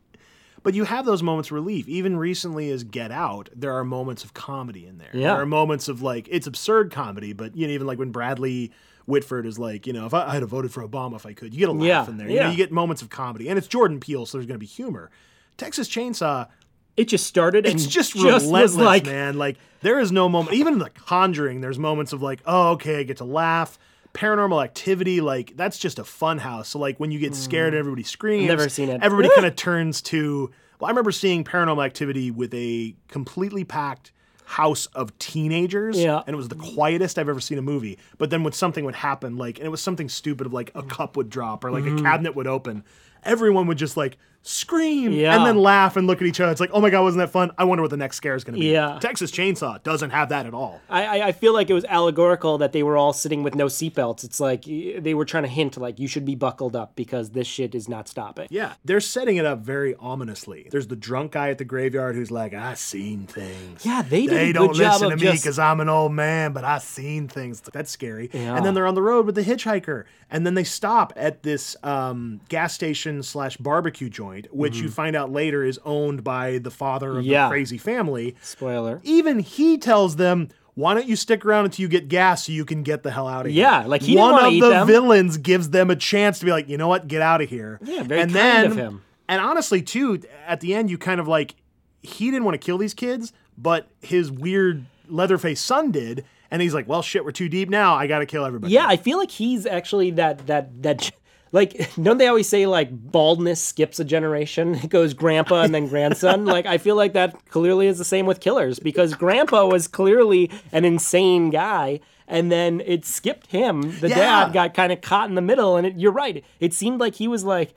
But 0.66 0.74
you 0.74 0.82
have 0.82 1.06
those 1.06 1.22
moments 1.22 1.50
of 1.50 1.52
relief. 1.52 1.88
Even 1.88 2.16
recently 2.16 2.72
as 2.72 2.82
Get 2.82 3.12
Out, 3.12 3.48
there 3.54 3.72
are 3.74 3.84
moments 3.84 4.24
of 4.24 4.34
comedy 4.34 4.84
in 4.84 4.98
there. 4.98 5.10
Yeah. 5.12 5.28
There 5.34 5.42
are 5.42 5.46
moments 5.46 5.86
of 5.86 6.02
like 6.02 6.26
it's 6.28 6.48
absurd 6.48 6.90
comedy, 6.90 7.32
but 7.32 7.56
you 7.56 7.68
know, 7.68 7.72
even 7.72 7.86
like 7.86 8.00
when 8.00 8.10
Bradley 8.10 8.72
Whitford 9.06 9.46
is 9.46 9.60
like, 9.60 9.86
you 9.86 9.92
know, 9.92 10.06
if 10.06 10.12
I, 10.12 10.26
I'd 10.26 10.42
have 10.42 10.48
voted 10.48 10.72
for 10.72 10.82
Obama 10.82 11.14
if 11.14 11.24
I 11.24 11.34
could, 11.34 11.54
you 11.54 11.60
get 11.60 11.68
a 11.68 11.72
laugh 11.72 12.08
Yeah, 12.08 12.08
in 12.08 12.16
there. 12.16 12.28
You 12.28 12.34
know, 12.34 12.42
yeah. 12.46 12.50
you 12.50 12.56
get 12.56 12.72
moments 12.72 13.00
of 13.00 13.10
comedy, 13.10 13.48
and 13.48 13.56
it's 13.56 13.68
Jordan 13.68 14.00
Peele, 14.00 14.26
so 14.26 14.38
there's 14.38 14.46
going 14.48 14.56
to 14.56 14.58
be 14.58 14.66
humor. 14.66 15.12
Texas 15.56 15.88
Chainsaw, 15.88 16.48
It 16.96 17.04
just 17.04 17.28
started 17.28 17.64
and 17.64 17.76
it's 17.76 17.86
just, 17.86 18.16
was 18.16 18.24
relentless, 18.24 18.74
like, 18.74 19.06
man. 19.06 19.38
Like 19.38 19.58
there 19.82 20.00
is 20.00 20.10
no 20.10 20.28
moment. 20.28 20.56
Even 20.56 20.72
in 20.72 20.78
The 20.80 20.90
Conjuring, 20.90 21.60
there's 21.60 21.78
moments 21.78 22.12
of 22.12 22.22
like, 22.22 22.40
oh, 22.44 22.70
okay, 22.72 22.98
I 22.98 23.02
get 23.04 23.18
to 23.18 23.24
laugh. 23.24 23.78
Paranormal 24.16 24.62
Activity, 24.64 25.20
like 25.20 25.56
that's 25.56 25.78
just 25.78 25.98
a 25.98 26.04
fun 26.04 26.38
house. 26.38 26.68
So 26.70 26.78
like 26.78 26.98
when 26.98 27.10
you 27.10 27.18
get 27.18 27.34
scared, 27.34 27.74
and 27.74 27.78
everybody 27.78 28.02
screams. 28.02 28.48
Never 28.48 28.68
seen 28.68 28.88
it. 28.88 29.00
Everybody 29.02 29.28
kind 29.34 29.46
of 29.46 29.54
turns 29.56 30.00
to. 30.02 30.50
Well, 30.80 30.88
I 30.88 30.90
remember 30.90 31.12
seeing 31.12 31.44
Paranormal 31.44 31.84
Activity 31.84 32.30
with 32.30 32.52
a 32.54 32.94
completely 33.08 33.64
packed 33.64 34.12
house 34.44 34.86
of 34.86 35.16
teenagers, 35.18 35.98
Yeah. 35.98 36.22
and 36.26 36.34
it 36.34 36.36
was 36.36 36.48
the 36.48 36.54
quietest 36.54 37.18
I've 37.18 37.28
ever 37.28 37.40
seen 37.40 37.58
a 37.58 37.62
movie. 37.62 37.98
But 38.18 38.30
then 38.30 38.42
when 38.44 38.52
something 38.52 38.84
would 38.84 38.94
happen, 38.94 39.36
like, 39.36 39.58
and 39.58 39.66
it 39.66 39.70
was 39.70 39.80
something 39.82 40.08
stupid 40.08 40.46
of 40.46 40.52
like 40.52 40.70
a 40.74 40.82
cup 40.82 41.16
would 41.16 41.28
drop 41.30 41.64
or 41.64 41.70
like 41.70 41.84
Mm-hmm. 41.84 41.98
a 41.98 42.02
cabinet 42.02 42.36
would 42.36 42.46
open, 42.46 42.84
everyone 43.24 43.66
would 43.66 43.78
just 43.78 43.96
like 43.96 44.18
scream 44.46 45.12
Yeah. 45.12 45.36
and 45.36 45.44
then 45.46 45.56
laugh 45.58 45.96
and 45.96 46.06
look 46.06 46.20
at 46.20 46.26
each 46.26 46.40
other. 46.40 46.52
It's 46.52 46.60
like, 46.60 46.70
oh 46.72 46.80
my 46.80 46.90
god, 46.90 47.02
wasn't 47.02 47.22
that 47.22 47.30
fun? 47.30 47.50
I 47.58 47.64
wonder 47.64 47.82
what 47.82 47.90
the 47.90 47.96
next 47.96 48.16
scare 48.16 48.34
is 48.34 48.44
going 48.44 48.54
to 48.54 48.60
be. 48.60 48.72
Yeah. 48.72 48.98
Texas 49.00 49.30
Chainsaw 49.30 49.82
doesn't 49.82 50.10
have 50.10 50.28
that 50.30 50.46
at 50.46 50.54
all. 50.54 50.80
I, 50.88 51.20
I- 51.22 51.32
feel 51.32 51.52
like 51.52 51.68
it 51.68 51.74
was 51.74 51.84
allegorical 51.84 52.58
that 52.58 52.72
they 52.72 52.82
were 52.82 52.96
all 52.96 53.12
sitting 53.12 53.42
with 53.42 53.54
no 53.54 53.66
seatbelts. 53.66 54.24
It's 54.24 54.40
like 54.40 54.64
they 54.64 55.12
were 55.14 55.24
trying 55.24 55.42
to 55.42 55.48
hint 55.48 55.76
like 55.76 55.98
you 55.98 56.08
should 56.08 56.24
be 56.24 56.34
buckled 56.34 56.74
up 56.74 56.96
because 56.96 57.30
this 57.30 57.46
shit 57.46 57.74
is 57.74 57.88
not 57.88 58.08
stopping. 58.08 58.46
Yeah, 58.50 58.74
they're 58.84 59.00
setting 59.00 59.36
it 59.36 59.44
up 59.44 59.58
very 59.60 59.94
ominously. 59.96 60.68
There's 60.70 60.86
the 60.86 60.96
drunk 60.96 61.32
guy 61.32 61.50
at 61.50 61.58
the 61.58 61.64
graveyard 61.64 62.14
who's 62.14 62.30
like, 62.30 62.54
"I 62.54 62.74
seen 62.74 63.26
things." 63.26 63.84
Yeah, 63.84 64.02
they 64.02 64.22
did 64.26 64.30
They 64.30 64.50
a 64.50 64.52
don't 64.52 64.68
good 64.68 64.76
job 64.78 64.92
listen 64.94 65.10
to 65.10 65.16
me 65.16 65.22
just- 65.32 65.42
because 65.44 65.58
I'm 65.58 65.80
an 65.80 65.88
old 65.88 66.12
man, 66.12 66.52
but 66.52 66.64
I 66.64 66.78
seen 66.78 67.28
things. 67.28 67.60
That's 67.60 67.90
scary. 67.90 68.30
Yeah. 68.32 68.56
And 68.56 68.64
then 68.64 68.74
they're 68.74 68.86
on 68.86 68.94
the 68.94 69.02
road 69.02 69.26
with 69.26 69.34
the 69.34 69.42
hitchhiker, 69.44 70.04
and 70.30 70.46
then 70.46 70.54
they 70.54 70.64
stop 70.64 71.12
at 71.16 71.42
this 71.42 71.76
um, 71.82 72.40
gas 72.48 72.72
station 72.74 73.22
slash 73.22 73.56
barbecue 73.56 74.08
joint, 74.08 74.35
which 74.50 74.76
you 74.78 74.88
find 74.88 75.16
out 75.16 75.32
later 75.32 75.62
is 75.64 75.78
owned 75.84 76.22
by 76.24 76.58
the 76.58 76.70
father 76.70 77.10
of 77.10 77.16
Mm-hmm. 77.24 77.30
Yeah. 77.30 77.44
the 77.46 77.50
crazy 77.50 77.78
family. 77.78 78.36
Spoiler. 78.42 79.00
Even 79.04 79.38
he 79.40 79.78
tells 79.78 80.16
them. 80.16 80.48
Why 80.74 80.92
don't 80.92 81.06
you 81.06 81.16
stick 81.16 81.46
around 81.46 81.64
until 81.64 81.84
you 81.84 81.88
get 81.88 82.08
gas 82.08 82.44
so 82.44 82.52
you 82.52 82.66
can 82.66 82.82
get 82.82 83.02
the 83.02 83.10
hell 83.10 83.26
out 83.26 83.46
of 83.46 83.52
here? 83.52 83.62
Yeah, 83.62 83.86
like, 83.86 84.02
he 84.02 84.14
one 84.14 84.34
of 84.44 84.52
the 84.52 84.60
them. 84.60 84.86
villains 84.86 85.38
gives 85.38 85.70
them 85.70 85.88
a 85.90 85.96
chance 85.96 86.38
to 86.40 86.44
be 86.44 86.50
like, 86.50 86.68
you 86.68 86.76
know 86.76 86.86
what, 86.86 87.08
get 87.08 87.22
out 87.22 87.40
of 87.40 87.48
here. 87.48 87.80
Yeah, 87.82 88.02
very 88.02 88.20
and 88.20 88.30
kind 88.30 88.34
then, 88.34 88.70
of 88.72 88.76
him. 88.76 89.02
And 89.26 89.40
honestly, 89.40 89.80
too, 89.80 90.20
at 90.46 90.60
the 90.60 90.74
end, 90.74 90.90
you 90.90 90.98
kind 90.98 91.18
of 91.18 91.26
like 91.26 91.54
he 92.02 92.26
didn't 92.30 92.44
want 92.44 92.60
to 92.60 92.64
kill 92.64 92.76
these 92.76 92.92
kids, 92.92 93.32
but 93.56 93.88
his 94.02 94.30
weird 94.30 94.84
Leatherface 95.08 95.62
son 95.62 95.92
did, 95.92 96.26
and 96.50 96.60
he's 96.60 96.74
like, 96.74 96.86
"Well, 96.86 97.00
shit, 97.00 97.24
we're 97.24 97.32
too 97.32 97.48
deep 97.48 97.70
now. 97.70 97.94
I 97.94 98.06
got 98.06 98.18
to 98.18 98.26
kill 98.26 98.44
everybody." 98.44 98.74
Yeah, 98.74 98.86
I 98.86 98.98
feel 98.98 99.16
like 99.16 99.30
he's 99.30 99.64
actually 99.64 100.10
that 100.10 100.46
that 100.46 100.82
that 100.82 101.10
like 101.52 101.90
don't 102.02 102.18
they 102.18 102.26
always 102.28 102.48
say 102.48 102.66
like 102.66 102.88
baldness 102.92 103.62
skips 103.62 104.00
a 104.00 104.04
generation? 104.04 104.74
It 104.84 104.90
goes 104.90 105.14
grandpa 105.14 105.62
and 105.62 105.74
then 105.74 105.88
grandson. 105.88 106.44
like 106.56 106.66
I 106.66 106.78
feel 106.78 106.96
like 106.96 107.12
that 107.14 107.46
clearly 107.48 107.86
is 107.86 107.98
the 107.98 108.04
same 108.04 108.26
with 108.26 108.40
killers 108.40 108.78
because 108.78 109.14
grandpa 109.14 109.66
was 109.66 109.88
clearly 109.88 110.50
an 110.72 110.84
insane 110.84 111.50
guy 111.50 112.00
and 112.28 112.50
then 112.50 112.80
it 112.84 113.04
skipped 113.04 113.46
him. 113.48 113.82
The 114.00 114.08
Yeah. 114.08 114.16
dad 114.46 114.52
got 114.52 114.74
kind 114.74 114.92
of 114.92 115.00
caught 115.00 115.28
in 115.28 115.36
the 115.36 115.40
middle 115.42 115.76
and 115.76 115.86
it, 115.86 115.96
you're 115.96 116.12
right. 116.12 116.44
It 116.60 116.74
seemed 116.74 116.98
like 117.00 117.14
he 117.14 117.28
was 117.28 117.44
like 117.44 117.74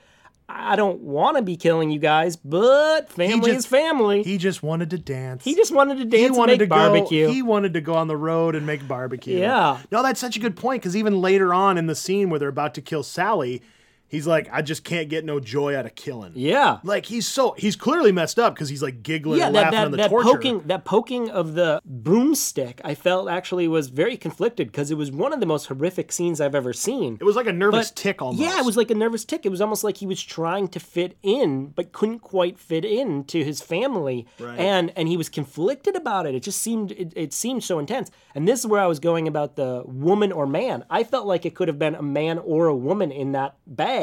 I 0.51 0.75
don't 0.75 1.01
want 1.01 1.37
to 1.37 1.43
be 1.43 1.55
killing 1.55 1.91
you 1.91 1.99
guys, 1.99 2.35
but 2.35 3.09
family 3.11 3.51
just- 3.51 3.59
is 3.59 3.65
family. 3.67 4.23
He, 4.23 4.37
just 4.39 4.63
wanted 4.63 4.89
to 4.89 4.97
dance. 4.97 5.43
He 5.43 5.53
just 5.55 5.71
wanted 5.71 5.99
to 5.99 6.05
dance 6.05 6.19
He 6.19 6.25
and 6.25 6.35
wanted 6.35 6.53
make 6.53 6.59
to 6.61 6.75
barbecue. 6.75 7.27
go. 7.27 7.31
He 7.33 7.41
wanted 7.43 7.73
to 7.73 7.81
go 7.81 7.93
on 7.93 8.07
the 8.07 8.17
road 8.17 8.55
and 8.55 8.65
make 8.65 8.87
barbecue. 8.87 9.37
Yeah. 9.37 9.77
No, 9.91 10.01
that's 10.01 10.19
such 10.19 10.35
a 10.35 10.39
good 10.39 10.55
point 10.55 10.81
because 10.81 10.95
even 10.97 11.21
later 11.21 11.53
on 11.53 11.77
in 11.77 11.85
the 11.85 11.95
scene 11.95 12.29
where 12.29 12.39
they're 12.39 12.49
about 12.49 12.73
to 12.75 12.81
kill 12.81 13.03
Sally, 13.03 13.61
he's 14.09 14.27
like, 14.27 14.49
"I 14.51 14.61
just 14.61 14.83
can't 14.83 15.07
get 15.09 15.23
no 15.23 15.39
joy 15.39 15.75
out 15.77 15.85
of 15.85 15.95
killing." 15.95 16.33
yeah. 16.35 16.79
Like 16.83 17.05
he's 17.05 17.27
so 17.27 17.55
he's 17.57 17.75
clearly 17.77 18.11
messed 18.11 18.37
up 18.37 18.53
because 18.55 18.67
he's 18.69 18.83
like 18.83 19.01
giggling 19.03 19.39
yeah, 19.39 19.47
and 19.47 19.55
that, 19.55 19.61
laughing 19.73 19.77
that, 19.79 19.85
on 19.85 19.91
the 19.91 19.97
that 19.97 20.09
torture. 20.09 20.29
poking 20.29 20.59
that 20.67 20.85
poking 20.85 21.29
of 21.29 21.53
the 21.53 21.81
broomstick, 21.85 22.81
I 22.83 22.95
felt 22.95 23.29
actually 23.29 23.67
was 23.67 23.87
very 23.89 24.17
conflicted 24.17 24.67
because 24.67 24.91
it 24.91 24.97
was 24.97 25.11
one 25.11 25.31
of 25.33 25.39
the 25.39 25.45
most 25.45 25.67
horrific 25.67 26.11
scenes 26.11 26.41
I've 26.41 26.55
ever 26.55 26.73
seen. 26.73 27.17
It 27.19 27.23
was 27.23 27.35
like 27.35 27.47
a 27.47 27.53
nervous 27.53 27.89
But- 27.91 27.95
tick 27.95 28.21
almost. 28.21 28.41
Yeah, 28.41 28.59
it 28.59 28.65
was 28.65 28.75
like 28.77 28.91
a 28.91 28.95
nervous 28.95 29.23
tick. 29.25 29.45
It 29.45 29.49
was 29.49 29.61
almost 29.61 29.83
like 29.83 29.97
he 29.97 30.05
was 30.05 30.21
trying 30.21 30.67
to 30.69 30.79
fit 30.79 31.17
in, 31.23 31.67
but 31.67 31.91
couldn't 31.91 32.19
quite 32.19 32.57
fit 32.59 32.83
in 32.85 33.23
to 33.25 33.43
his 33.43 33.61
family, 33.61 34.25
Right. 34.39 34.59
and 34.59 34.91
and 34.95 35.07
he 35.07 35.17
was 35.17 35.29
conflicted 35.29 35.95
about 35.95 36.25
it. 36.25 36.35
It 36.35 36.43
just 36.43 36.61
seemed 36.61 36.91
it, 36.91 37.13
it 37.15 37.33
seemed 37.33 37.63
so 37.63 37.79
intense. 37.79 38.09
And 38.35 38.47
this 38.47 38.59
is 38.59 38.65
where 38.67 38.81
I 38.81 38.87
was 38.87 38.99
going 38.99 39.27
about 39.27 39.55
the 39.55 39.83
woman 39.85 40.31
or 40.31 40.45
man. 40.47 40.83
I 40.89 41.03
felt 41.03 41.25
like 41.27 41.45
it 41.45 41.55
could 41.55 41.67
have 41.67 41.79
been 41.79 41.95
a 41.95 42.01
man 42.01 42.37
or 42.39 42.67
a 42.67 42.75
woman 42.75 43.11
in 43.11 43.31
that 43.33 43.55
bag, 43.67 43.98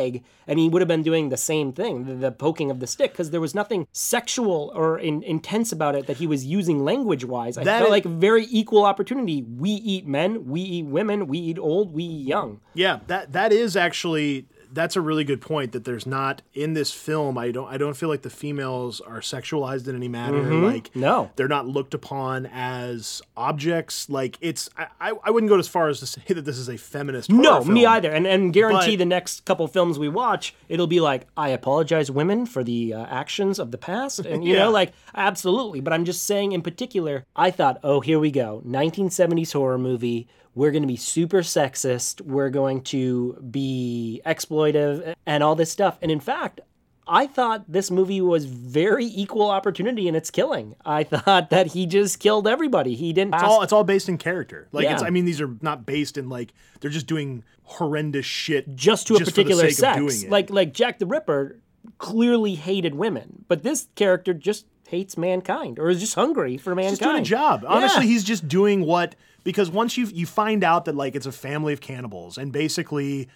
and 0.46 0.58
he 0.58 0.68
would 0.68 0.80
have 0.82 0.88
been 0.88 1.02
doing 1.02 1.28
the 1.30 1.36
same 1.36 1.72
thing, 1.72 2.04
the, 2.06 2.14
the 2.14 2.32
poking 2.32 2.70
of 2.70 2.78
the 2.80 2.86
stick, 2.86 3.12
because 3.12 3.30
there 3.30 3.40
was 3.40 3.54
nothing 3.54 3.86
sexual 3.92 4.72
or 4.74 4.98
in, 4.98 5.22
intense 5.22 5.72
about 5.72 5.94
it 5.94 6.06
that 6.06 6.16
he 6.18 6.26
was 6.26 6.44
using 6.44 6.84
language 6.84 7.24
wise. 7.24 7.56
I 7.58 7.64
That 7.64 7.78
felt 7.78 7.88
is- 7.88 7.96
like 7.96 8.04
very 8.04 8.46
equal 8.50 8.84
opportunity. 8.84 9.42
We 9.42 9.70
eat 9.70 10.06
men, 10.06 10.46
we 10.46 10.60
eat 10.60 10.86
women, 10.86 11.26
we 11.26 11.38
eat 11.38 11.58
old, 11.58 11.92
we 11.94 12.04
eat 12.04 12.26
young. 12.26 12.60
Yeah, 12.74 13.00
that 13.06 13.32
that 13.32 13.52
is 13.52 13.76
actually 13.76 14.46
that's 14.76 14.94
a 14.94 15.00
really 15.00 15.24
good 15.24 15.40
point 15.40 15.72
that 15.72 15.84
there's 15.84 16.06
not 16.06 16.42
in 16.54 16.74
this 16.74 16.92
film 16.92 17.36
I 17.36 17.50
don't 17.50 17.66
I 17.68 17.76
don't 17.78 17.96
feel 17.96 18.08
like 18.08 18.22
the 18.22 18.30
females 18.30 19.00
are 19.00 19.20
sexualized 19.20 19.88
in 19.88 19.96
any 19.96 20.08
manner 20.08 20.42
like 20.60 20.90
Mm-hmm. 20.90 21.00
No. 21.00 21.30
they're 21.36 21.48
not 21.48 21.66
looked 21.66 21.94
upon 21.94 22.46
as 22.46 23.22
objects 23.36 24.08
like 24.08 24.36
it's 24.40 24.68
I, 25.00 25.12
I 25.24 25.30
wouldn't 25.30 25.50
go 25.50 25.58
as 25.58 25.66
far 25.68 25.88
as 25.88 26.00
to 26.00 26.06
say 26.14 26.22
that 26.28 26.44
this 26.44 26.58
is 26.58 26.68
a 26.68 26.76
feminist 26.76 27.30
No, 27.30 27.54
horror 27.62 27.64
me 27.72 27.86
either. 27.86 28.10
And 28.12 28.26
and 28.26 28.52
guarantee 28.52 28.92
But- 28.96 28.98
the 28.98 29.04
next 29.06 29.44
couple 29.44 29.66
films 29.68 29.98
we 29.98 30.08
watch, 30.08 30.54
it'll 30.68 30.86
be 30.86 31.00
like, 31.00 31.26
I 31.36 31.48
apologize, 31.50 32.10
women, 32.10 32.44
for 32.46 32.62
the 32.62 32.92
uh, 32.94 33.06
actions 33.06 33.58
of 33.58 33.70
the 33.70 33.78
past, 33.78 34.20
and 34.20 34.44
you 34.44 34.52
Yeah. 34.54 34.64
know, 34.64 34.70
like 34.70 34.92
absolutely. 35.14 35.80
But 35.80 35.92
I'm 35.92 36.04
just 36.04 36.24
saying, 36.26 36.52
in 36.52 36.62
particular, 36.62 37.24
I 37.34 37.50
thought, 37.50 37.78
oh, 37.82 38.00
here 38.00 38.18
we 38.18 38.30
go, 38.30 38.62
1970s 38.66 39.52
horror 39.52 39.78
movie. 39.78 40.28
We're 40.56 40.72
going 40.72 40.82
to 40.82 40.88
be 40.88 40.96
super 40.96 41.42
sexist. 41.42 42.22
We're 42.22 42.48
going 42.48 42.80
to 42.84 43.34
be 43.50 44.22
exploitive 44.26 45.14
and 45.26 45.44
all 45.44 45.54
this 45.54 45.70
stuff. 45.70 45.98
And 46.02 46.10
in 46.10 46.18
fact. 46.18 46.60
I 47.08 47.28
thought 47.28 47.66
this 47.68 47.88
movie 47.88 48.20
was 48.20 48.46
very 48.46 49.04
equal 49.04 49.48
opportunity 49.48 50.08
in 50.08 50.16
its 50.16 50.28
killing. 50.28 50.74
I 50.84 51.04
thought 51.04 51.50
that 51.50 51.68
he 51.68 51.86
just 51.86 52.18
killed 52.18 52.48
everybody. 52.48 52.96
He 52.96 53.12
didn't. 53.12 53.32
It's 53.34 53.44
all 53.44 53.62
it's 53.62 53.72
all 53.72 53.84
based 53.84 54.08
in 54.08 54.18
character. 54.18 54.66
Like 54.72 54.86
it's 54.86 55.02
Yeah. 55.02 55.06
I 55.06 55.10
mean 55.10 55.24
these 55.24 55.40
are 55.40 55.54
not 55.60 55.86
based 55.86 56.18
in 56.18 56.28
like 56.28 56.52
they're 56.80 56.90
just 56.90 57.06
doing 57.06 57.44
horrendous 57.62 58.26
shit 58.26 58.74
just 58.74 59.06
to 59.06 59.14
a 59.14 59.18
for 59.18 59.24
the 59.24 59.30
particular 59.30 59.70
sake 59.70 59.86
of 59.86 59.96
doing 59.98 60.10
sex. 60.10 60.28
Like 60.28 60.50
like 60.50 60.72
Jack 60.72 60.98
the 60.98 61.06
Ripper 61.06 61.60
clearly 61.98 62.56
hated 62.56 62.96
women, 62.96 63.44
but 63.46 63.62
this 63.62 63.86
character 63.94 64.34
just 64.34 64.66
hates 64.86 65.16
mankind 65.16 65.78
or 65.78 65.88
is 65.90 66.00
just 66.00 66.14
hungry 66.14 66.56
for 66.56 66.74
mankind. 66.74 66.92
just 66.98 67.02
doing 67.02 67.16
a 67.20 67.24
job. 67.24 67.64
Honestly, 67.66 68.04
Yeah. 68.04 68.12
he's 68.12 68.24
just 68.24 68.46
doing 68.48 68.82
what 68.86 69.14
because 69.44 69.70
once 69.70 69.96
you 69.96 70.06
you 70.06 70.26
find 70.26 70.62
out 70.64 70.84
that 70.86 70.94
like 70.94 71.14
it's 71.14 71.26
a 71.26 71.32
family 71.32 71.72
of 71.72 71.80
cannibals 71.80 72.38
and 72.38 72.52
basically 72.52 73.28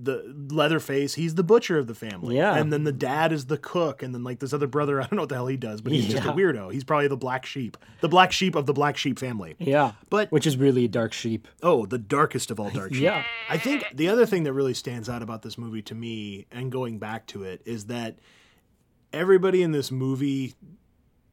the 0.00 0.22
Leatherface, 0.50 1.14
he's 1.14 1.34
the 1.34 1.42
butcher 1.42 1.76
of 1.76 1.88
the 1.88 1.94
family. 1.94 2.36
Yeah. 2.36 2.54
And 2.54 2.72
then 2.72 2.84
the 2.84 2.92
dad 2.92 3.32
is 3.32 3.46
the 3.46 3.58
cook. 3.58 4.00
And 4.00 4.14
then, 4.14 4.22
like, 4.22 4.38
this 4.38 4.52
other 4.52 4.68
brother, 4.68 5.00
I 5.00 5.02
don't 5.06 5.14
know 5.14 5.22
what 5.22 5.28
the 5.28 5.34
hell 5.34 5.48
he 5.48 5.56
does, 5.56 5.80
but 5.80 5.92
he's 5.92 6.06
just 6.06 6.24
a 6.24 6.30
weirdo. 6.32 6.72
He's 6.72 6.84
probably 6.84 7.08
the 7.08 7.16
black 7.16 7.44
sheep, 7.44 7.76
the 8.00 8.08
black 8.08 8.30
sheep 8.30 8.54
of 8.54 8.66
the 8.66 8.72
black 8.72 8.96
sheep 8.96 9.18
family. 9.18 9.56
Yeah. 9.58 9.92
But- 10.08 10.30
which 10.30 10.46
is 10.46 10.56
really 10.56 10.84
a 10.84 10.88
dark 10.88 11.12
sheep. 11.12 11.48
Oh, 11.64 11.84
the 11.84 11.98
darkest 11.98 12.52
of 12.52 12.60
all 12.60 12.70
dark 12.70 12.94
sheep. 12.94 13.02
Yeah. 13.02 13.24
I 13.50 13.58
think 13.58 13.86
the 13.92 14.06
other 14.08 14.24
thing 14.24 14.44
that 14.44 14.52
really 14.52 14.74
stands 14.74 15.08
out 15.08 15.20
about 15.20 15.42
this 15.42 15.58
movie 15.58 15.82
to 15.82 15.96
me, 15.96 16.46
and 16.52 16.70
going 16.70 17.00
back 17.00 17.26
to 17.28 17.42
it, 17.42 17.60
is 17.64 17.86
that 17.86 18.20
everybody 19.12 19.62
in 19.62 19.72
this 19.72 19.90
movie 19.90 20.54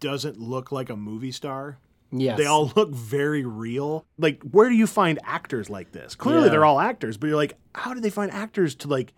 doesn't 0.05 0.39
look 0.39 0.71
like 0.71 0.89
a 0.89 0.95
movie 0.95 1.31
star. 1.31 1.77
Yes. 2.11 2.37
They 2.37 2.45
all 2.45 2.71
look 2.75 2.91
very 2.91 3.43
real. 3.43 4.05
Like, 4.17 4.41
where 4.43 4.69
do 4.69 4.75
you 4.75 4.87
find 4.87 5.19
actors 5.23 5.69
like 5.69 5.91
this? 5.91 6.15
Clearly, 6.15 6.45
Yeah. 6.45 6.49
they're 6.51 6.65
all 6.65 6.79
actors, 6.79 7.17
but 7.17 7.27
you're 7.27 7.35
like, 7.35 7.57
how 7.73 7.93
did 7.93 8.03
they 8.03 8.09
find 8.11 8.31
actors 8.31 8.75
to 8.75 8.87
like 8.87 9.13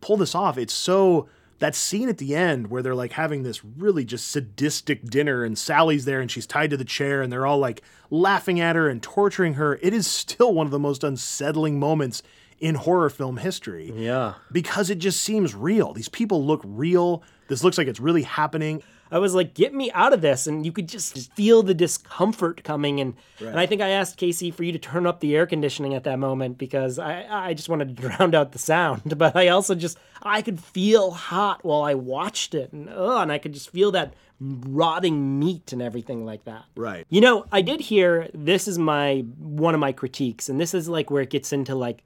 pull 0.00 0.16
this 0.16 0.34
off? 0.34 0.58
It's 0.58 0.74
so 0.74 1.28
that 1.58 1.74
scene 1.74 2.10
at 2.10 2.18
the 2.18 2.36
end 2.36 2.66
where 2.68 2.82
they're 2.82 2.94
like 2.94 3.12
having 3.12 3.42
this 3.42 3.64
really 3.64 4.04
just 4.04 4.28
sadistic 4.30 5.04
dinner, 5.08 5.42
and 5.42 5.56
Sally's 5.58 6.04
there 6.04 6.20
and 6.20 6.30
she's 6.30 6.46
tied 6.46 6.68
to 6.70 6.76
the 6.76 6.84
chair, 6.84 7.22
and 7.22 7.32
they're 7.32 7.46
all 7.46 7.58
like 7.58 7.82
laughing 8.10 8.60
at 8.60 8.76
her 8.76 8.88
and 8.90 9.02
torturing 9.02 9.54
her. 9.54 9.78
It 9.82 9.94
is 9.94 10.06
still 10.06 10.52
one 10.52 10.66
of 10.66 10.70
the 10.70 10.78
most 10.78 11.02
unsettling 11.02 11.80
moments 11.80 12.22
in 12.60 12.74
horror 12.74 13.10
film 13.10 13.38
history 13.38 13.92
Yeah. 13.96 14.34
because 14.52 14.88
it 14.90 14.98
just 14.98 15.20
seems 15.22 15.54
real. 15.54 15.92
These 15.94 16.08
people 16.10 16.44
look 16.44 16.60
real. 16.64 17.22
This 17.48 17.64
looks 17.64 17.76
like 17.78 17.86
it's 17.88 18.00
really 18.00 18.22
happening. 18.22 18.82
I 19.10 19.18
was 19.18 19.34
like, 19.34 19.54
get 19.54 19.74
me 19.74 19.90
out 19.92 20.12
of 20.12 20.20
this. 20.20 20.46
And 20.46 20.64
you 20.64 20.72
could 20.72 20.88
just 20.88 21.32
feel 21.34 21.62
the 21.62 21.74
discomfort 21.74 22.64
coming. 22.64 23.00
And, 23.00 23.14
and 23.40 23.58
I 23.58 23.66
think 23.66 23.80
I 23.80 23.90
asked 23.90 24.16
Casey 24.16 24.50
for 24.50 24.64
you 24.64 24.72
to 24.72 24.78
turn 24.78 25.06
up 25.06 25.20
the 25.20 25.36
air 25.36 25.46
conditioning 25.46 25.94
at 25.94 26.04
that 26.04 26.18
moment 26.18 26.58
because 26.58 26.98
I, 26.98 27.26
I 27.28 27.54
just 27.54 27.68
wanted 27.68 27.96
to 27.96 28.02
drown 28.08 28.34
out 28.34 28.52
the 28.52 28.58
sound. 28.58 29.16
But 29.18 29.36
I 29.36 29.48
also 29.48 29.74
just, 29.74 29.98
I 30.22 30.42
could 30.42 30.60
feel 30.60 31.12
hot 31.12 31.64
while 31.64 31.82
I 31.82 31.94
watched 31.94 32.54
it. 32.54 32.72
And, 32.72 32.88
ugh, 32.88 33.22
and 33.22 33.32
I 33.32 33.38
could 33.38 33.52
just 33.52 33.70
feel 33.70 33.92
that 33.92 34.14
rotting 34.40 35.38
meat 35.38 35.72
and 35.72 35.80
everything 35.80 36.24
like 36.24 36.44
that. 36.44 36.64
Right. 36.74 37.06
You 37.08 37.20
know, 37.20 37.46
I 37.52 37.62
did 37.62 37.80
hear 37.80 38.28
this 38.34 38.68
is 38.68 38.78
my 38.78 39.24
one 39.38 39.74
of 39.74 39.80
my 39.80 39.92
critiques, 39.92 40.48
and 40.48 40.60
this 40.60 40.74
is 40.74 40.88
like 40.88 41.10
where 41.10 41.22
it 41.22 41.30
gets 41.30 41.52
into 41.52 41.74
like 41.74 42.02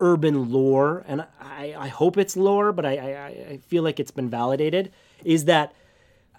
urban 0.00 0.50
lore, 0.50 1.04
and 1.06 1.24
I, 1.40 1.74
I 1.76 1.88
hope 1.88 2.18
it's 2.18 2.36
lore, 2.36 2.72
but 2.72 2.84
I, 2.84 2.96
I, 2.96 3.26
I 3.52 3.56
feel 3.68 3.82
like 3.82 4.00
it's 4.00 4.10
been 4.10 4.28
validated. 4.28 4.92
Is 5.24 5.44
that 5.46 5.74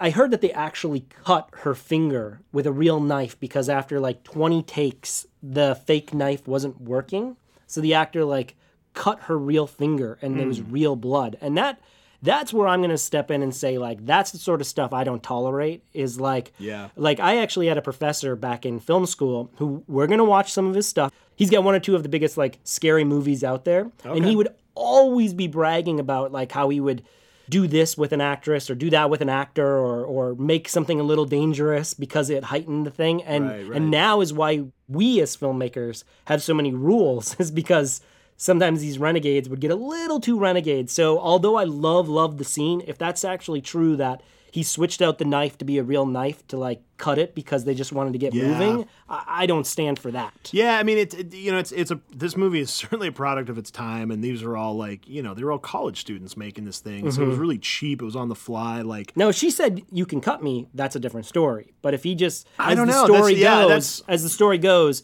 I 0.04 0.10
heard 0.10 0.32
that 0.32 0.42
they 0.42 0.52
actually 0.52 1.06
cut 1.24 1.48
her 1.60 1.74
finger 1.74 2.42
with 2.52 2.68
a 2.68 2.74
real 2.74 3.00
knife 3.00 3.39
because 3.39 3.70
after 3.70 4.02
like 4.02 4.22
20 4.26 4.62
takes, 4.63 5.26
the 5.42 5.76
fake 5.76 6.13
knife 6.13 6.46
wasn't 6.46 6.82
working. 6.82 7.38
So 7.68 7.80
the 7.80 7.94
actor 7.94 8.26
like 8.26 8.58
cut 8.94 9.22
her 9.22 9.38
real 9.38 9.66
finger 9.66 10.20
and 10.22 10.38
there 10.38 10.46
was 10.46 10.60
hmm. 10.60 10.74
real 10.74 10.98
blood. 10.98 11.38
And 11.39 11.56
that 11.58 11.80
that's 12.22 12.52
where 12.52 12.68
I'm 12.68 12.82
going 12.82 12.89
to 12.89 12.98
step 12.98 13.32
in 13.32 13.42
and 13.42 13.56
say 13.56 13.78
like 13.78 14.06
that's 14.06 14.32
the 14.32 14.39
sort 14.39 14.60
of 14.60 14.68
stuff 14.68 14.92
I 14.92 15.06
don't 15.06 15.24
tolerate 15.24 15.86
is 15.94 16.20
like 16.20 16.52
Yeah. 16.58 16.89
like 16.98 17.22
I 17.22 17.38
actually 17.38 17.68
had 17.68 17.78
a 17.78 17.82
professor 17.82 18.36
back 18.36 18.66
in 18.66 18.82
film 18.82 19.06
school 19.06 19.52
who 19.56 19.86
we're 19.88 20.08
going 20.08 20.18
to 20.18 20.26
watch 20.26 20.52
some 20.52 20.68
of 20.68 20.76
his 20.76 20.86
stuff. 20.86 21.13
He's 21.38 21.50
got 21.50 21.63
one 21.63 21.76
or 21.76 21.80
two 21.80 21.96
of 21.96 22.04
the 22.04 22.10
biggest 22.10 22.36
like 22.36 22.60
scary 22.66 23.06
movies 23.06 23.42
out 23.42 23.63
there 23.63 23.89
and 24.04 24.26
he 24.26 24.36
would 24.36 24.50
always 24.76 25.34
be 25.34 25.48
bragging 25.48 26.02
about 26.02 26.34
like 26.34 26.52
how 26.52 26.68
he 26.68 26.82
would 26.82 27.04
do 27.50 27.68
this 27.68 27.98
with 27.98 28.12
an 28.14 28.22
actress 28.22 28.70
or 28.70 28.76
do 28.76 28.90
that 28.90 29.10
with 29.10 29.22
an 29.22 29.30
actor 29.30 29.68
or 29.78 30.06
or 30.06 30.36
make 30.36 30.70
something 30.70 31.00
a 31.00 31.04
little 31.04 31.26
dangerous 31.26 31.94
because 31.94 32.30
it 32.30 32.46
heightened 32.46 32.86
the 32.86 32.92
thing 32.92 33.22
and 33.24 33.48
Right, 33.50 33.68
right. 33.68 33.78
and 33.78 33.92
now 33.92 34.22
is 34.22 34.32
why 34.32 34.64
we 34.88 35.20
as 35.22 35.36
filmmakers 35.36 36.04
have 36.26 36.42
so 36.42 36.54
many 36.54 36.74
rules 36.74 37.36
is 37.40 37.52
because 37.52 38.02
sometimes 38.38 38.82
these 38.82 38.98
renegades 38.98 39.50
would 39.50 39.60
get 39.60 39.72
a 39.72 39.76
little 39.76 40.20
too 40.20 40.40
renegade 40.40 40.90
so 40.90 41.20
although 41.20 41.56
i 41.56 41.64
love 41.66 42.08
love 42.10 42.38
the 42.38 42.44
scene 42.46 42.82
if 42.88 42.98
that's 42.98 43.24
actually 43.26 43.62
true 43.62 43.96
that 43.98 44.22
he 44.54 44.62
switched 44.62 45.02
out 45.02 45.18
the 45.18 45.26
knife 45.26 45.58
to 45.58 45.66
be 45.66 45.80
a 45.80 45.84
real 45.84 46.06
knife 46.06 46.48
to 46.48 46.58
like 46.58 46.80
cut 46.98 47.18
it 47.18 47.34
because 47.34 47.66
they 47.66 47.74
just 47.74 47.92
wanted 47.92 48.13
to 48.13 48.20
get 48.20 48.36
Yeah. 48.36 48.48
moving 48.50 48.88
I, 49.10 49.24
I 49.42 49.46
don't 49.48 49.66
stand 49.66 49.98
for 49.98 50.12
that 50.12 50.34
Yeah, 50.54 50.78
I 50.78 50.84
mean, 50.84 51.00
it's 51.00 51.16
it, 51.16 51.34
you 51.34 51.52
know, 51.52 51.58
it's 51.58 51.72
it's 51.72 51.89
a 51.89 52.00
this 52.16 52.38
movie 52.38 52.60
is 52.60 52.70
certainly 52.82 53.08
a 53.08 53.12
product 53.12 53.50
of 53.50 53.58
its 53.58 53.72
time, 53.72 54.12
and 54.12 54.24
these 54.24 54.44
are 54.44 54.56
all 54.56 54.76
like 54.78 55.08
you 55.08 55.24
know 55.24 55.34
they 55.34 55.44
were 55.44 55.52
all 55.52 55.58
college 55.60 56.00
students 56.00 56.38
making 56.38 56.66
this 56.66 56.80
thing, 56.80 57.02
so 57.02 57.08
it 57.08 57.24
Mm-hmm. 57.24 57.30
was 57.32 57.39
really 57.39 57.58
cheap. 57.58 58.02
It 58.02 58.06
was 58.06 58.16
on 58.16 58.30
the 58.30 58.36
fly, 58.36 58.82
like 58.82 59.18
No, 59.18 59.32
she 59.32 59.50
said 59.50 59.82
you 59.92 60.06
can 60.06 60.22
cut 60.22 60.44
me. 60.44 60.68
That's 60.76 60.96
a 60.96 61.00
different 61.00 61.26
story. 61.26 61.74
But 61.82 61.94
if 61.96 62.04
he 62.04 62.13
just, 62.13 62.46
as 62.60 62.68
I 62.72 62.76
don't 62.76 62.86
the 62.88 62.94
know, 62.94 63.02
that's- 63.08 63.18
story 63.20 63.34
yeah, 63.36 63.56
goes, 63.62 63.68
that's- 63.70 64.04
as 64.08 64.22
the 64.24 64.30
story 64.30 64.60
goes, 64.60 65.02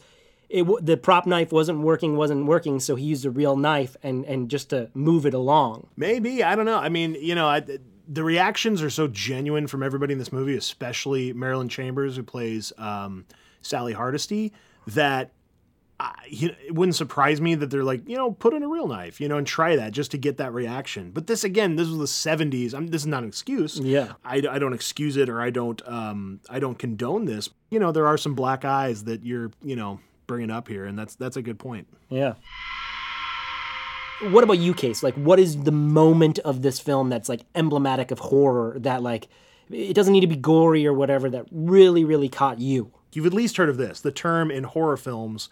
it 0.48 0.64
the 0.86 0.96
prop 0.96 1.26
knife 1.26 1.52
wasn't 1.52 1.80
working, 1.80 2.16
wasn't 2.16 2.46
working, 2.46 2.80
so 2.80 2.94
he 2.96 3.04
used 3.06 3.24
a 3.26 3.30
real 3.30 3.56
knife 3.56 3.96
and 4.02 4.24
and 4.26 4.48
just 4.48 4.70
to 4.70 4.90
move 4.94 5.26
it 5.26 5.34
along. 5.34 5.88
maybe 5.96 6.42
I 6.44 6.54
don't 6.56 6.66
know. 6.66 6.78
I 6.78 6.88
mean, 6.88 7.16
you 7.20 7.34
know, 7.34 7.48
I, 7.48 7.62
the 8.10 8.24
reactions 8.24 8.82
are 8.82 8.90
so 8.90 9.06
genuine 9.06 9.68
from 9.68 9.82
everybody 9.82 10.12
in 10.12 10.18
this 10.18 10.32
movie, 10.32 10.56
especially 10.56 11.32
Marilyn 11.32 11.68
Chambers 11.68 12.16
who 12.16 12.24
plays 12.24 12.72
um, 12.76 13.24
Sally 13.62 13.92
Hardesty, 13.92 14.52
that. 14.88 15.32
I, 16.02 16.14
you 16.30 16.48
know, 16.48 16.54
it 16.66 16.74
wouldn't 16.74 16.96
surprise 16.96 17.42
me 17.42 17.54
that 17.56 17.66
they're 17.66 17.84
like, 17.84 18.08
you 18.08 18.16
know, 18.16 18.32
put 18.32 18.54
in 18.54 18.62
a 18.62 18.68
real 18.68 18.88
knife, 18.88 19.20
you 19.20 19.28
know, 19.28 19.36
and 19.36 19.46
try 19.46 19.76
that 19.76 19.92
just 19.92 20.10
to 20.12 20.16
get 20.16 20.38
that 20.38 20.54
reaction. 20.54 21.10
But 21.10 21.26
this 21.26 21.44
again, 21.44 21.76
this 21.76 21.88
was 21.88 21.98
the 21.98 22.30
'70s. 22.30 22.72
I'm, 22.72 22.86
this 22.86 23.02
is 23.02 23.06
not 23.06 23.22
an 23.22 23.28
excuse. 23.28 23.78
Yeah. 23.78 24.14
I, 24.24 24.36
I 24.36 24.58
don't 24.58 24.72
excuse 24.72 25.18
it 25.18 25.28
or 25.28 25.42
I 25.42 25.50
don't 25.50 25.86
um 25.86 26.40
I 26.48 26.58
don't 26.58 26.78
condone 26.78 27.26
this. 27.26 27.50
You 27.68 27.78
know, 27.80 27.92
there 27.92 28.06
are 28.06 28.16
some 28.16 28.34
black 28.34 28.64
eyes 28.64 29.04
that 29.04 29.26
you're 29.26 29.50
you 29.62 29.76
know 29.76 30.00
bringing 30.26 30.50
up 30.50 30.68
here, 30.68 30.86
and 30.86 30.98
that's 30.98 31.16
that's 31.16 31.36
a 31.36 31.42
good 31.42 31.58
point. 31.58 31.86
Yeah. 32.08 32.32
What 34.22 34.44
about 34.44 34.58
you, 34.58 34.74
Case? 34.74 35.02
Like, 35.02 35.14
what 35.14 35.38
is 35.38 35.62
the 35.62 35.72
moment 35.72 36.38
of 36.40 36.62
this 36.62 36.78
film 36.78 37.08
that's 37.08 37.28
like 37.28 37.40
emblematic 37.54 38.10
of 38.10 38.18
horror 38.18 38.76
that 38.80 39.02
like 39.02 39.28
it 39.70 39.94
doesn't 39.94 40.12
need 40.12 40.20
to 40.20 40.26
be 40.26 40.36
gory 40.36 40.86
or 40.86 40.92
whatever 40.92 41.30
that 41.30 41.46
really, 41.50 42.04
really 42.04 42.28
caught 42.28 42.58
you? 42.60 42.92
You've 43.12 43.26
at 43.26 43.32
least 43.32 43.56
heard 43.56 43.68
of 43.68 43.76
this, 43.76 44.00
the 44.00 44.12
term 44.12 44.50
in 44.50 44.64
horror 44.64 44.96
films 44.96 45.48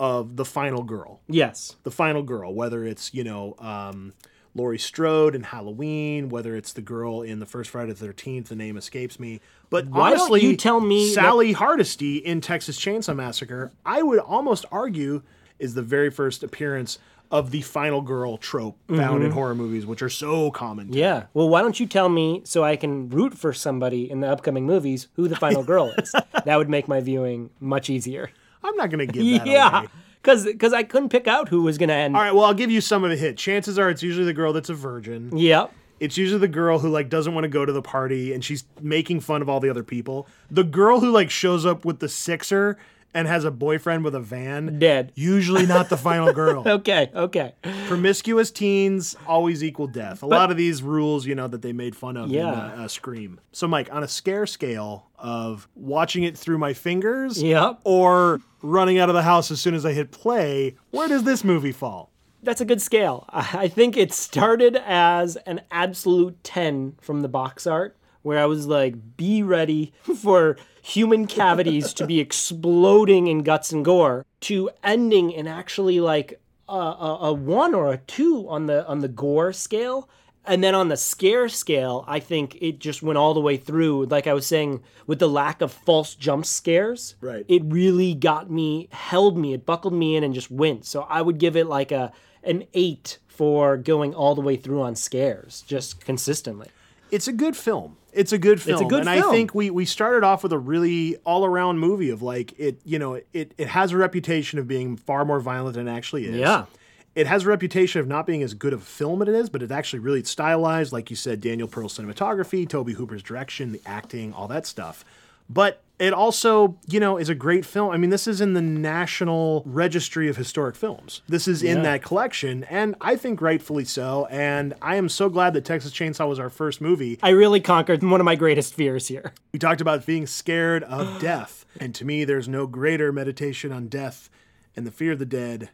of 0.00 0.36
the 0.36 0.44
final 0.44 0.82
girl. 0.82 1.20
Yes. 1.28 1.76
The 1.82 1.90
final 1.90 2.22
girl, 2.22 2.54
whether 2.54 2.84
it's 2.84 3.12
you 3.12 3.24
know 3.24 3.54
um, 3.58 4.12
Laurie 4.54 4.78
Strode 4.78 5.34
in 5.34 5.42
Halloween, 5.42 6.28
whether 6.28 6.54
it's 6.56 6.72
the 6.72 6.82
girl 6.82 7.22
in 7.22 7.40
the 7.40 7.46
first 7.46 7.70
Friday 7.70 7.92
the 7.92 8.06
Thirteenth, 8.06 8.48
the 8.48 8.56
name 8.56 8.76
escapes 8.76 9.18
me. 9.18 9.40
But 9.70 9.88
Why 9.88 10.10
honestly, 10.12 10.40
you 10.42 10.56
tell 10.56 10.80
me 10.80 11.08
that- 11.08 11.14
Sally 11.14 11.52
Hardesty 11.52 12.18
in 12.18 12.40
Texas 12.40 12.78
Chainsaw 12.78 13.16
Massacre? 13.16 13.72
I 13.84 14.02
would 14.02 14.20
almost 14.20 14.64
argue 14.70 15.22
is 15.58 15.74
the 15.74 15.82
very 15.82 16.10
first 16.10 16.42
appearance 16.42 16.98
of 17.34 17.50
the 17.50 17.62
final 17.62 18.00
girl 18.00 18.36
trope 18.36 18.78
found 18.86 19.24
in 19.24 19.32
horror 19.32 19.56
movies, 19.56 19.84
which 19.84 20.02
are 20.02 20.08
so 20.08 20.52
common. 20.52 20.86
Mm-hmm. 20.86 20.96
Yeah. 20.96 21.24
Well, 21.34 21.48
why 21.48 21.62
don't 21.62 21.80
you 21.80 21.84
tell 21.84 22.08
me 22.08 22.42
so 22.44 22.62
I 22.62 22.76
can 22.76 23.08
root 23.08 23.36
for 23.36 23.52
somebody 23.52 24.08
in 24.08 24.20
the 24.20 24.30
upcoming 24.30 24.66
movies 24.66 25.08
who 25.14 25.26
the 25.26 25.34
final 25.34 25.64
girl 25.72 25.92
is? 25.98 26.12
that 26.44 26.56
would 26.56 26.68
make 26.68 26.86
my 26.86 27.00
viewing 27.00 27.50
much 27.58 27.90
easier. 27.90 28.30
I'm 28.62 28.76
not 28.76 28.88
going 28.88 29.04
to 29.04 29.12
give 29.12 29.24
that 29.40 29.48
yeah. 29.48 29.80
away. 29.80 29.88
Because 30.22 30.72
I 30.72 30.84
couldn't 30.84 31.08
pick 31.08 31.26
out 31.26 31.48
who 31.48 31.62
was 31.62 31.76
going 31.76 31.88
to 31.88 31.94
end. 31.94 32.16
All 32.16 32.22
right, 32.22 32.32
well, 32.32 32.44
I'll 32.44 32.54
give 32.54 32.70
you 32.70 32.80
some 32.80 33.02
of 33.02 33.10
the 33.10 33.16
hit. 33.16 33.36
Chances 33.36 33.80
are 33.80 33.90
it's 33.90 34.02
usually 34.02 34.26
the 34.26 34.32
girl 34.32 34.52
that's 34.52 34.70
a 34.70 34.74
virgin. 34.74 35.36
Yep. 35.36 35.72
It's 35.98 36.16
usually 36.16 36.38
the 36.38 36.48
girl 36.48 36.78
who 36.78 36.88
like 36.88 37.08
doesn't 37.08 37.34
want 37.34 37.44
to 37.44 37.48
go 37.48 37.64
to 37.64 37.72
the 37.72 37.82
party 37.82 38.32
and 38.32 38.44
she's 38.44 38.64
making 38.80 39.20
fun 39.20 39.42
of 39.42 39.48
all 39.48 39.58
the 39.58 39.70
other 39.70 39.82
people. 39.82 40.28
The 40.52 40.64
girl 40.64 41.00
who 41.00 41.10
like 41.10 41.30
shows 41.30 41.66
up 41.66 41.84
with 41.84 41.98
the 41.98 42.08
sixer 42.08 42.78
and 43.14 43.28
has 43.28 43.44
a 43.44 43.50
boyfriend 43.50 44.04
with 44.04 44.14
a 44.14 44.20
van. 44.20 44.78
Dead. 44.78 45.12
Usually 45.14 45.64
not 45.66 45.88
the 45.88 45.96
final 45.96 46.32
girl. 46.32 46.62
Okay. 46.74 47.10
Okay. 47.14 47.54
Promiscuous 47.86 48.50
teens 48.50 49.16
always 49.26 49.62
equal 49.62 49.86
death. 49.86 50.22
A 50.22 50.26
lot 50.26 50.50
of 50.50 50.56
these 50.56 50.82
rules, 50.82 51.24
you 51.24 51.34
know, 51.34 51.46
that 51.48 51.62
they 51.62 51.72
made 51.72 51.94
fun 51.94 52.16
of 52.16 52.30
in 52.32 52.44
uh, 52.44 52.74
uh, 52.80 52.88
Scream. 52.88 53.38
So, 53.52 53.68
Mike, 53.68 53.88
on 53.92 54.02
a 54.02 54.08
scare 54.08 54.46
scale 54.46 55.06
of 55.18 55.68
watching 55.76 56.24
it 56.24 56.36
through 56.36 56.58
my 56.58 56.72
fingers 56.74 57.40
Yep. 57.42 57.80
or 57.84 58.40
running 58.62 58.98
out 58.98 59.08
of 59.08 59.14
the 59.14 59.22
house 59.22 59.50
as 59.50 59.60
soon 59.60 59.74
as 59.74 59.86
I 59.86 59.92
hit 59.92 60.10
play, 60.10 60.76
where 60.90 61.06
does 61.08 61.22
this 61.22 61.44
movie 61.44 61.72
fall? 61.72 62.10
That's 62.42 62.60
a 62.60 62.64
good 62.66 62.82
scale. 62.82 63.24
I 63.30 63.68
think 63.68 63.96
it 63.96 64.12
started 64.12 64.76
as 64.84 65.36
an 65.46 65.62
absolute 65.70 66.42
10 66.44 66.96
from 67.00 67.22
the 67.22 67.28
box 67.28 67.66
art, 67.66 67.96
where 68.22 68.38
I 68.38 68.46
was 68.46 68.66
like, 68.66 69.16
be 69.16 69.42
ready 69.42 69.92
for 70.22 70.56
human 70.84 71.26
cavities 71.26 71.94
to 71.94 72.06
be 72.06 72.20
exploding 72.20 73.26
in 73.26 73.42
guts 73.42 73.72
and 73.72 73.84
gore, 73.84 74.26
to 74.40 74.68
ending 74.82 75.30
in 75.30 75.46
actually 75.46 75.98
like 75.98 76.38
a, 76.68 76.72
a, 76.72 77.18
a 77.22 77.32
one 77.32 77.74
or 77.74 77.90
a 77.92 77.98
two 77.98 78.46
on 78.48 78.66
the 78.66 78.86
on 78.86 79.00
the 79.00 79.08
gore 79.08 79.52
scale. 79.52 80.08
And 80.46 80.62
then 80.62 80.74
on 80.74 80.88
the 80.88 80.96
scare 80.98 81.48
scale, 81.48 82.04
I 82.06 82.20
think 82.20 82.58
it 82.60 82.78
just 82.78 83.02
went 83.02 83.16
all 83.16 83.32
the 83.32 83.40
way 83.40 83.56
through. 83.56 84.04
Like 84.06 84.26
I 84.26 84.34
was 84.34 84.46
saying, 84.46 84.82
with 85.06 85.18
the 85.18 85.26
lack 85.28 85.62
of 85.62 85.72
false 85.72 86.14
jump 86.14 86.44
scares, 86.44 87.14
Right. 87.22 87.46
it 87.48 87.62
really 87.64 88.12
got 88.12 88.50
me, 88.50 88.88
held 88.92 89.38
me, 89.38 89.54
it 89.54 89.64
buckled 89.64 89.94
me 89.94 90.16
in 90.16 90.22
and 90.22 90.34
just 90.34 90.50
went. 90.50 90.84
So 90.84 91.06
I 91.08 91.22
would 91.22 91.38
give 91.38 91.56
it 91.56 91.66
like 91.66 91.92
a 91.92 92.12
an 92.42 92.64
eight 92.74 93.16
for 93.26 93.78
going 93.78 94.14
all 94.14 94.34
the 94.34 94.42
way 94.42 94.56
through 94.56 94.82
on 94.82 94.96
scares, 94.96 95.64
just 95.66 96.04
consistently. 96.04 96.68
it's 97.10 97.26
a 97.26 97.32
good 97.32 97.56
film. 97.56 97.96
It's 98.14 98.32
a 98.32 98.38
good 98.38 98.62
film. 98.62 98.88
good 98.88 99.00
and 99.00 99.10
I 99.10 99.20
think 99.30 99.54
we 99.54 99.70
we 99.70 99.84
started 99.84 100.24
off 100.24 100.42
with 100.42 100.52
a 100.52 100.58
really 100.58 101.16
all 101.24 101.44
around 101.44 101.78
movie 101.78 102.10
of 102.10 102.22
like 102.22 102.58
it, 102.58 102.80
you 102.84 102.98
know, 102.98 103.14
it 103.14 103.54
it 103.58 103.68
has 103.68 103.92
a 103.92 103.96
reputation 103.96 104.58
of 104.58 104.68
being 104.68 104.96
far 104.96 105.24
more 105.24 105.40
violent 105.40 105.76
than 105.76 105.88
it 105.88 105.90
actually 105.90 106.26
is. 106.26 106.36
Yeah. 106.36 106.66
It 107.14 107.28
has 107.28 107.44
a 107.44 107.48
reputation 107.48 108.00
of 108.00 108.08
not 108.08 108.26
being 108.26 108.42
as 108.42 108.54
good 108.54 108.72
of 108.72 108.82
a 108.82 108.84
film 108.84 109.22
as 109.22 109.28
it 109.28 109.34
is, 109.34 109.48
but 109.48 109.62
it's 109.62 109.70
actually 109.70 110.00
really 110.00 110.24
stylized. 110.24 110.92
Like 110.92 111.10
you 111.10 111.16
said, 111.16 111.40
Daniel 111.40 111.68
Pearl's 111.68 111.96
cinematography, 111.96 112.68
Tobe 112.68 112.90
Hooper's 112.90 113.22
direction, 113.22 113.70
the 113.70 113.80
acting, 113.86 114.32
all 114.32 114.48
that 114.48 114.66
stuff. 114.66 115.04
But 115.48 115.80
it 115.98 116.12
also, 116.12 116.76
you 116.88 116.98
know, 116.98 117.18
is 117.18 117.28
a 117.28 117.34
great 117.36 117.64
film. 117.64 117.92
I 117.92 117.96
mean, 117.98 118.10
this 118.10 118.26
is 118.26 118.40
in 118.40 118.54
the 118.54 118.60
National 118.62 119.62
Registry 119.64 120.28
of 120.28 120.36
Historic 120.36 120.74
Films. 120.74 121.22
This 121.28 121.46
is 121.46 121.62
in 121.62 121.78
Yeah. 121.78 121.82
that 121.84 122.02
collection, 122.02 122.64
and 122.64 122.96
I 123.00 123.14
think 123.14 123.40
rightfully 123.40 123.84
so. 123.84 124.26
And 124.30 124.74
I 124.82 124.96
am 124.96 125.08
so 125.08 125.28
glad 125.28 125.54
that 125.54 125.64
Texas 125.64 125.92
Chainsaw 125.92 126.28
was 126.28 126.38
our 126.40 126.50
first 126.50 126.80
movie. 126.80 127.18
I 127.22 127.30
really 127.30 127.60
conquered 127.60 128.02
one 128.02 128.20
of 128.20 128.24
my 128.24 128.34
greatest 128.34 128.74
fears 128.74 129.06
here. 129.08 129.32
We 129.52 129.58
talked 129.60 129.80
about 129.80 130.04
being 130.04 130.26
scared 130.26 130.82
of 130.84 131.20
death. 131.20 131.64
And 131.78 131.94
to 131.96 132.04
me, 132.04 132.24
there's 132.24 132.48
no 132.48 132.66
greater 132.66 133.12
meditation 133.12 133.70
on 133.70 133.86
death 133.88 134.30
and 134.76 134.84
the 134.86 134.90
fear 134.90 135.12
of 135.12 135.18
the 135.20 135.26
dead, 135.26 135.70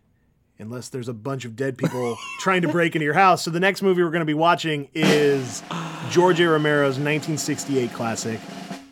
unless 0.58 0.90
there's 0.90 1.08
a 1.08 1.14
bunch 1.14 1.46
of 1.46 1.56
dead 1.56 1.78
people 1.78 2.18
trying 2.40 2.60
to 2.62 2.68
break 2.68 2.94
into 2.94 3.04
your 3.06 3.14
house. 3.14 3.42
So 3.42 3.50
the 3.50 3.60
next 3.60 3.80
movie 3.80 4.02
we're 4.02 4.10
going 4.10 4.20
to 4.20 4.26
be 4.26 4.34
watching 4.34 4.88
is 4.94 5.62
George 6.10 6.40
A. 6.40 6.48
Romero's 6.48 6.98
1968 6.98 7.92
classic, 7.94 8.38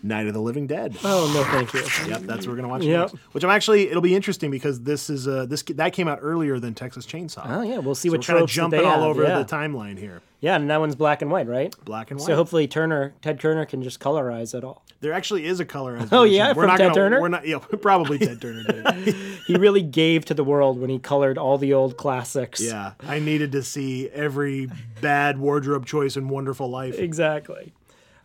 Night 0.02 0.26
of 0.26 0.34
the 0.34 0.40
Living 0.40 0.66
Dead. 0.66 0.96
Oh 1.04 1.30
no, 1.34 1.44
thank 1.44 1.72
you. 1.74 2.10
Yep, 2.10 2.22
that's 2.22 2.46
what 2.46 2.52
we're 2.52 2.56
gonna 2.56 2.68
watch 2.68 2.82
Yep. 2.82 3.12
next. 3.12 3.14
Which 3.32 3.44
I'm 3.44 3.50
actually 3.50 3.88
it'll 3.88 4.02
be 4.02 4.14
interesting 4.14 4.50
because 4.50 4.80
this 4.82 5.10
is 5.10 5.26
uh 5.26 5.46
this 5.46 5.62
that 5.62 5.92
came 5.92 6.08
out 6.08 6.18
earlier 6.22 6.58
than 6.58 6.74
Texas 6.74 7.06
Chainsaw. 7.06 7.42
Oh 7.46 7.62
yeah, 7.62 7.78
we'll 7.78 7.94
see 7.94 8.08
so 8.08 8.12
what 8.12 8.20
we're 8.20 8.34
kind 8.34 8.44
of 8.44 8.50
jumping 8.50 8.84
all 8.84 8.92
have, 8.92 9.02
over 9.02 9.22
yeah. 9.24 9.38
the 9.38 9.44
timeline 9.44 9.98
here. 9.98 10.22
Yeah, 10.40 10.54
and 10.54 10.70
that 10.70 10.78
one's 10.78 10.94
black 10.94 11.20
and 11.20 11.30
white, 11.32 11.48
right? 11.48 11.74
Black 11.84 12.12
and 12.12 12.20
white. 12.20 12.26
So 12.26 12.36
hopefully 12.36 12.68
Turner, 12.68 13.12
Ted 13.22 13.40
Turner, 13.40 13.66
can 13.66 13.82
just 13.82 13.98
colorize 13.98 14.54
it 14.54 14.62
all. 14.62 14.84
there 15.00 15.12
actually 15.12 15.46
is 15.46 15.58
a 15.58 15.64
color. 15.64 15.98
Oh, 16.12 16.22
yeah, 16.22 16.48
we're 16.50 16.62
from 16.62 16.66
not 16.68 16.76
Ted 16.78 16.86
gonna, 16.90 16.94
Turner? 16.94 17.20
We're 17.20 17.28
not. 17.28 17.44
Yeah, 17.46 17.58
probably 17.82 18.18
Ted 18.18 18.40
Turner 18.40 18.62
did. 18.62 19.16
He 19.48 19.56
really 19.56 19.82
gave 19.82 20.26
to 20.26 20.34
the 20.34 20.44
world 20.44 20.78
when 20.78 20.90
he 20.90 20.98
colored 20.98 21.38
all 21.38 21.56
the 21.58 21.72
old 21.72 21.96
classics. 21.96 22.60
Yeah, 22.60 22.92
I 23.00 23.18
needed 23.18 23.50
to 23.52 23.62
see 23.62 24.08
every 24.10 24.68
bad 25.00 25.38
wardrobe 25.38 25.86
choice 25.86 26.16
in 26.18 26.28
Wonderful 26.28 26.68
Life. 26.68 26.98
Exactly. 26.98 27.72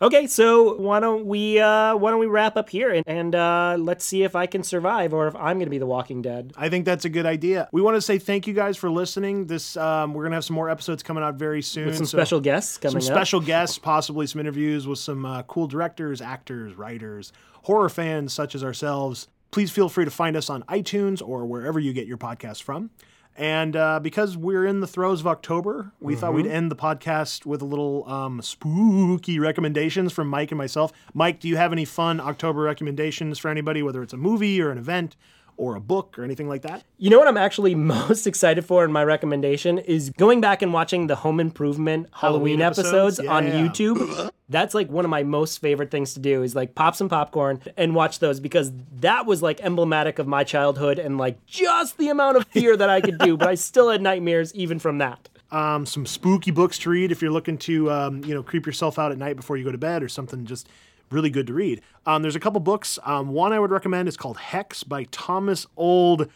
Okay, 0.02 0.26
so 0.26 0.76
why 0.76 1.00
don't 1.00 1.26
we 1.26 1.58
uh, 1.60 1.96
why 1.96 2.10
don't 2.10 2.20
we 2.20 2.26
wrap 2.26 2.56
up 2.56 2.68
here 2.68 2.90
and, 2.90 3.04
and 3.06 3.34
uh, 3.34 3.76
let's 3.78 4.04
see 4.04 4.22
if 4.22 4.34
I 4.36 4.46
can 4.46 4.62
survive 4.62 5.14
or 5.14 5.26
if 5.28 5.36
I'm 5.36 5.56
going 5.56 5.66
to 5.66 5.70
be 5.70 5.78
the 5.78 5.86
Walking 5.86 6.20
Dead. 6.22 6.52
I 6.56 6.68
think 6.68 6.84
that's 6.84 7.04
a 7.04 7.08
good 7.08 7.26
idea. 7.26 7.68
We 7.72 7.80
want 7.80 7.96
to 7.96 8.00
say 8.00 8.18
thank 8.18 8.46
you 8.46 8.54
guys 8.54 8.76
for 8.76 8.90
listening. 8.90 9.46
This 9.46 9.76
um, 9.76 10.12
we're 10.14 10.24
gonna 10.24 10.36
have 10.36 10.44
some 10.44 10.56
more 10.56 10.68
episodes 10.68 11.02
coming 11.02 11.22
out 11.22 11.36
very 11.36 11.62
soon. 11.62 11.94
Some 11.94 12.06
so- 12.06 12.18
special 12.18 12.40
guests 12.40 12.76
coming 12.76 13.00
some 13.00 13.12
up. 13.12 13.16
special 13.16 13.40
guests, 13.40 13.78
possibly 13.78 14.26
some 14.26 14.40
interviews 14.40 14.86
with 14.86 14.98
some 14.98 15.24
uh, 15.24 15.42
cool 15.44 15.66
directors, 15.66 16.20
actors, 16.20 16.74
writers, 16.76 17.32
horror 17.62 17.88
fans 17.88 18.32
such 18.32 18.54
as 18.54 18.64
ourselves. 18.64 19.28
Please 19.50 19.70
feel 19.70 19.88
free 19.88 20.04
to 20.04 20.10
find 20.10 20.36
us 20.36 20.50
on 20.50 20.64
iTunes 20.64 21.22
or 21.26 21.46
wherever 21.46 21.78
you 21.78 21.92
get 21.92 22.06
your 22.08 22.18
podcast 22.18 22.62
from. 22.62 22.90
And 23.36 23.74
uh, 23.74 23.98
because 24.00 24.36
we're 24.36 24.64
in 24.64 24.78
the 24.80 24.86
throes 24.86 25.20
of 25.20 25.26
October, 25.26 25.90
we 26.00 26.14
thought 26.14 26.28
Mm-hmm. 26.32 26.36
we'd 26.36 26.46
end 26.46 26.70
the 26.70 26.76
podcast 26.76 27.44
with 27.44 27.62
a 27.62 27.64
little 27.64 28.08
um, 28.08 28.40
spooky 28.42 29.38
recommendations 29.40 30.12
from 30.12 30.28
Mike 30.28 30.52
and 30.52 30.58
myself. 30.58 30.92
Mike, 31.12 31.40
do 31.40 31.48
you 31.48 31.56
have 31.56 31.72
any 31.72 31.84
fun 31.84 32.20
October 32.20 32.60
recommendations 32.62 33.38
for 33.38 33.48
anybody, 33.50 33.82
whether 33.82 34.02
it's 34.02 34.12
a 34.12 34.16
movie 34.16 34.60
or 34.62 34.70
an 34.70 34.78
event 34.78 35.16
or 35.56 35.74
a 35.76 35.80
book 35.80 36.18
or 36.18 36.24
anything 36.24 36.48
like 36.48 36.62
that? 36.62 36.84
You 36.98 37.10
know 37.10 37.18
what 37.18 37.28
I'm 37.28 37.36
actually 37.36 37.74
most 37.96 38.26
excited 38.26 38.64
for 38.64 38.84
in 38.84 38.92
my 38.92 39.04
recommendation 39.04 39.78
is 39.78 40.10
going 40.10 40.40
back 40.40 40.62
and 40.62 40.72
watching 40.72 41.06
the 41.06 41.16
Home 41.16 41.40
Improvement 41.40 42.08
Halloween, 42.12 42.58
Halloween 42.58 42.62
episodes, 42.62 43.18
episodes? 43.18 43.28
on 43.28 43.46
Yeah. 43.46 43.66
YouTube. 43.68 44.30
That's 44.48 44.74
like 44.74 44.90
one 44.90 45.04
of 45.06 45.10
my 45.10 45.22
most 45.22 45.58
favorite 45.60 45.90
things 45.90 46.14
to 46.14 46.20
do 46.20 46.42
is 46.42 46.54
like 46.54 46.74
pop 46.74 46.94
some 46.96 47.08
popcorn 47.08 47.60
and 47.76 47.94
watch 47.94 48.18
those 48.18 48.40
because 48.40 48.72
that 49.00 49.24
was 49.24 49.40
like 49.42 49.60
emblematic 49.62 50.18
of 50.18 50.26
my 50.26 50.44
childhood 50.44 50.98
and 50.98 51.16
like 51.16 51.44
just 51.46 51.96
the 51.96 52.08
amount 52.10 52.36
of 52.36 52.46
fear 52.48 52.76
that 52.76 52.90
I 52.90 53.00
could 53.00 53.18
do, 53.18 53.36
but 53.38 53.48
I 53.48 53.54
still 53.54 53.88
had 53.88 54.02
nightmares 54.02 54.54
even 54.54 54.78
from 54.78 54.98
that. 54.98 55.28
um, 55.50 55.86
some 55.86 56.04
spooky 56.04 56.50
books 56.50 56.78
to 56.80 56.90
read 56.90 57.10
if 57.12 57.22
you're 57.22 57.30
looking 57.30 57.56
to 57.58 57.90
um, 57.90 58.22
you 58.24 58.34
know 58.34 58.42
creep 58.42 58.66
yourself 58.66 58.98
out 58.98 59.12
at 59.12 59.18
night 59.18 59.36
before 59.36 59.56
you 59.56 59.64
go 59.64 59.72
to 59.72 59.78
bed 59.78 60.02
or 60.02 60.08
something 60.08 60.44
just 60.44 60.68
really 61.10 61.30
good 61.30 61.46
to 61.46 61.54
read. 61.54 61.80
Um, 62.06 62.22
there's 62.22 62.36
a 62.36 62.40
couple 62.40 62.60
books. 62.60 62.98
Um, 63.04 63.28
one 63.28 63.52
I 63.52 63.58
would 63.58 63.70
recommend 63.70 64.08
is 64.08 64.16
called 64.16 64.36
Hex 64.36 64.82
by 64.82 65.04
Thomas 65.10 65.66
Olde 65.76 66.28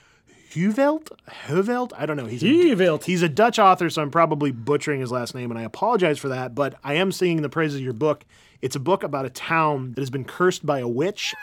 Heuvelt. 0.52 1.10
Heuvelt. 1.46 1.92
I 1.96 2.06
don't 2.06 2.16
know. 2.16 2.26
He's 2.26 2.42
Heuvelt. 2.42 3.04
he's 3.04 3.22
a 3.22 3.28
Dutch 3.28 3.58
author, 3.58 3.90
so 3.90 4.02
I'm 4.02 4.10
probably 4.10 4.50
butchering 4.50 5.00
his 5.00 5.12
last 5.12 5.34
name, 5.34 5.50
and 5.50 5.58
I 5.58 5.62
apologize 5.62 6.18
for 6.18 6.28
that. 6.28 6.54
But 6.54 6.76
I 6.82 6.94
am 6.94 7.12
singing 7.12 7.42
the 7.42 7.48
praises 7.48 7.76
of 7.76 7.84
your 7.84 7.92
book. 7.92 8.24
It's 8.62 8.76
a 8.76 8.80
book 8.80 9.02
about 9.02 9.26
a 9.26 9.30
town 9.30 9.92
that 9.92 10.00
has 10.00 10.10
been 10.10 10.24
cursed 10.24 10.64
by 10.64 10.80
a 10.80 10.88
witch. 10.88 11.34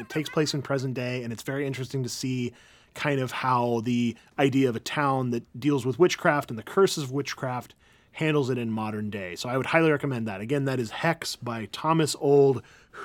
It 0.00 0.08
takes 0.08 0.30
place 0.30 0.54
in 0.54 0.62
present 0.62 0.94
day, 0.94 1.22
and 1.22 1.32
it's 1.32 1.42
very 1.42 1.66
interesting 1.66 2.02
to 2.02 2.08
see 2.08 2.52
kind 2.94 3.20
of 3.20 3.32
how 3.32 3.80
the 3.84 4.16
idea 4.38 4.68
of 4.68 4.76
a 4.76 4.80
town 4.80 5.30
that 5.30 5.44
deals 5.58 5.84
with 5.84 5.98
witchcraft 5.98 6.50
and 6.50 6.58
the 6.58 6.62
curses 6.62 7.04
of 7.04 7.10
witchcraft 7.12 7.74
handles 8.12 8.50
it 8.50 8.58
in 8.58 8.70
modern 8.70 9.10
day. 9.10 9.34
So 9.36 9.48
I 9.48 9.56
would 9.56 9.66
highly 9.66 9.90
recommend 9.90 10.28
that. 10.28 10.40
Again, 10.40 10.64
that 10.66 10.78
is 10.78 10.90
Hex 10.90 11.36
by 11.36 11.68
Thomas 11.72 12.14
Olde. 12.20 12.62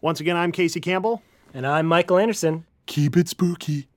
Once 0.00 0.20
again, 0.20 0.36
I'm 0.36 0.52
Casey 0.52 0.80
Campbell. 0.80 1.22
And 1.54 1.66
I'm 1.66 1.86
Michael 1.86 2.18
Anderson. 2.18 2.64
Keep 2.86 3.16
it 3.16 3.28
spooky. 3.28 3.88